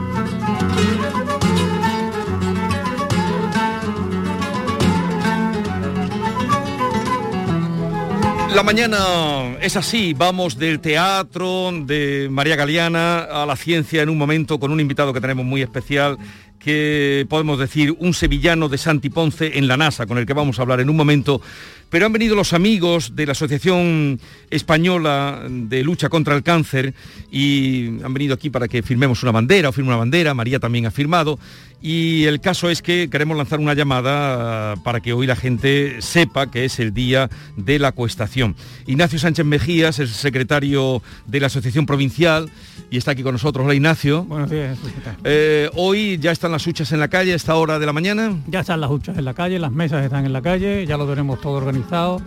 La 8.53 8.63
mañana 8.63 9.57
es 9.61 9.77
así, 9.77 10.13
vamos 10.13 10.57
del 10.57 10.81
teatro 10.81 11.71
de 11.85 12.27
María 12.29 12.57
Galeana 12.57 13.19
a 13.19 13.45
la 13.45 13.55
ciencia 13.55 14.01
en 14.01 14.09
un 14.09 14.17
momento 14.17 14.59
con 14.59 14.71
un 14.71 14.79
invitado 14.81 15.13
que 15.13 15.21
tenemos 15.21 15.45
muy 15.45 15.61
especial, 15.61 16.17
que 16.59 17.25
podemos 17.29 17.57
decir 17.57 17.95
un 17.97 18.13
sevillano 18.13 18.67
de 18.67 18.77
Santi 18.77 19.09
Ponce 19.09 19.57
en 19.57 19.67
la 19.67 19.77
NASA, 19.77 20.05
con 20.05 20.17
el 20.17 20.25
que 20.25 20.33
vamos 20.33 20.59
a 20.59 20.63
hablar 20.63 20.81
en 20.81 20.89
un 20.89 20.97
momento. 20.97 21.41
Pero 21.89 22.05
han 22.05 22.13
venido 22.13 22.35
los 22.35 22.53
amigos 22.53 23.15
de 23.15 23.25
la 23.25 23.31
Asociación 23.31 24.19
Española 24.49 25.43
de 25.49 25.83
Lucha 25.83 26.09
contra 26.09 26.35
el 26.35 26.43
Cáncer 26.43 26.93
y 27.31 28.01
han 28.03 28.13
venido 28.13 28.33
aquí 28.33 28.49
para 28.49 28.67
que 28.67 28.83
firmemos 28.83 29.23
una 29.23 29.31
bandera 29.31 29.69
o 29.69 29.71
firme 29.71 29.89
una 29.89 29.97
bandera, 29.97 30.33
María 30.33 30.59
también 30.59 30.85
ha 30.85 30.91
firmado. 30.91 31.39
Y 31.81 32.25
el 32.25 32.41
caso 32.41 32.69
es 32.69 32.81
que 32.81 33.09
queremos 33.09 33.37
lanzar 33.37 33.59
una 33.59 33.73
llamada 33.73 34.75
para 34.83 34.99
que 34.99 35.13
hoy 35.13 35.25
la 35.25 35.35
gente 35.35 36.01
sepa 36.01 36.51
que 36.51 36.65
es 36.65 36.79
el 36.79 36.93
día 36.93 37.29
de 37.55 37.79
la 37.79 37.89
acuestación. 37.89 38.55
Ignacio 38.87 39.17
Sánchez 39.19 39.45
Mejías 39.45 39.99
es 39.99 40.11
secretario 40.11 41.01
de 41.27 41.39
la 41.39 41.47
Asociación 41.47 41.85
Provincial 41.85 42.49
y 42.89 42.97
está 42.97 43.11
aquí 43.11 43.23
con 43.23 43.33
nosotros. 43.33 43.65
Hola 43.65 43.73
Ignacio. 43.73 44.25
Buenos 44.25 44.49
días. 44.49 44.77
Eh, 45.23 45.69
hoy 45.75 46.17
ya 46.19 46.31
están 46.31 46.41
están 46.41 46.53
las 46.53 46.65
huchas 46.65 46.91
en 46.91 46.99
la 46.99 47.07
calle 47.07 47.33
a 47.33 47.35
esta 47.35 47.53
hora 47.53 47.77
de 47.77 47.85
la 47.85 47.93
mañana? 47.93 48.35
Ya 48.47 48.61
están 48.61 48.81
las 48.81 48.89
huchas 48.89 49.15
en 49.15 49.25
la 49.25 49.35
calle, 49.35 49.59
las 49.59 49.71
mesas 49.71 50.03
están 50.03 50.25
en 50.25 50.33
la 50.33 50.41
calle, 50.41 50.87
ya 50.87 50.97
lo 50.97 51.07
tenemos 51.07 51.39
todo 51.39 51.53
organizado 51.53 52.19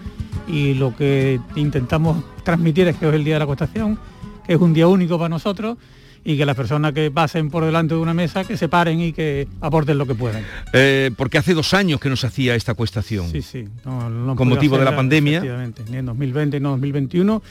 y 0.46 0.74
lo 0.74 0.94
que 0.94 1.40
intentamos 1.56 2.22
transmitir 2.44 2.86
es 2.86 2.94
que 2.94 3.06
hoy 3.06 3.10
es 3.10 3.16
el 3.16 3.24
día 3.24 3.34
de 3.34 3.38
la 3.40 3.44
acuestación, 3.44 3.98
que 4.46 4.52
es 4.52 4.60
un 4.60 4.72
día 4.72 4.86
único 4.86 5.18
para 5.18 5.30
nosotros 5.30 5.78
y 6.24 6.36
que 6.36 6.46
las 6.46 6.56
personas 6.56 6.92
que 6.92 7.10
pasen 7.10 7.50
por 7.50 7.64
delante 7.64 7.94
de 7.94 8.00
una 8.00 8.14
mesa 8.14 8.44
que 8.44 8.56
se 8.56 8.68
paren 8.68 9.00
y 9.00 9.12
que 9.12 9.46
aporten 9.60 9.98
lo 9.98 10.06
que 10.06 10.14
puedan. 10.14 10.42
Eh, 10.72 11.10
porque 11.16 11.38
hace 11.38 11.54
dos 11.54 11.74
años 11.74 12.00
que 12.00 12.08
no 12.08 12.16
se 12.16 12.26
hacía 12.26 12.54
esta 12.54 12.72
acuestación. 12.72 13.30
Sí, 13.30 13.42
sí. 13.42 13.68
No, 13.84 14.08
no 14.08 14.34
Con 14.34 14.48
motivo 14.48 14.78
de 14.78 14.84
la 14.84 14.96
pandemia. 14.96 15.38
efectivamente, 15.38 15.82
Ni 15.90 15.98
en 15.98 16.06
2020 16.06 16.60
ni 16.60 16.66
en 16.66 16.70
2021. 16.72 17.42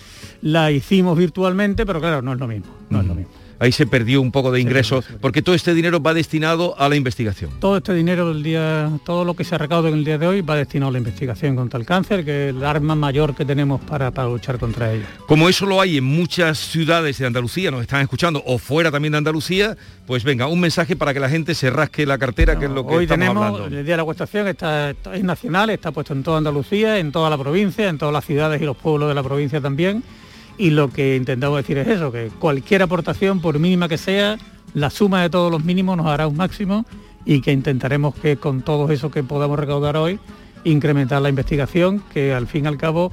La 0.42 0.72
hicimos 0.72 1.18
virtualmente, 1.18 1.86
pero 1.86 2.00
claro, 2.00 2.22
no 2.22 2.34
es 2.34 2.40
lo 2.40 2.48
mismo. 2.48 2.68
No 2.90 3.02
es 3.02 3.08
lo 3.08 3.16
mismo. 3.16 3.32
Ahí 3.60 3.72
se 3.72 3.86
perdió 3.88 4.22
un 4.22 4.32
poco 4.32 4.52
de 4.52 4.60
ingresos, 4.60 5.06
porque 5.22 5.42
todo 5.42 5.56
este 5.56 5.74
dinero 5.74 6.02
va 6.02 6.14
destinado 6.14 6.76
a 6.80 6.90
la 6.90 6.96
investigación. 6.96 7.52
Todo 7.60 7.78
este 7.78 7.94
dinero 7.94 8.30
del 8.34 8.44
día, 8.44 8.90
todo 9.06 9.24
lo 9.26 9.36
que 9.36 9.44
se 9.44 9.56
ha 9.56 9.58
recaudado 9.58 9.88
en 9.90 9.96
el 9.96 10.04
día 10.06 10.18
de 10.18 10.28
hoy 10.28 10.42
va 10.42 10.56
destinado 10.56 10.90
a 10.90 10.92
la 10.94 10.98
investigación 10.98 11.56
contra 11.56 11.80
el 11.80 11.86
cáncer, 11.86 12.26
que 12.26 12.50
es 12.50 12.56
el 12.56 12.64
arma 12.66 12.96
mayor 12.96 13.36
que 13.36 13.46
tenemos 13.46 13.80
para, 13.82 14.12
para 14.12 14.28
luchar 14.28 14.60
contra 14.60 14.92
ello. 14.94 15.06
Como 15.28 15.48
eso 15.50 15.66
lo 15.66 15.80
hay 15.80 15.98
en 15.98 16.04
muchas 16.04 16.58
ciudades 16.60 17.18
de 17.18 17.26
Andalucía, 17.26 17.72
nos 17.72 17.82
están 17.82 18.02
escuchando, 18.02 18.44
o 18.46 18.58
fuera 18.58 18.92
también 18.92 19.14
de 19.14 19.20
Andalucía, 19.20 19.78
pues 20.06 20.24
venga, 20.24 20.48
un 20.48 20.60
mensaje 20.60 20.96
para 20.96 21.14
que 21.14 21.20
la 21.20 21.30
gente 21.30 21.56
se 21.56 21.70
rasque 21.70 22.06
la 22.06 22.18
cartera, 22.18 22.60
que 22.60 22.66
es 22.66 22.72
lo 22.72 22.86
que 22.86 22.94
Hoy 22.96 23.04
estamos 23.06 23.20
tenemos 23.26 23.46
hablando. 23.46 23.78
el 23.78 23.86
Día 23.86 23.98
de 23.98 24.04
la 24.44 24.50
está, 24.52 24.90
está- 24.92 25.16
es 25.16 25.24
nacional, 25.24 25.70
está 25.70 25.92
puesto 25.92 26.14
en 26.14 26.24
toda 26.24 26.38
Andalucía, 26.40 27.00
en 27.00 27.12
toda 27.12 27.30
la 27.30 27.38
provincia, 27.38 27.88
en 27.88 27.98
todas 27.98 28.14
las 28.14 28.26
ciudades 28.26 28.62
y 28.62 28.66
los 28.66 28.78
pueblos 28.78 29.10
de 29.10 29.16
la 29.16 29.24
provincia 29.24 29.62
también. 29.62 30.04
Y 30.58 30.70
lo 30.70 30.90
que 30.90 31.16
intentamos 31.16 31.58
decir 31.58 31.78
es 31.78 31.88
eso, 31.88 32.12
que 32.12 32.30
cualquier 32.40 32.84
aportación, 32.84 33.42
por 33.42 33.58
mínima 33.60 33.90
que 33.90 33.98
sea, 33.98 34.38
la 34.74 34.90
suma 34.90 35.22
de 35.22 35.30
todos 35.30 35.52
los 35.52 35.64
mínimos 35.64 35.98
nos 35.98 36.08
hará 36.08 36.28
un 36.28 36.38
máximo 36.38 36.86
y 37.26 37.42
que 37.42 37.52
intentaremos 37.52 38.16
que 38.16 38.38
con 38.38 38.62
todo 38.62 38.92
eso 38.92 39.10
que 39.10 39.24
podamos 39.24 39.58
recaudar 39.58 39.98
hoy, 39.98 40.20
incrementar 40.64 41.22
la 41.22 41.30
investigación, 41.30 42.04
que 42.14 42.34
al 42.34 42.48
fin 42.48 42.66
y 42.66 42.68
al 42.68 42.78
cabo 42.78 43.12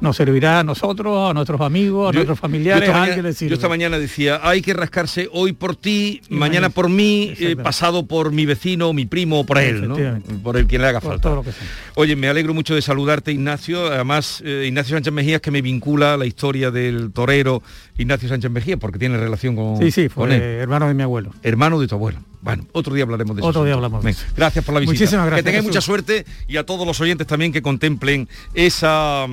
nos 0.00 0.16
servirá 0.16 0.60
a 0.60 0.64
nosotros, 0.64 1.30
a 1.30 1.34
nuestros 1.34 1.60
amigos, 1.60 2.08
a 2.08 2.12
Yo- 2.12 2.18
nuestros 2.18 2.38
familiares, 2.38 2.84
yo 2.86 2.92
esta 2.92 2.98
mañana- 3.00 3.22
yo 3.48 3.54
esta 3.54 3.68
decía, 3.98 4.40
hay 4.42 4.62
que 4.62 4.72
rascarse 4.74 5.28
hoy 5.32 5.52
por 5.52 5.74
ti, 5.76 6.20
Y 6.28 6.34
mañana 6.34 6.70
por 6.70 6.88
mí, 6.88 7.32
eh, 7.38 7.56
pasado 7.56 8.06
por 8.06 8.30
mi 8.32 8.46
vecino, 8.46 8.92
mi 8.92 9.06
primo 9.06 9.44
por 9.44 9.58
él, 9.58 9.88
¿no? 9.88 9.96
Por 10.42 10.56
el 10.56 10.66
quien 10.66 10.82
le 10.82 10.88
haga 10.88 11.00
Por 11.00 11.10
falta. 11.12 11.22
todo 11.22 11.36
lo 11.36 11.42
que 11.42 11.52
sea. 11.52 11.66
Oye, 11.94 12.14
me 12.16 12.28
alegro 12.28 12.54
mucho 12.54 12.74
de 12.74 12.82
saludarte, 12.82 13.32
Ignacio. 13.32 13.86
Además, 13.86 14.42
eh, 14.44 14.64
Ignacio 14.68 14.96
Sánchez 14.96 15.12
Mejías, 15.12 15.40
que 15.40 15.50
me 15.50 15.62
vincula 15.62 16.14
a 16.14 16.16
la 16.16 16.26
historia 16.26 16.70
del 16.70 17.12
torero 17.12 17.62
Ignacio 17.98 18.28
Sánchez 18.28 18.50
Mejías, 18.50 18.78
porque 18.78 18.98
tiene 18.98 19.18
relación 19.18 19.54
con, 19.56 19.76
Sí, 19.78 19.90
sí, 19.90 20.08
con 20.08 20.28
fue 20.28 20.36
él. 20.36 20.42
hermano 20.42 20.86
de 20.88 20.94
mi 20.94 21.02
abuelo. 21.02 21.32
Hermano 21.42 21.78
de 21.80 21.86
tu 21.88 21.96
abuelo. 21.96 22.20
Bueno, 22.40 22.64
otro 22.72 22.94
día 22.94 23.02
hablaremos 23.04 23.36
de 23.36 23.40
eso. 23.40 23.48
Otro 23.48 23.64
día 23.64 23.74
hablamos 23.74 24.02
de 24.04 24.14
Gracias 24.36 24.64
por 24.64 24.72
la 24.74 24.80
visita. 24.80 24.92
Muchísimas 24.94 25.26
gracias, 25.26 25.44
Que 25.44 25.50
tengáis 25.50 25.64
mucha 25.66 25.80
suerte 25.80 26.24
y 26.46 26.56
a 26.56 26.64
todos 26.64 26.86
los 26.86 27.00
oyentes 27.00 27.26
también 27.26 27.52
que 27.52 27.60
contemplen 27.60 28.28
esa, 28.54 29.26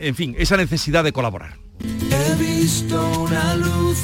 en 0.00 0.14
fin, 0.14 0.34
esa 0.38 0.56
necesidad 0.56 1.04
de 1.04 1.12
colaborar. 1.12 1.56
He 2.10 2.34
visto 2.42 3.20
una 3.20 3.54
luz, 3.56 3.98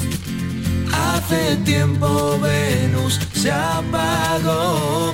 hace 0.93 1.55
tiempo 1.65 2.39
Venus 2.39 3.19
se 3.33 3.51
apagó. 3.51 5.11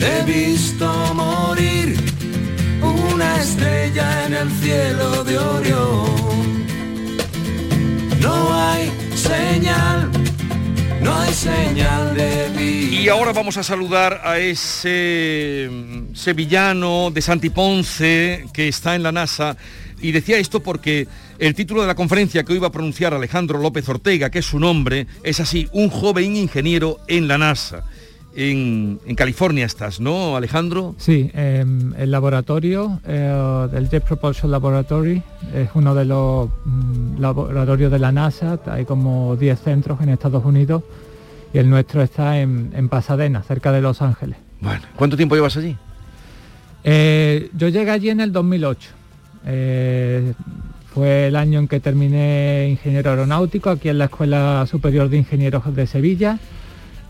He 0.00 0.24
visto 0.24 1.14
morir 1.14 1.96
una 2.82 3.36
estrella 3.40 4.26
en 4.26 4.34
el 4.34 4.50
cielo 4.50 5.22
de 5.24 5.38
Orión. 5.38 6.25
Señal, 9.26 10.10
no 11.02 11.18
hay 11.18 11.32
señal 11.32 12.14
de 12.14 12.48
vida. 12.56 12.96
Y 12.96 13.08
ahora 13.08 13.32
vamos 13.32 13.56
a 13.56 13.62
saludar 13.62 14.20
a 14.24 14.38
ese 14.38 15.68
mm, 15.70 16.14
sevillano 16.14 17.10
de 17.10 17.22
Santi 17.22 17.50
Ponce 17.50 18.46
que 18.52 18.68
está 18.68 18.94
en 18.94 19.02
la 19.02 19.12
NASA. 19.12 19.56
Y 20.00 20.12
decía 20.12 20.38
esto 20.38 20.60
porque 20.60 21.08
el 21.38 21.54
título 21.54 21.80
de 21.82 21.86
la 21.86 21.94
conferencia 21.94 22.44
que 22.44 22.52
hoy 22.52 22.58
va 22.58 22.68
a 22.68 22.72
pronunciar 22.72 23.14
Alejandro 23.14 23.58
López 23.58 23.88
Ortega, 23.88 24.30
que 24.30 24.40
es 24.40 24.46
su 24.46 24.58
nombre, 24.58 25.06
es 25.22 25.40
así, 25.40 25.68
un 25.72 25.88
joven 25.88 26.36
ingeniero 26.36 26.98
en 27.08 27.28
la 27.28 27.38
NASA. 27.38 27.84
En, 28.38 29.00
en 29.06 29.16
California 29.16 29.64
estás, 29.64 29.98
¿no, 29.98 30.36
Alejandro? 30.36 30.94
Sí, 30.98 31.30
em, 31.32 31.94
el 31.96 32.10
laboratorio 32.10 33.00
eh, 33.06 33.66
del 33.72 33.88
Jet 33.88 34.04
Propulsion 34.04 34.50
Laboratory 34.50 35.22
es 35.54 35.70
uno 35.72 35.94
de 35.94 36.04
los 36.04 36.50
mm, 36.66 37.18
laboratorios 37.18 37.90
de 37.90 37.98
la 37.98 38.12
NASA, 38.12 38.60
hay 38.66 38.84
como 38.84 39.36
10 39.36 39.58
centros 39.58 40.02
en 40.02 40.10
Estados 40.10 40.44
Unidos 40.44 40.82
y 41.54 41.56
el 41.56 41.70
nuestro 41.70 42.02
está 42.02 42.38
en, 42.38 42.72
en 42.76 42.90
Pasadena, 42.90 43.42
cerca 43.42 43.72
de 43.72 43.80
Los 43.80 44.02
Ángeles. 44.02 44.36
Bueno, 44.60 44.82
¿cuánto 44.96 45.16
tiempo 45.16 45.34
llevas 45.34 45.56
allí? 45.56 45.74
Eh, 46.84 47.48
yo 47.56 47.68
llegué 47.68 47.90
allí 47.90 48.10
en 48.10 48.20
el 48.20 48.32
2008. 48.32 48.90
Eh, 49.46 50.34
fue 50.92 51.28
el 51.28 51.36
año 51.36 51.58
en 51.58 51.68
que 51.68 51.80
terminé 51.80 52.68
ingeniero 52.68 53.08
aeronáutico 53.08 53.70
aquí 53.70 53.88
en 53.88 53.96
la 53.96 54.04
Escuela 54.06 54.66
Superior 54.70 55.08
de 55.08 55.16
Ingenieros 55.16 55.74
de 55.74 55.86
Sevilla 55.86 56.38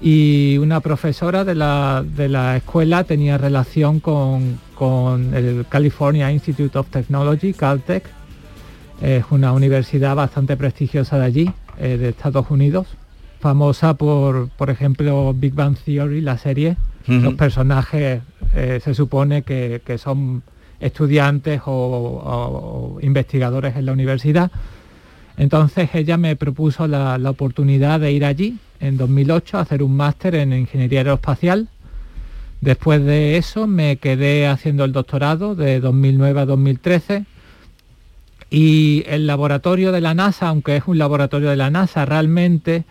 y 0.01 0.59
una 0.59 0.81
profesora 0.81 1.45
de 1.45 1.55
la, 1.55 2.05
de 2.07 2.29
la 2.29 2.57
escuela 2.57 3.05
tenía 3.05 3.39
relación 3.39 4.01
con, 4.01 4.59
con 4.75 5.35
el 5.35 5.65
California 5.69 6.31
Institute 6.31 6.77
of 6.79 6.89
Technology, 6.89 7.53
Caltech. 7.55 8.05
Es 9.01 9.25
una 9.31 9.53
universidad 9.53 10.15
bastante 10.15 10.57
prestigiosa 10.57 11.19
de 11.19 11.25
allí, 11.25 11.51
eh, 11.79 11.97
de 11.99 12.09
Estados 12.11 12.51
Unidos, 12.51 12.87
famosa 13.41 13.95
por, 13.95 14.49
por 14.51 14.71
ejemplo, 14.71 15.35
Big 15.35 15.55
Bang 15.55 15.77
Theory, 15.77 16.21
la 16.21 16.39
serie. 16.39 16.77
Los 17.23 17.35
personajes 17.35 18.21
eh, 18.55 18.81
se 18.83 18.95
supone 18.95 19.43
que, 19.43 19.81
que 19.85 19.97
son 19.97 20.43
estudiantes 20.81 21.63
o, 21.67 21.71
o- 21.73 22.97
o 22.97 23.01
investigadores 23.01 23.77
en 23.77 23.87
la 23.87 23.93
universidad. 23.93 24.51
Entonces 25.37 25.91
ella 25.95 26.17
me 26.17 26.35
propuso 26.37 26.87
la, 26.87 27.17
la 27.19 27.31
oportunidad 27.31 28.01
de 28.01 28.13
ir 28.13 28.25
allí 28.25 28.59
en 28.81 28.97
2008 28.97 29.59
a 29.59 29.61
hacer 29.63 29.83
un 29.83 29.97
máster 29.97 30.35
en 30.35 30.53
ingeniería 30.53 31.01
aeroespacial. 31.01 31.69
Después 32.61 33.05
de 33.05 33.37
eso 33.37 33.67
me 33.67 33.97
quedé 33.99 34.47
haciendo 34.47 34.85
el 34.85 34.93
doctorado 34.93 35.55
de 35.55 35.81
2009 35.81 36.41
a 36.41 36.47
2013 36.47 37.25
y 38.51 39.05
el 39.07 39.27
laboratorio 39.27 39.93
de 39.93 40.01
la 40.01 40.15
NASA, 40.15 40.49
aunque 40.49 40.77
es 40.77 40.85
un 40.87 40.99
laboratorio 40.99 41.51
de 41.51 41.57
la 41.57 41.71
NASA, 41.71 42.05
realmente 42.05 42.85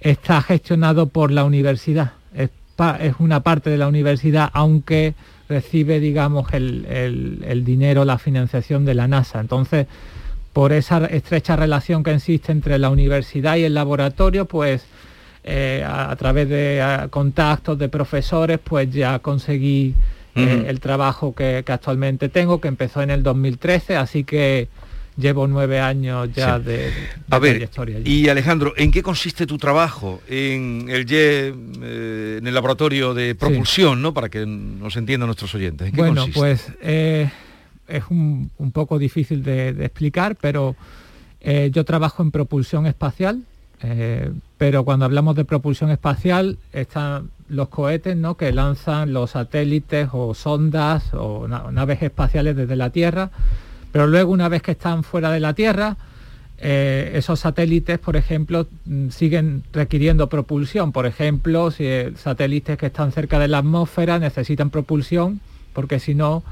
está 0.00 0.42
gestionado 0.42 1.06
por 1.06 1.30
la 1.30 1.44
universidad. 1.44 2.12
Es, 2.34 2.50
pa- 2.76 2.98
es 3.00 3.14
una 3.18 3.40
parte 3.40 3.70
de 3.70 3.78
la 3.78 3.88
universidad, 3.88 4.50
aunque 4.52 5.14
recibe, 5.48 6.00
digamos, 6.00 6.52
el, 6.52 6.84
el- 6.86 7.44
el 7.46 7.64
dinero, 7.64 8.04
la 8.04 8.18
financiación 8.18 8.84
de 8.84 8.94
la 8.94 9.08
NASA. 9.08 9.40
Entonces, 9.40 9.86
por 10.52 10.72
esa 10.72 11.04
estrecha 11.06 11.56
relación 11.56 12.02
que 12.02 12.12
existe 12.12 12.52
entre 12.52 12.78
la 12.78 12.90
universidad 12.90 13.56
y 13.56 13.64
el 13.64 13.74
laboratorio, 13.74 14.44
pues 14.46 14.84
eh, 15.50 15.82
a, 15.84 16.10
a 16.10 16.16
través 16.16 16.46
de 16.48 16.82
a, 16.82 17.08
contactos 17.08 17.78
de 17.78 17.88
profesores, 17.88 18.58
pues 18.62 18.92
ya 18.92 19.18
conseguí 19.20 19.94
eh, 20.34 20.66
el 20.68 20.78
trabajo 20.78 21.34
que, 21.34 21.62
que 21.64 21.72
actualmente 21.72 22.28
tengo, 22.28 22.60
que 22.60 22.68
empezó 22.68 23.00
en 23.02 23.10
el 23.10 23.22
2013, 23.22 23.96
así 23.96 24.24
que 24.24 24.68
llevo 25.16 25.48
nueve 25.48 25.80
años 25.80 26.28
ya 26.32 26.58
Sí. 26.58 26.64
de, 26.66 26.76
de 26.78 26.92
A 27.30 27.38
ver, 27.40 27.52
trayectoria 27.54 27.98
y 28.04 28.28
Alejandro, 28.28 28.72
¿en 28.76 28.92
qué 28.92 29.02
consiste 29.02 29.46
tu 29.46 29.58
trabajo 29.58 30.20
en 30.28 30.86
el 30.90 31.06
eh, 31.10 32.36
en 32.38 32.46
el 32.46 32.54
laboratorio 32.54 33.14
de 33.14 33.34
propulsión, 33.34 34.00
¿no? 34.00 34.12
Para 34.14 34.28
que 34.28 34.46
nos 34.46 34.96
entiendan 34.96 35.26
nuestros 35.28 35.52
oyentes. 35.56 35.88
¿En 35.88 35.94
qué 35.94 36.00
Bueno, 36.02 36.20
consiste? 36.22 36.38
pues 36.38 36.72
eh, 36.82 37.30
es 37.88 38.04
un, 38.10 38.50
un 38.58 38.70
poco 38.70 38.98
difícil 38.98 39.42
de, 39.42 39.72
de 39.72 39.86
explicar, 39.86 40.36
pero 40.40 40.76
eh, 41.40 41.70
yo 41.72 41.84
trabajo 41.84 42.22
en 42.22 42.30
propulsión 42.30 42.86
espacial, 42.86 43.42
pero 44.58 44.84
cuando 44.84 45.04
hablamos 45.04 45.36
de 45.36 45.44
propulsión 45.44 45.90
espacial 45.90 46.58
están 46.72 47.30
los 47.48 47.68
cohetes 47.68 48.16
¿no? 48.16 48.36
que 48.36 48.52
lanzan 48.52 49.12
los 49.12 49.30
satélites 49.30 50.08
o 50.12 50.34
sondas 50.34 51.14
o 51.14 51.46
na- 51.48 51.70
naves 51.72 52.02
espaciales 52.02 52.56
desde 52.56 52.76
la 52.76 52.90
Tierra, 52.90 53.30
pero 53.92 54.06
luego 54.06 54.32
una 54.32 54.48
vez 54.48 54.60
que 54.62 54.72
están 54.72 55.02
fuera 55.04 55.30
de 55.30 55.40
la 55.40 55.54
Tierra, 55.54 55.96
eh, 56.58 57.12
esos 57.14 57.38
satélites, 57.40 57.98
por 58.00 58.16
ejemplo, 58.16 58.66
mm, 58.84 59.10
siguen 59.10 59.62
requiriendo 59.72 60.28
propulsión. 60.28 60.90
Por 60.92 61.06
ejemplo, 61.06 61.70
si 61.70 61.84
eh, 61.86 62.12
satélites 62.16 62.76
que 62.76 62.86
están 62.86 63.12
cerca 63.12 63.38
de 63.38 63.46
la 63.48 63.58
atmósfera 63.58 64.18
necesitan 64.18 64.68
propulsión, 64.70 65.40
porque 65.72 66.00
si 66.00 66.14
no, 66.16 66.42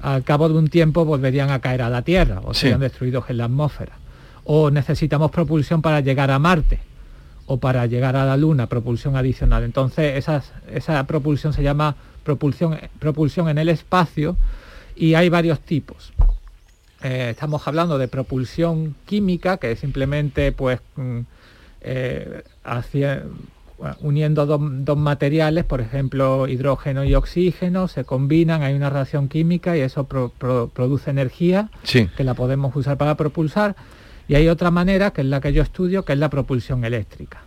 al 0.00 0.22
cabo 0.22 0.48
de 0.48 0.54
un 0.56 0.68
tiempo 0.68 1.04
volverían 1.04 1.50
a 1.50 1.58
caer 1.58 1.82
a 1.82 1.90
la 1.90 2.02
Tierra 2.02 2.40
o 2.44 2.54
Sí. 2.54 2.60
serían 2.62 2.80
destruidos 2.80 3.28
en 3.30 3.38
la 3.38 3.46
atmósfera. 3.46 3.92
O 4.44 4.70
necesitamos 4.70 5.30
propulsión 5.32 5.82
para 5.82 6.00
llegar 6.00 6.30
a 6.30 6.38
Marte 6.38 6.78
o 7.48 7.56
para 7.58 7.86
llegar 7.86 8.14
a 8.14 8.24
la 8.26 8.36
Luna, 8.36 8.66
propulsión 8.68 9.16
adicional. 9.16 9.64
Entonces, 9.64 10.16
esas- 10.16 10.52
esa 10.70 11.04
propulsión 11.06 11.52
se 11.54 11.62
llama 11.62 11.96
propulsión, 12.22 12.78
propulsión 12.98 13.48
en 13.48 13.56
el 13.58 13.70
espacio 13.70 14.36
y 14.94 15.14
hay 15.14 15.30
varios 15.30 15.58
tipos. 15.60 16.12
Eh, 17.02 17.28
estamos 17.30 17.66
hablando 17.66 17.96
de 17.96 18.06
propulsión 18.06 18.94
química, 19.06 19.56
que 19.56 19.72
es 19.72 19.78
simplemente 19.80 20.52
pues 20.52 20.80
mm, 20.96 21.20
eh, 21.80 22.42
hacia- 22.64 23.22
bueno, 23.78 23.96
uniendo 24.00 24.44
dos, 24.44 24.60
dos 24.84 24.98
materiales, 24.98 25.64
por 25.64 25.80
ejemplo, 25.80 26.48
hidrógeno 26.48 27.04
y 27.04 27.14
oxígeno, 27.14 27.86
se 27.88 28.04
combinan, 28.04 28.62
hay 28.62 28.74
una 28.74 28.90
reacción 28.90 29.28
química 29.28 29.74
y 29.76 29.80
eso 29.80 30.04
pro- 30.04 30.32
pro- 30.36 30.68
produce 30.68 31.10
energía 31.10 31.70
Sí. 31.84 32.08
que 32.16 32.24
la 32.24 32.34
podemos 32.34 32.74
usar 32.76 32.98
para 32.98 33.14
propulsar. 33.14 33.74
Y 34.28 34.34
hay 34.34 34.48
otra 34.48 34.70
manera, 34.70 35.10
que 35.10 35.22
es 35.22 35.26
la 35.26 35.40
que 35.40 35.52
yo 35.52 35.62
estudio, 35.62 36.04
que 36.04 36.12
es 36.12 36.18
la 36.18 36.28
propulsión 36.28 36.84
eléctrica. 36.84 37.38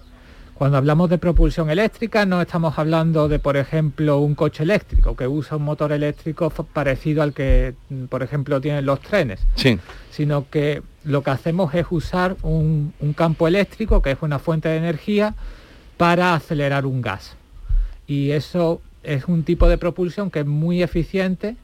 Cuando 0.55 0.77
hablamos 0.77 1.09
de 1.09 1.17
propulsión 1.17 1.69
eléctrica 1.71 2.25
no 2.27 2.39
estamos 2.39 2.77
hablando 2.77 3.27
de, 3.27 3.39
por 3.39 3.57
ejemplo, 3.57 4.19
un 4.19 4.36
coche 4.36 4.61
eléctrico 4.63 5.15
que 5.15 5.27
usa 5.27 5.57
un 5.57 5.63
motor 5.63 5.91
eléctrico 5.91 6.49
parecido 6.49 7.23
al 7.23 7.34
que, 7.34 7.73
mm, 7.89 8.05
por 8.05 8.21
ejemplo, 8.21 8.61
tienen 8.61 8.86
los 8.86 8.99
trenes, 9.01 9.39
Sí. 9.55 9.79
sino 10.11 10.47
que 10.51 10.84
lo 11.03 11.23
que 11.23 11.32
hacemos 11.32 11.73
es 11.73 11.88
usar 11.89 12.36
un, 12.43 12.93
un 12.99 13.13
campo 13.13 13.47
eléctrico, 13.47 14.03
que 14.03 14.11
es 14.11 14.17
una 14.21 14.38
fuente 14.38 14.69
de 14.69 14.77
energía, 14.77 15.34
para 15.97 16.36
acelerar 16.36 16.86
un 16.86 17.01
gas. 17.01 17.36
Y 18.05 18.29
eso 18.32 18.82
es 19.03 19.25
un 19.25 19.41
tipo 19.43 19.67
de 19.67 19.79
propulsión 19.79 20.29
que 20.29 20.41
es 20.41 20.45
muy 20.45 20.84
eficiente, 20.84 21.55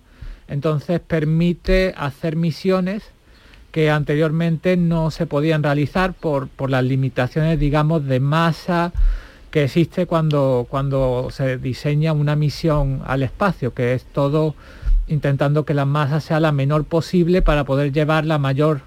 entonces 0.47 0.99
permite 1.01 1.93
hacer 1.97 2.36
misiones 2.36 3.03
que 3.78 3.91
anteriormente 3.91 4.75
no 4.75 5.11
se 5.11 5.28
podían 5.28 5.61
realizar 5.61 6.13
por, 6.13 6.47
por 6.47 6.71
las 6.71 6.84
limitaciones, 6.84 7.59
digamos, 7.59 8.03
de 8.07 8.19
masa 8.19 8.91
que 9.51 9.65
existe 9.65 10.07
cuando, 10.07 10.65
cuando 10.67 11.28
se 11.30 11.59
diseña 11.59 12.11
una 12.11 12.36
misión 12.36 13.03
al 13.05 13.21
espacio, 13.21 13.75
que 13.75 13.93
es 13.93 14.03
todo 14.05 14.55
intentando 15.07 15.63
que 15.63 15.75
la 15.75 15.86
masa 15.86 16.21
sea 16.21 16.39
la 16.39 16.51
menor 16.51 16.86
posible 16.86 17.43
para 17.43 17.65
poder 17.65 17.91
llevar 17.91 18.25
la 18.25 18.39
mayor, 18.39 18.82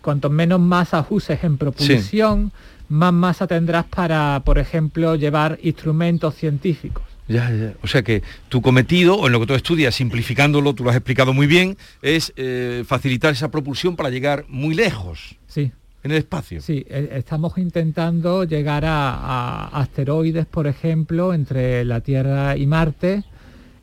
cuanto 0.00 0.30
menos 0.30 0.60
masa 0.60 1.06
uses 1.10 1.44
en 1.44 1.58
propulsión, 1.58 2.52
más 2.88 3.12
masa 3.12 3.46
tendrás 3.46 3.84
para, 3.84 4.40
por 4.46 4.56
ejemplo, 4.56 5.14
llevar 5.14 5.58
instrumentos 5.62 6.36
científicos. 6.36 7.04
Ya, 7.26 7.50
ya. 7.50 7.74
O 7.82 7.86
sea 7.86 8.02
que 8.02 8.22
tu 8.48 8.60
cometido, 8.60 9.16
o 9.16 9.26
en 9.26 9.32
lo 9.32 9.40
que 9.40 9.46
tú 9.46 9.54
estudias, 9.54 9.94
simplificándolo, 9.94 10.74
tú 10.74 10.84
lo 10.84 10.90
has 10.90 10.96
explicado 10.96 11.32
muy 11.32 11.46
bien, 11.46 11.76
es 12.02 12.32
eh, 12.36 12.84
facilitar 12.86 13.32
esa 13.32 13.50
propulsión 13.50 13.96
para 13.96 14.10
llegar 14.10 14.44
muy 14.48 14.74
lejos. 14.74 15.36
Sí. 15.46 15.72
En 16.02 16.10
el 16.10 16.18
espacio. 16.18 16.60
Sí, 16.60 16.84
e- 16.86 17.08
estamos 17.14 17.56
intentando 17.56 18.44
llegar 18.44 18.84
a, 18.84 19.14
a 19.14 19.80
asteroides, 19.80 20.44
por 20.44 20.66
ejemplo, 20.66 21.32
entre 21.32 21.82
la 21.86 22.00
Tierra 22.00 22.58
y 22.58 22.66
Marte. 22.66 23.24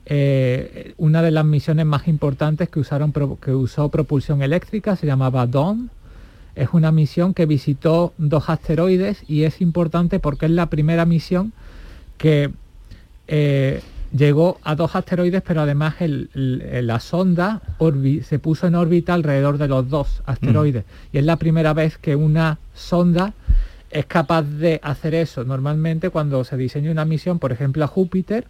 Eh, 0.06 0.94
una 0.98 1.24
de 1.24 1.32
las 1.32 1.46
misiones 1.46 1.86
más 1.88 2.08
importantes 2.08 2.70
que, 2.70 2.80
usaron, 2.80 3.12
que 3.42 3.52
usó 3.52 3.90
propulsión 3.90 4.44
eléctrica 4.44 4.96
se 4.96 5.08
llamaba 5.08 5.48
Dawn. 5.48 5.90
Es 6.54 6.70
una 6.74 6.92
misión 6.92 7.34
que 7.34 7.48
visitó 7.48 8.14
dos 8.20 8.50
asteroides 8.50 9.24
y 9.28 9.44
es 9.44 9.62
importante 9.62 10.20
porque 10.20 10.46
es 10.46 10.52
la 10.52 10.68
primera 10.68 11.06
misión 11.06 11.54
que 12.18 12.52
eh, 13.28 13.82
llegó 14.16 14.60
a 14.64 14.76
dos 14.76 14.96
asteroides, 14.96 15.42
pero 15.42 15.62
además 15.62 15.96
el- 16.02 16.30
el- 16.34 16.88
la 16.88 17.00
sonda 17.00 17.62
orbi- 17.80 18.24
se 18.24 18.40
puso 18.40 18.68
en 18.68 18.76
órbita 18.76 19.14
alrededor 19.14 19.58
de 19.58 19.68
los 19.68 19.90
dos 19.90 20.22
asteroides. 20.26 20.84
Y 21.14 21.18
es 21.20 21.26
la 21.26 21.38
primera 21.38 21.74
vez 21.74 21.98
que 21.98 22.16
una 22.16 22.58
sonda 22.74 23.34
es 23.90 24.06
capaz 24.06 24.44
de 24.44 24.80
hacer 24.84 25.16
eso. 25.16 25.44
Normalmente 25.44 26.10
cuando 26.10 26.44
se 26.44 26.58
diseña 26.58 26.92
una 26.92 27.06
misión, 27.06 27.40
por 27.40 27.52
ejemplo 27.52 27.84
a 27.84 27.88
Júpiter, 27.88 28.46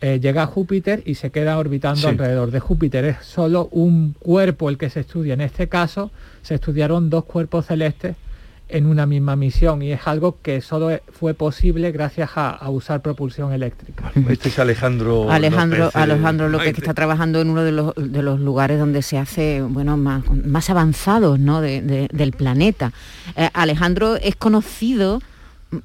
eh, 0.00 0.20
llega 0.20 0.42
a 0.42 0.46
Júpiter 0.46 1.02
y 1.06 1.14
se 1.14 1.30
queda 1.30 1.56
orbitando 1.58 2.00
Sí. 2.02 2.06
alrededor 2.08 2.50
de 2.50 2.60
Júpiter. 2.60 3.04
Es 3.06 3.16
solo 3.24 3.68
un 3.72 4.14
cuerpo 4.18 4.68
el 4.68 4.76
que 4.76 4.90
se 4.90 5.00
estudia. 5.00 5.34
En 5.34 5.40
este 5.40 5.68
caso 5.68 6.10
se 6.42 6.54
estudiaron 6.56 7.08
dos 7.10 7.24
cuerpos 7.24 7.66
celestes 7.66 8.14
en 8.68 8.86
una 8.86 9.06
misma 9.06 9.36
misión 9.36 9.80
y 9.82 9.92
es 9.92 10.06
algo 10.06 10.38
que 10.42 10.60
solo 10.60 10.90
fue 11.12 11.34
posible 11.34 11.92
gracias 11.92 12.30
a, 12.34 12.50
a 12.50 12.68
usar 12.70 13.00
propulsión 13.00 13.52
eléctrica. 13.52 14.10
Este 14.28 14.48
es 14.48 14.58
Alejandro. 14.58 15.30
Alejandro, 15.30 15.78
López, 15.84 15.94
eh, 15.94 15.98
Alejandro 16.02 16.48
López, 16.48 16.64
que 16.64 16.72
Maite. 16.72 16.80
está 16.80 16.94
trabajando 16.94 17.40
en 17.40 17.50
uno 17.50 17.62
de 17.62 17.70
los, 17.72 17.92
de 17.96 18.22
los 18.22 18.40
lugares 18.40 18.78
donde 18.80 19.02
se 19.02 19.18
hace, 19.18 19.62
bueno, 19.62 19.96
más, 19.96 20.24
más 20.44 20.68
avanzados 20.68 21.38
¿no? 21.38 21.60
de- 21.60 21.80
de- 21.80 22.08
del 22.12 22.32
planeta. 22.32 22.92
Eh, 23.36 23.48
Alejandro 23.52 24.16
es 24.16 24.34
conocido, 24.34 25.20
mm, 25.70 25.76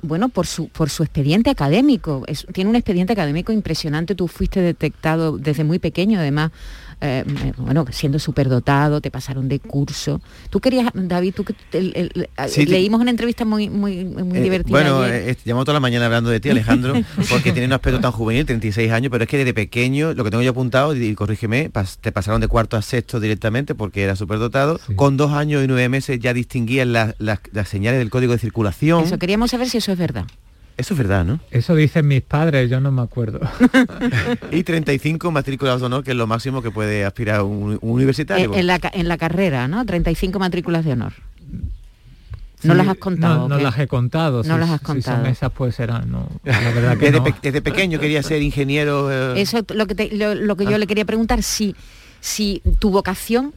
bueno, 0.00 0.30
por 0.30 0.46
su, 0.46 0.68
por 0.68 0.88
su 0.88 1.02
expediente 1.02 1.50
académico. 1.50 2.24
Es- 2.28 2.46
tiene 2.52 2.70
un 2.70 2.76
expediente 2.76 3.12
académico 3.12 3.52
impresionante. 3.52 4.14
Tú 4.14 4.26
fuiste 4.26 4.60
detectado 4.62 5.36
desde 5.36 5.64
muy 5.64 5.78
pequeño, 5.78 6.18
además, 6.18 6.50
eh, 7.02 7.24
eh, 7.26 7.52
bueno, 7.58 7.84
siendo 7.90 8.18
superdotado, 8.18 9.00
te 9.00 9.10
pasaron 9.10 9.48
de 9.48 9.58
curso. 9.58 10.20
Tú 10.50 10.60
querías, 10.60 10.88
David, 10.94 11.34
tú 11.34 11.44
que 11.44 11.54
el- 11.72 11.92
el- 12.14 12.28
Sí, 12.48 12.64
leímos 12.64 13.00
una 13.00 13.10
entrevista 13.10 13.44
muy, 13.44 13.68
muy, 13.68 14.04
muy 14.04 14.38
Eh, 14.38 14.42
divertida. 14.42 14.70
bueno, 14.70 15.02
ayer. 15.02 15.30
eh, 15.30 15.36
llevamos 15.44 15.64
toda 15.64 15.74
la 15.74 15.80
mañana 15.80 16.06
hablando 16.06 16.30
de 16.30 16.40
ti, 16.40 16.48
Alejandro, 16.50 16.94
porque 17.28 17.52
tiene 17.52 17.66
un 17.66 17.72
aspecto 17.72 18.00
tan 18.00 18.12
juvenil, 18.12 18.46
36 18.46 18.90
años, 18.92 19.10
pero 19.10 19.24
es 19.24 19.28
que 19.30 19.36
desde 19.38 19.52
pequeño, 19.52 20.14
lo 20.14 20.24
que 20.24 20.30
tengo 20.30 20.42
yo 20.42 20.52
apuntado, 20.52 20.94
y 20.96 21.14
corrígeme, 21.14 21.70
pas- 21.72 21.96
te 22.00 22.12
pasaron 22.12 22.40
de 22.40 22.48
cuarto 22.48 22.76
a 22.76 22.82
sexto 22.82 23.20
directamente 23.20 23.74
porque 23.74 24.02
era 24.02 24.16
superdotado. 24.16 24.80
Con 24.96 25.16
dos 25.16 25.32
años 25.32 25.64
y 25.64 25.66
nueve 25.66 25.88
meses 25.88 26.18
ya 26.20 26.32
distinguían 26.32 26.92
las, 26.92 27.14
las- 27.18 27.40
las 27.52 27.68
señales 27.68 27.98
del 27.98 28.10
código 28.10 28.32
de 28.32 28.38
circulación. 28.38 29.04
Eso, 29.04 29.18
queríamos 29.18 29.50
saber 29.50 29.68
si 29.68 29.78
eso 29.78 29.92
es 29.92 29.98
verdad. 29.98 30.24
Eso 30.76 30.94
es 30.94 30.98
verdad, 30.98 31.24
¿no? 31.24 31.38
Eso 31.50 31.74
dicen 31.74 32.08
mis 32.08 32.22
padres, 32.22 32.68
yo 32.70 32.80
no 32.80 32.90
me 32.90 33.02
acuerdo. 33.02 33.40
y 34.50 34.62
35 34.62 35.30
matrículas 35.30 35.80
de 35.80 35.86
honor, 35.86 36.02
que 36.04 36.12
es 36.12 36.16
lo 36.16 36.26
máximo 36.26 36.62
que 36.62 36.70
puede 36.70 37.04
aspirar 37.04 37.42
un, 37.42 37.78
un 37.80 37.90
universitario. 37.90 38.52
Eh, 38.54 38.60
en, 38.60 38.66
la, 38.66 38.80
en 38.92 39.08
la 39.08 39.18
carrera, 39.18 39.68
¿no? 39.68 39.84
35 39.84 40.38
matrículas 40.38 40.84
de 40.84 40.92
honor. 40.92 41.12
¿No 42.64 42.74
Sí, 42.74 42.78
las 42.78 42.88
has 42.88 42.96
contado? 42.98 43.48
No, 43.48 43.58
las 43.58 43.76
he 43.78 43.88
contado. 43.88 44.38
No 44.44 44.54
si- 44.54 44.60
las 44.60 44.70
has 44.70 44.78
si 44.80 44.86
contado. 44.86 45.16
son 45.18 45.26
esas 45.26 45.50
pues 45.52 45.74
serán, 45.74 46.10
no. 46.10 46.28
La 46.44 46.58
verdad 46.60 46.96
que 46.96 47.06
desde, 47.06 47.18
no. 47.18 47.24
pe- 47.24 47.34
desde 47.42 47.60
pequeño 47.60 47.98
quería 47.98 48.22
ser 48.22 48.40
ingeniero. 48.40 49.10
eh, 49.36 49.40
Eso 49.40 49.58
es 49.58 49.64
lo 49.76 49.86
que, 49.86 49.94
te- 49.96 50.16
lo, 50.16 50.34
lo 50.36 50.56
que 50.56 50.64
Ah. 50.66 50.70
yo 50.70 50.78
le 50.78 50.86
quería 50.86 51.04
preguntar, 51.04 51.42
si, 51.42 51.74
si 52.20 52.62
tu 52.78 52.90
vocación 52.90 53.52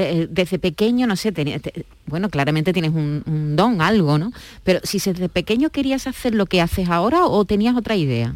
eh, 0.00 0.28
desde 0.30 0.58
pequeño, 0.58 1.06
no 1.06 1.16
sé, 1.16 1.32
tenía- 1.32 1.58
te- 1.58 1.84
bueno, 2.06 2.28
claramente 2.30 2.72
tienes 2.72 2.92
un, 2.92 3.54
don, 3.56 3.80
algo, 3.82 4.16
¿no? 4.18 4.32
Pero 4.62 4.78
si 4.84 4.98
desde 4.98 5.28
pequeño 5.28 5.70
querías 5.70 6.06
hacer 6.06 6.34
lo 6.34 6.46
que 6.46 6.60
haces 6.60 6.88
ahora 6.88 7.26
o 7.26 7.44
tenías 7.44 7.76
otra 7.76 7.96
idea. 7.96 8.34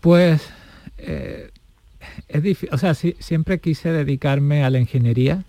Pues 0.00 0.40
eh, 0.98 1.50
es 2.28 2.42
difícil, 2.42 2.68
o 2.72 2.78
sea, 2.78 2.94
sí- 2.94 3.16
siempre 3.18 3.58
quise 3.58 3.90
dedicarme 3.90 4.62
a 4.64 4.70
la 4.70 4.78
ingeniería. 4.78 5.42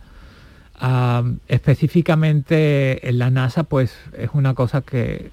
Específicamente 1.47 3.07
en 3.07 3.19
la 3.19 3.30
NASA, 3.30 3.63
pues 3.63 3.93
es 4.17 4.30
una 4.34 4.55
cosa 4.55 4.82
que 4.82 5.30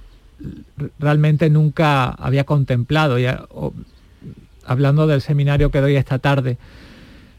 realmente 0.99 1.49
nunca 1.49 2.11
había 2.11 2.45
contemplado. 2.45 3.19
Ya, 3.19 3.47
hablando 4.67 5.07
del 5.07 5.23
seminario 5.23 5.71
que 5.71 5.81
doy 5.81 5.97
esta 5.97 6.19
tarde, 6.19 6.59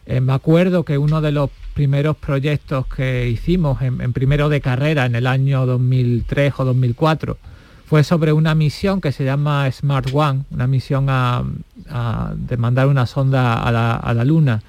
eh, 0.05 0.21
me 0.21 0.33
acuerdo 0.33 0.83
que 0.85 0.97
uno 0.97 1.21
de 1.21 1.31
los 1.31 1.49
primeros 1.73 2.17
proyectos 2.17 2.87
que 2.87 3.29
hicimos 3.29 3.81
en, 3.81 4.01
en 4.01 4.11
primero 4.13 4.49
de 4.49 4.59
carrera 4.61 5.05
en 5.05 5.15
el 5.15 5.27
año 5.27 5.65
2003 5.65 6.53
o 6.57 6.65
2004 6.65 7.37
fue 7.85 8.03
sobre 8.03 8.33
una 8.33 8.53
misión 8.55 9.01
que 9.01 9.11
se 9.11 9.23
llama 9.25 9.69
Smart 9.71 10.09
One, 10.13 10.43
una 10.51 10.67
misión 10.67 11.07
a, 11.09 11.43
a- 11.89 12.33
de 12.35 12.57
mandar 12.57 12.87
una 12.87 13.05
sonda 13.05 13.53
a 13.63 13.71
la, 13.71 13.95
a 13.95 14.13
la 14.13 14.23
Luna 14.25 14.61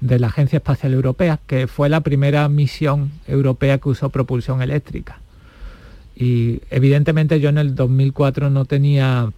de 0.00 0.18
la 0.18 0.26
Agencia 0.26 0.56
Espacial 0.58 0.92
Europea, 0.92 1.38
que 1.46 1.66
fue 1.66 1.88
la 1.88 2.00
primera 2.00 2.48
misión 2.48 3.12
europea 3.28 3.78
que 3.78 3.88
usó 3.88 4.08
propulsión 4.10 4.60
eléctrica. 4.60 5.18
Y 6.16 6.60
evidentemente 6.70 7.40
yo 7.40 7.48
en 7.48 7.58
el 7.58 7.74
2004 7.74 8.50
no 8.50 8.64
tenía 8.64 9.30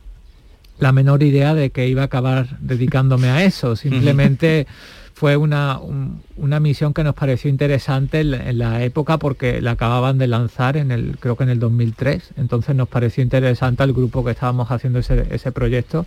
la 0.78 0.92
menor 0.92 1.22
idea 1.22 1.54
de 1.54 1.70
que 1.70 1.88
iba 1.88 2.02
a 2.02 2.06
acabar 2.06 2.58
dedicándome 2.60 3.28
a 3.28 3.44
eso. 3.44 3.76
Simplemente 3.76 4.66
fue 5.18 5.38
una, 5.38 5.78
un- 5.78 6.20
una 6.36 6.60
misión 6.60 6.92
que 6.92 7.02
nos 7.02 7.14
pareció 7.14 7.48
interesante 7.48 8.20
en, 8.20 8.32
la- 8.32 8.50
en 8.50 8.58
la 8.58 8.82
época 8.84 9.16
porque 9.16 9.62
la 9.62 9.70
acababan 9.70 10.18
de 10.18 10.26
lanzar 10.26 10.76
en 10.76 10.90
el, 10.90 11.16
creo 11.18 11.36
que 11.36 11.44
en 11.44 11.48
el 11.48 11.58
2003. 11.58 12.32
Entonces 12.36 12.76
nos 12.76 12.86
pareció 12.86 13.22
interesante 13.22 13.82
al 13.82 13.94
grupo 13.94 14.22
que 14.22 14.32
estábamos 14.32 14.70
haciendo 14.70 14.98
ese, 14.98 15.26
ese 15.30 15.52
proyecto 15.52 16.04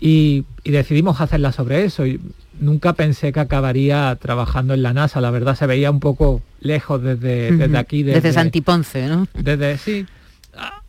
y, 0.00 0.44
y 0.62 0.70
decidimos 0.70 1.20
hacerla 1.20 1.50
sobre 1.50 1.84
eso. 1.84 2.06
Y 2.06 2.20
nunca 2.60 2.92
pensé 2.92 3.32
que 3.32 3.40
acabaría 3.40 4.16
trabajando 4.20 4.74
en 4.74 4.84
la 4.84 4.92
NASA. 4.92 5.20
La 5.20 5.32
verdad 5.32 5.56
se 5.56 5.66
veía 5.66 5.90
un 5.90 5.98
poco 5.98 6.40
lejos 6.60 7.02
desde, 7.02 7.50
desde 7.58 7.78
aquí. 7.78 8.04
Desde 8.04 8.28
Santiponce, 8.32 9.08
¿no? 9.08 9.26
Desde, 9.34 9.76
sí. 9.76 10.06
Ah, 10.56 10.80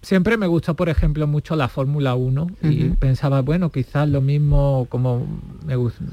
Siempre 0.00 0.36
me 0.36 0.46
gustó, 0.46 0.74
por 0.76 0.88
ejemplo, 0.88 1.26
mucho 1.26 1.56
la 1.56 1.66
Fórmula 1.66 2.14
1 2.14 2.46
y 2.62 2.84
pensaba, 2.90 3.42
bueno, 3.42 3.70
quizás 3.72 4.08
lo 4.08 4.20
mismo 4.20 4.86
como 4.88 5.26
me 5.66 5.74
gusta, 5.74 6.04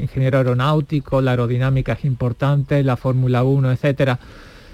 ingeniero 0.00 0.38
aeronáutico, 0.38 1.20
la 1.20 1.32
aerodinámica 1.32 1.94
es 1.94 2.04
importante, 2.04 2.82
la 2.82 2.96
Fórmula 2.96 3.42
1, 3.42 3.72
etcétera. 3.72 4.18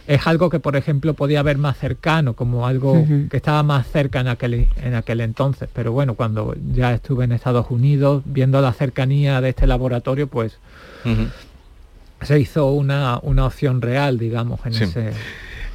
Es 0.07 0.27
algo 0.27 0.51
que, 0.51 0.59
por 0.59 0.75
ejemplo, 0.77 1.15
podía 1.15 1.43
ver 1.43 1.59
más 1.59 1.79
cercano, 1.79 2.35
como 2.35 2.67
algo 2.67 3.07
que 3.31 3.37
estaba 3.37 3.63
más 3.63 3.87
cerca 3.87 4.21
en 4.21 4.29
aquel, 4.29 4.67
en 4.83 4.95
aquel 4.95 5.21
entonces. 5.21 5.69
Pero 5.73 5.93
bueno, 5.93 6.15
cuando 6.15 6.55
ya 6.75 6.93
estuve 6.93 7.25
en 7.25 7.33
Estados 7.33 7.67
Unidos, 7.71 8.23
viendo 8.27 8.61
la 8.61 8.73
cercanía 8.73 9.41
de 9.41 9.51
este 9.51 9.67
laboratorio, 9.69 10.27
pues 10.27 10.59
se 12.23 12.39
hizo 12.41 12.71
una, 12.73 13.19
una 13.23 13.47
opción 13.47 13.81
real, 13.81 14.19
digamos, 14.19 14.61
en 14.67 14.75
Sí. 14.75 14.85
ese... 14.85 15.13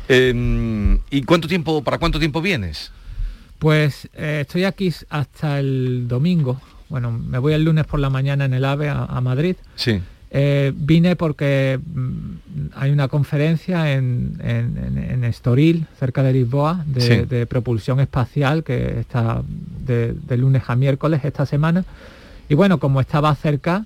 Em, 0.10 1.00
¿Y 1.10 1.24
cuánto 1.24 1.48
tiempo, 1.48 1.84
para 1.84 1.98
cuánto 1.98 2.20
tiempo 2.20 2.42
vienes? 2.42 2.92
Pues 3.60 4.08
eh, 4.14 4.40
estoy 4.42 4.64
aquí 4.66 4.94
hasta 5.10 5.60
el 5.60 6.08
domingo. 6.08 6.62
Bueno, 6.90 7.12
me 7.12 7.38
voy 7.38 7.54
el 7.54 7.64
lunes 7.66 7.86
por 7.86 8.00
la 8.00 8.10
mañana 8.10 8.46
en 8.46 8.54
el 8.54 8.64
AVE 8.66 8.90
a, 8.90 9.04
a 9.06 9.22
Madrid. 9.22 9.56
Sí. 9.76 10.02
Eh, 10.30 10.74
vine 10.76 11.16
porque 11.16 11.80
mm, 11.84 12.68
hay 12.76 12.92
una 12.92 13.08
conferencia 13.08 13.94
en, 13.94 14.38
en- 14.44 14.98
en- 15.10 15.24
Estoril, 15.24 15.86
cerca 16.00 16.24
de 16.24 16.32
Lisboa, 16.34 16.84
de, 16.86 17.02
Sí. 17.02 17.16
de 17.30 17.46
propulsión 17.46 18.00
espacial, 18.00 18.64
que 18.64 19.00
está 19.00 19.42
de, 19.86 20.14
de 20.14 20.38
lunes 20.38 20.64
a 20.68 20.76
miércoles 20.76 21.22
esta 21.26 21.46
semana. 21.46 21.84
Y 22.50 22.56
bueno, 22.56 22.78
como 22.80 23.02
estaba 23.02 23.34
cerca, 23.36 23.86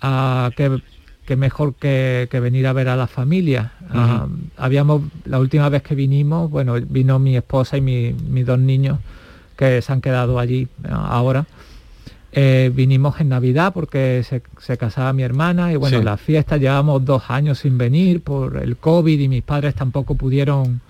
ah, 0.00 0.52
que, 0.56 0.80
que 1.26 1.34
mejor 1.36 1.74
que, 1.74 2.28
que 2.30 2.38
venir 2.40 2.66
a 2.68 2.72
ver 2.72 2.88
a 2.88 2.94
la 2.96 3.06
familia. 3.08 3.72
Ah, 3.92 4.26
habíamos, 4.56 5.02
la 5.24 5.40
última 5.40 5.68
vez 5.68 5.82
que 5.82 5.96
vinimos, 5.96 6.48
bueno, 6.50 6.74
vino 6.88 7.18
mi 7.18 7.36
esposa 7.36 7.76
y 7.76 7.80
mi- 7.80 8.12
mis 8.28 8.46
dos 8.46 8.58
niños 8.60 8.98
que 9.56 9.82
se 9.82 9.92
han 9.92 10.00
quedado 10.00 10.38
allí 10.38 10.68
ah, 10.88 11.08
ahora. 11.10 11.46
Eh, 12.32 12.70
vinimos 12.72 13.20
en 13.20 13.28
Navidad 13.28 13.72
porque 13.74 14.22
se, 14.24 14.40
se 14.60 14.78
casaba 14.78 15.12
mi 15.12 15.24
hermana 15.24 15.72
y 15.72 15.76
bueno, 15.76 15.98
Sí. 15.98 16.04
la 16.04 16.16
fiesta 16.16 16.56
llevamos 16.58 17.04
dos 17.04 17.24
años 17.28 17.58
sin 17.58 17.76
venir 17.76 18.20
por 18.22 18.58
el 18.58 18.76
COVID 18.76 19.18
y 19.18 19.26
mis 19.28 19.42
padres 19.42 19.74
tampoco 19.74 20.14
pudieron 20.14 20.80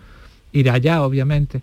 ir 0.53 0.71
allá, 0.71 1.03
obviamente. 1.03 1.63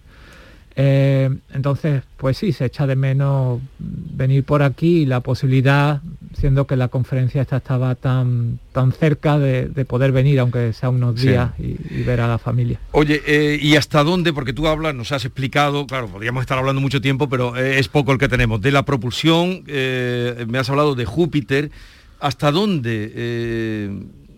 Eh, 0.80 1.36
entonces, 1.55 2.03
pues 2.17 2.38
sí, 2.38 2.51
se 2.53 2.65
echa 2.65 2.86
de 2.86 2.95
menos 2.95 3.59
venir 3.80 4.43
por 4.43 4.61
aquí 4.61 4.99
y 4.99 5.05
la 5.07 5.21
posibilidad, 5.21 6.01
siendo 6.39 6.67
que 6.67 6.75
la 6.75 6.88
conferencia 6.89 7.41
esta 7.41 7.57
estaba 7.57 7.95
tan, 7.95 8.59
tan 8.73 8.91
cerca 8.91 9.39
de, 9.39 9.69
de 9.69 9.86
poder 9.86 10.11
venir, 10.11 10.39
aunque 10.39 10.73
sea 10.73 10.89
unos 10.89 11.19
Sí. 11.19 11.30
días, 11.30 11.49
y, 11.57 11.78
y 11.89 12.03
ver 12.03 12.21
a 12.21 12.28
la 12.28 12.38
familia. 12.38 12.80
Oye, 12.91 13.23
eh, 13.25 13.57
¿y 13.59 13.75
hasta 13.75 14.03
dónde? 14.03 14.34
Porque 14.34 14.53
tú 14.53 14.67
hablas, 14.67 14.93
nos 14.93 15.11
has 15.11 15.25
explicado, 15.25 15.88
claro, 15.88 16.09
podríamos 16.09 16.41
estar 16.41 16.59
hablando 16.59 16.80
mucho 16.80 17.01
tiempo, 17.01 17.28
pero 17.28 17.57
eh, 17.57 17.80
es 17.80 17.88
poco 17.88 18.11
el 18.11 18.19
que 18.19 18.28
tenemos. 18.30 18.61
De 18.61 18.69
la 18.71 18.84
propulsión, 18.86 19.63
me 19.65 20.57
has 20.59 20.69
hablado 20.69 20.93
de 20.93 21.05
Júpiter. 21.05 21.71
¿Hasta 22.19 22.51
dónde 22.51 23.89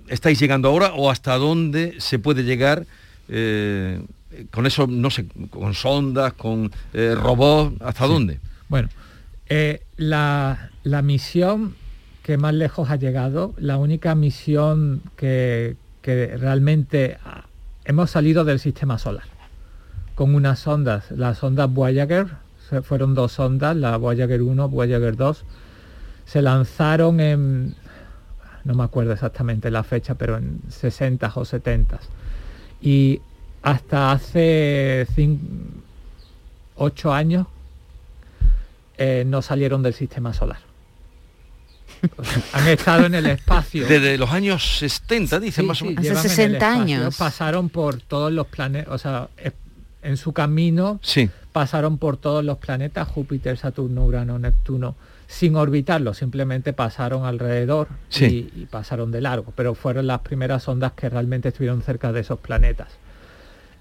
estáis 0.07 0.39
llegando 0.39 0.69
ahora 0.69 0.93
o 0.93 1.11
hasta 1.11 1.35
dónde 1.37 1.95
se 1.99 2.17
puede 2.17 2.43
llegar 2.43 2.85
con 4.51 4.65
eso, 4.65 4.87
no 4.87 5.09
sé, 5.09 5.25
con 5.49 5.73
sondas, 5.73 6.33
con 6.33 6.71
eh, 6.93 7.15
robots? 7.15 7.75
¿Hasta 7.81 8.05
dónde? 8.07 8.39
Bueno, 8.67 8.89
eh, 9.47 9.81
la, 9.97 10.69
la 10.83 11.01
misión 11.01 11.75
que 12.23 12.37
más 12.37 12.53
lejos 12.53 12.89
ha 12.91 12.95
llegado, 12.95 13.53
la 13.57 13.77
única 13.77 14.13
misión 14.15 15.01
que, 15.15 15.75
que 16.01 16.37
realmente 16.37 17.17
hemos 17.85 18.11
salido 18.11 18.43
del 18.45 18.59
sistema 18.59 18.99
solar 18.99 19.23
con 20.13 20.35
unas 20.35 20.59
sondas, 20.59 21.09
las 21.11 21.37
sondas 21.39 21.71
Voyager, 21.73 22.27
se- 22.69 22.81
fueron 22.83 23.15
dos 23.15 23.31
sondas, 23.31 23.75
la 23.75 23.97
Voyager 23.97 24.41
1, 24.41 24.67
Voyager 24.69 25.15
2, 25.15 25.45
se 26.25 26.41
lanzaron 26.43 27.19
en, 27.21 27.75
no 28.65 28.73
me 28.75 28.83
acuerdo 28.83 29.13
exactamente 29.13 29.71
la 29.71 29.83
fecha, 29.83 30.15
pero 30.15 30.37
en 30.37 30.59
60 30.67 31.31
o 31.35 31.45
70 31.45 31.99
y 32.81 33.21
hasta 33.61 34.11
hace 34.11 35.05
8 36.75 37.13
años 37.13 37.47
eh, 38.97 39.23
no 39.25 39.41
salieron 39.41 39.81
del 39.83 39.93
sistema 39.93 40.33
solar. 40.33 40.59
O 42.17 42.23
sea, 42.23 42.41
han 42.53 42.67
estado 42.69 43.05
en 43.07 43.15
el 43.15 43.25
espacio. 43.25 43.85
Desde 43.85 44.17
los 44.17 44.29
años 44.31 44.77
70, 44.79 45.39
dicen 45.41 45.63
Sí, 45.63 45.67
más 45.67 45.77
sí, 45.79 45.83
o 45.83 45.87
menos. 45.87 46.03
llevan 46.03 46.25
en 46.25 46.41
el 46.41 46.55
espacio, 46.55 47.09
Pasaron 47.17 47.69
por 47.69 47.99
todos 48.01 48.31
los 48.31 48.47
planetas, 48.47 48.93
o 48.93 48.97
sea, 48.97 49.27
en 50.01 50.15
su 50.15 50.31
camino 50.31 50.99
Sí. 51.03 51.29
pasaron 51.51 51.97
por 51.97 52.15
todos 52.15 52.43
los 52.45 52.57
planetas, 52.57 53.05
Júpiter, 53.09 53.57
Saturno, 53.57 54.05
Urano, 54.05 54.39
Neptuno, 54.39 54.95
sin 55.27 55.57
orbitarlo, 55.57 56.13
simplemente 56.13 56.71
pasaron 56.71 57.25
alrededor 57.25 57.89
Sí. 58.07 58.49
y, 58.55 58.61
y 58.61 58.65
pasaron 58.65 59.11
de 59.11 59.19
largo, 59.19 59.51
pero 59.55 59.75
fueron 59.75 60.07
las 60.07 60.21
primeras 60.21 60.65
ondas 60.69 60.93
que 60.93 61.09
realmente 61.09 61.49
estuvieron 61.49 61.81
cerca 61.81 62.13
de 62.13 62.21
esos 62.21 62.39
planetas. 62.39 62.87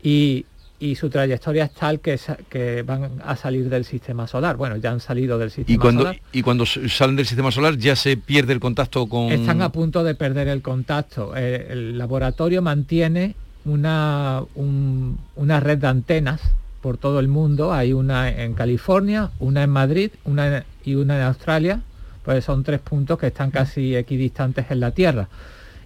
Y, 0.02 0.46
y 0.80 0.94
su 0.94 1.10
trayectoria 1.10 1.64
es 1.64 1.72
tal 1.72 1.98
que, 2.00 2.82
van 2.86 3.10
a 3.24 3.34
salir 3.36 3.68
del 3.68 3.84
sistema 3.84 4.26
solar. 4.28 4.56
Bueno, 4.56 4.76
ya 4.76 4.90
han 4.92 5.00
salido 5.00 5.38
del 5.38 5.50
sistema 5.50 5.74
Y 5.74 5.78
cuando, 5.78 6.02
solar. 6.02 6.20
y 6.32 6.42
cuando 6.42 6.64
salen 6.66 7.16
del 7.16 7.26
sistema 7.26 7.50
solar 7.50 7.76
ya 7.76 7.96
se 7.96 8.16
pierde 8.16 8.52
el 8.52 8.60
contacto 8.60 9.06
con... 9.08 9.32
Están 9.32 9.60
a 9.62 9.72
punto 9.72 10.04
de 10.04 10.14
perder 10.14 10.48
el 10.48 10.62
contacto. 10.62 11.32
Eh, 11.36 11.66
el 11.70 11.98
laboratorio 11.98 12.62
mantiene 12.62 13.34
una, 13.64 14.42
un- 14.54 15.18
una 15.36 15.60
red 15.60 15.78
de 15.78 15.88
antenas 15.88 16.40
por 16.80 16.96
todo 16.96 17.18
el 17.18 17.26
mundo. 17.28 17.72
Hay 17.72 17.92
una 17.92 18.28
en 18.30 18.54
California, 18.54 19.30
una 19.40 19.64
en 19.64 19.70
Madrid 19.70 20.10
una 20.24 20.58
en- 20.58 20.64
y 20.84 20.94
una 20.94 21.16
en 21.16 21.22
Australia. 21.24 21.80
Pues 22.24 22.44
son 22.44 22.62
tres 22.62 22.80
puntos 22.80 23.18
que 23.18 23.26
están 23.28 23.50
casi 23.50 23.96
equidistantes 23.96 24.66
en 24.70 24.80
la 24.80 24.92
Tierra. 24.92 25.28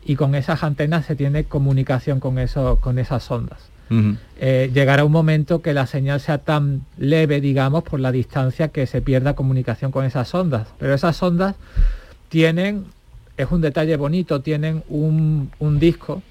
Y 0.05 0.17
con 0.17 0.35
esas 0.35 0.63
antenas 0.65 1.07
se 1.07 1.15
tiene 1.17 1.45
comunicación 1.45 2.21
con, 2.21 2.39
eso, 2.39 2.79
con 2.81 2.99
esas 2.99 3.31
ondas. 3.31 3.59
Eh, 4.41 4.71
llegará 4.73 5.05
un 5.05 5.13
momento 5.13 5.61
que 5.61 5.75
la 5.75 5.87
señal 5.87 6.21
sea 6.21 6.39
tan 6.39 6.85
leve, 6.97 7.41
digamos, 7.41 7.83
por 7.83 8.01
la 8.01 8.13
distancia 8.13 8.69
que 8.69 8.87
se 8.87 9.03
pierda 9.03 9.35
comunicación 9.35 9.93
con 9.93 10.05
esas 10.05 10.35
ondas. 10.35 10.69
Pero 10.79 10.95
esas 10.95 11.23
ondas 11.23 11.57
tienen, 12.29 12.87
es 13.37 13.51
un 13.51 13.61
detalle 13.61 13.97
bonito, 13.97 14.41
tienen 14.41 14.83
un, 14.89 15.51
disco 15.79 16.23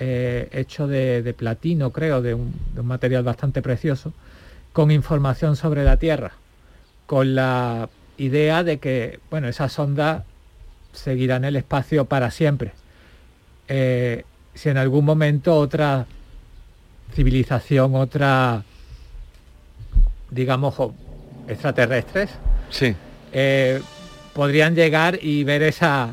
eh, 0.00 0.48
hecho 0.52 0.86
de, 0.88 1.34
platino, 1.36 1.92
creo, 1.92 2.20
de 2.20 2.34
un, 2.34 2.54
material 2.82 3.22
bastante 3.22 3.62
precioso, 3.62 4.12
con 4.72 4.90
información 4.90 5.56
sobre 5.56 5.84
la 5.84 5.96
Tierra, 5.96 6.32
con 7.06 7.34
la 7.34 7.88
idea 8.16 8.64
de 8.64 8.78
que, 8.78 9.20
bueno, 9.30 9.48
esas 9.48 9.78
ondas 9.78 10.24
seguirán 10.92 11.44
el 11.44 11.56
espacio 11.56 12.06
para 12.06 12.30
siempre. 12.30 12.72
Eh, 13.68 14.24
si 14.54 14.70
en 14.70 14.76
algún 14.76 15.04
momento 15.04 15.54
otra 15.54 16.06
civilización, 17.14 17.94
otra, 17.94 18.62
digamos, 20.30 20.74
extraterrestres, 21.48 22.30
Sí. 22.70 22.94
eh, 23.32 23.80
podrían 24.34 24.74
llegar 24.74 25.18
y 25.20 25.44
ver 25.44 25.62
esa, 25.62 26.12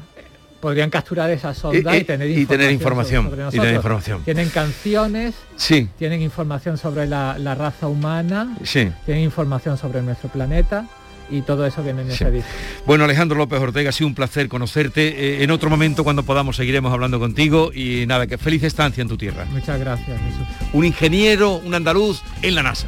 podrían 0.59 0.89
capturar 0.89 1.29
esa 1.29 1.53
sonda 1.53 1.93
Eh, 1.93 1.97
y, 1.97 2.01
eh, 2.01 2.05
tener 2.05 2.29
y 2.29 2.45
tener 2.45 2.71
información, 2.71 3.25
sobre 3.29 3.47
y 3.47 3.51
tener 3.59 3.75
información. 3.75 4.23
Tienen 4.23 4.49
canciones, 4.49 5.35
Sí. 5.57 5.89
tienen 5.97 6.21
información 6.21 6.77
sobre 6.77 7.05
la, 7.07 7.37
la 7.37 7.53
raza 7.55 7.87
humana, 7.87 8.57
Sí. 8.63 8.91
tienen 9.05 9.23
información 9.23 9.77
sobre 9.77 10.01
nuestro 10.01 10.29
planeta 10.29 10.87
y 11.29 11.41
todo 11.41 11.65
eso 11.65 11.83
viene 11.83 12.01
en 12.03 12.11
ese 12.11 12.31
disco. 12.31 12.49
Bueno, 12.85 13.03
Alejandro 13.03 13.37
López 13.37 13.59
Ortega, 13.59 13.89
ha 13.89 13.93
sido 13.93 14.07
un 14.07 14.15
placer 14.15 14.47
conocerte. 14.47 15.07
Eh, 15.07 15.43
en 15.43 15.51
otro 15.51 15.69
momento, 15.69 16.03
cuando 16.03 16.23
podamos, 16.23 16.55
seguiremos 16.55 16.91
hablando 16.91 17.19
contigo. 17.19 17.71
Y 17.73 18.05
nada, 18.07 18.27
que 18.27 18.37
feliz 18.37 18.63
estancia 18.63 19.01
en 19.01 19.07
tu 19.07 19.17
tierra. 19.17 19.45
Muchas 19.45 19.79
gracias, 19.79 20.19
Jesús. 20.21 20.47
Un 20.73 20.85
ingeniero, 20.85 21.55
un 21.55 21.73
andaluz 21.73 22.21
en 22.41 22.55
la 22.55 22.63
NASA. 22.63 22.87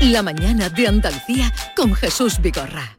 La 0.00 0.22
mañana 0.22 0.68
de 0.68 0.86
Andalucía 0.86 1.52
con 1.76 1.94
Jesús 1.94 2.40
Vigorra. 2.40 2.98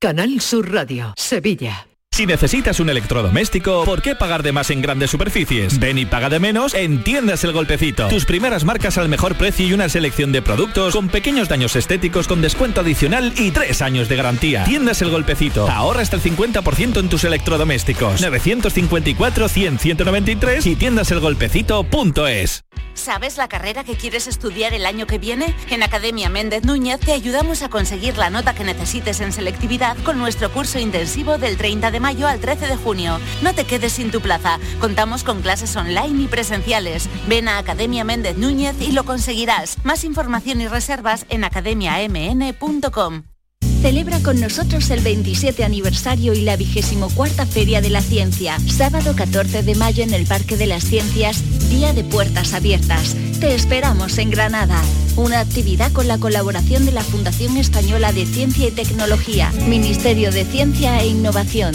Canal 0.00 0.40
Sur 0.40 0.72
Radio, 0.72 1.14
Sevilla. 1.16 1.88
Si 2.18 2.26
necesitas 2.26 2.80
un 2.80 2.90
electrodoméstico, 2.90 3.84
¿por 3.84 4.02
qué 4.02 4.16
pagar 4.16 4.42
de 4.42 4.50
más 4.50 4.70
en 4.70 4.82
grandes 4.82 5.08
superficies? 5.08 5.78
Ven 5.78 5.98
y 5.98 6.04
paga 6.04 6.28
de 6.28 6.40
menos 6.40 6.74
en 6.74 7.04
Tiendas 7.04 7.44
El 7.44 7.52
Golpecito. 7.52 8.08
Tus 8.08 8.24
primeras 8.24 8.64
marcas 8.64 8.98
al 8.98 9.08
mejor 9.08 9.36
precio 9.36 9.68
y 9.68 9.72
una 9.72 9.88
selección 9.88 10.32
de 10.32 10.42
productos 10.42 10.96
con 10.96 11.10
pequeños 11.10 11.48
daños 11.48 11.76
estéticos 11.76 12.26
con 12.26 12.42
descuento 12.42 12.80
adicional 12.80 13.32
y 13.36 13.52
tres 13.52 13.82
años 13.82 14.08
de 14.08 14.16
garantía. 14.16 14.64
Tiendas 14.64 15.00
El 15.00 15.10
Golpecito. 15.10 15.70
Ahorra 15.70 16.00
hasta 16.00 16.16
el 16.16 16.22
50% 16.22 16.98
en 16.98 17.08
tus 17.08 17.22
electrodomésticos. 17.22 18.20
954-100-193 18.20 20.66
y 20.66 20.74
tiendaselgolpecito.es. 20.74 22.64
¿Sabes 22.94 23.36
la 23.36 23.46
carrera 23.46 23.84
que 23.84 23.94
quieres 23.94 24.26
estudiar 24.26 24.74
el 24.74 24.84
año 24.84 25.06
que 25.06 25.18
viene? 25.18 25.54
En 25.70 25.84
Academia 25.84 26.28
Méndez 26.30 26.64
Núñez 26.64 26.98
te 26.98 27.12
ayudamos 27.12 27.62
a 27.62 27.68
conseguir 27.68 28.18
la 28.18 28.28
nota 28.28 28.54
que 28.54 28.64
necesites 28.64 29.20
en 29.20 29.32
selectividad 29.32 29.96
con 29.98 30.18
nuestro 30.18 30.50
curso 30.50 30.80
intensivo 30.80 31.38
del 31.38 31.56
30 31.56 31.92
de 31.92 32.00
mayo 32.00 32.07
al 32.08 32.40
13 32.40 32.66
de 32.66 32.76
junio. 32.76 33.18
No 33.42 33.54
te 33.54 33.64
quedes 33.64 33.92
sin 33.92 34.10
tu 34.10 34.20
plaza. 34.20 34.58
Contamos 34.80 35.24
con 35.24 35.42
clases 35.42 35.76
online 35.76 36.22
y 36.22 36.26
presenciales. 36.26 37.08
Ven 37.28 37.48
a 37.48 37.58
Academia 37.58 38.02
Méndez 38.02 38.38
Núñez 38.38 38.80
y 38.80 38.92
lo 38.92 39.04
conseguirás. 39.04 39.76
Más 39.84 40.04
información 40.04 40.62
y 40.62 40.68
reservas 40.68 41.26
en 41.28 41.44
academiamn.com. 41.44 43.24
Celebra 43.82 44.20
con 44.20 44.40
nosotros 44.40 44.90
el 44.90 45.00
27 45.00 45.64
aniversario 45.64 46.32
y 46.32 46.40
la 46.40 46.56
24 46.56 47.46
Feria 47.46 47.80
de 47.80 47.90
la 47.90 48.00
Ciencia. 48.00 48.58
Sábado 48.66 49.14
14 49.14 49.62
de 49.62 49.74
mayo 49.76 50.02
en 50.02 50.12
el 50.12 50.26
Parque 50.26 50.56
de 50.56 50.66
las 50.66 50.84
Ciencias, 50.84 51.42
Día 51.70 51.92
de 51.92 52.04
Puertas 52.04 52.54
Abiertas. 52.54 53.14
Te 53.40 53.54
esperamos 53.54 54.18
en 54.18 54.30
Granada. 54.30 54.82
Una 55.16 55.40
actividad 55.40 55.92
con 55.92 56.08
la 56.08 56.18
colaboración 56.18 56.86
de 56.86 56.92
la 56.92 57.02
Fundación 57.02 57.56
Española 57.56 58.12
de 58.12 58.26
Ciencia 58.26 58.68
y 58.68 58.72
Tecnología, 58.72 59.52
Ministerio 59.68 60.32
de 60.32 60.44
Ciencia 60.44 61.00
e 61.00 61.06
Innovación. 61.06 61.74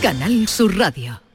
Canal 0.00 0.48
Sur 0.48 0.78
Radio. 0.78 1.29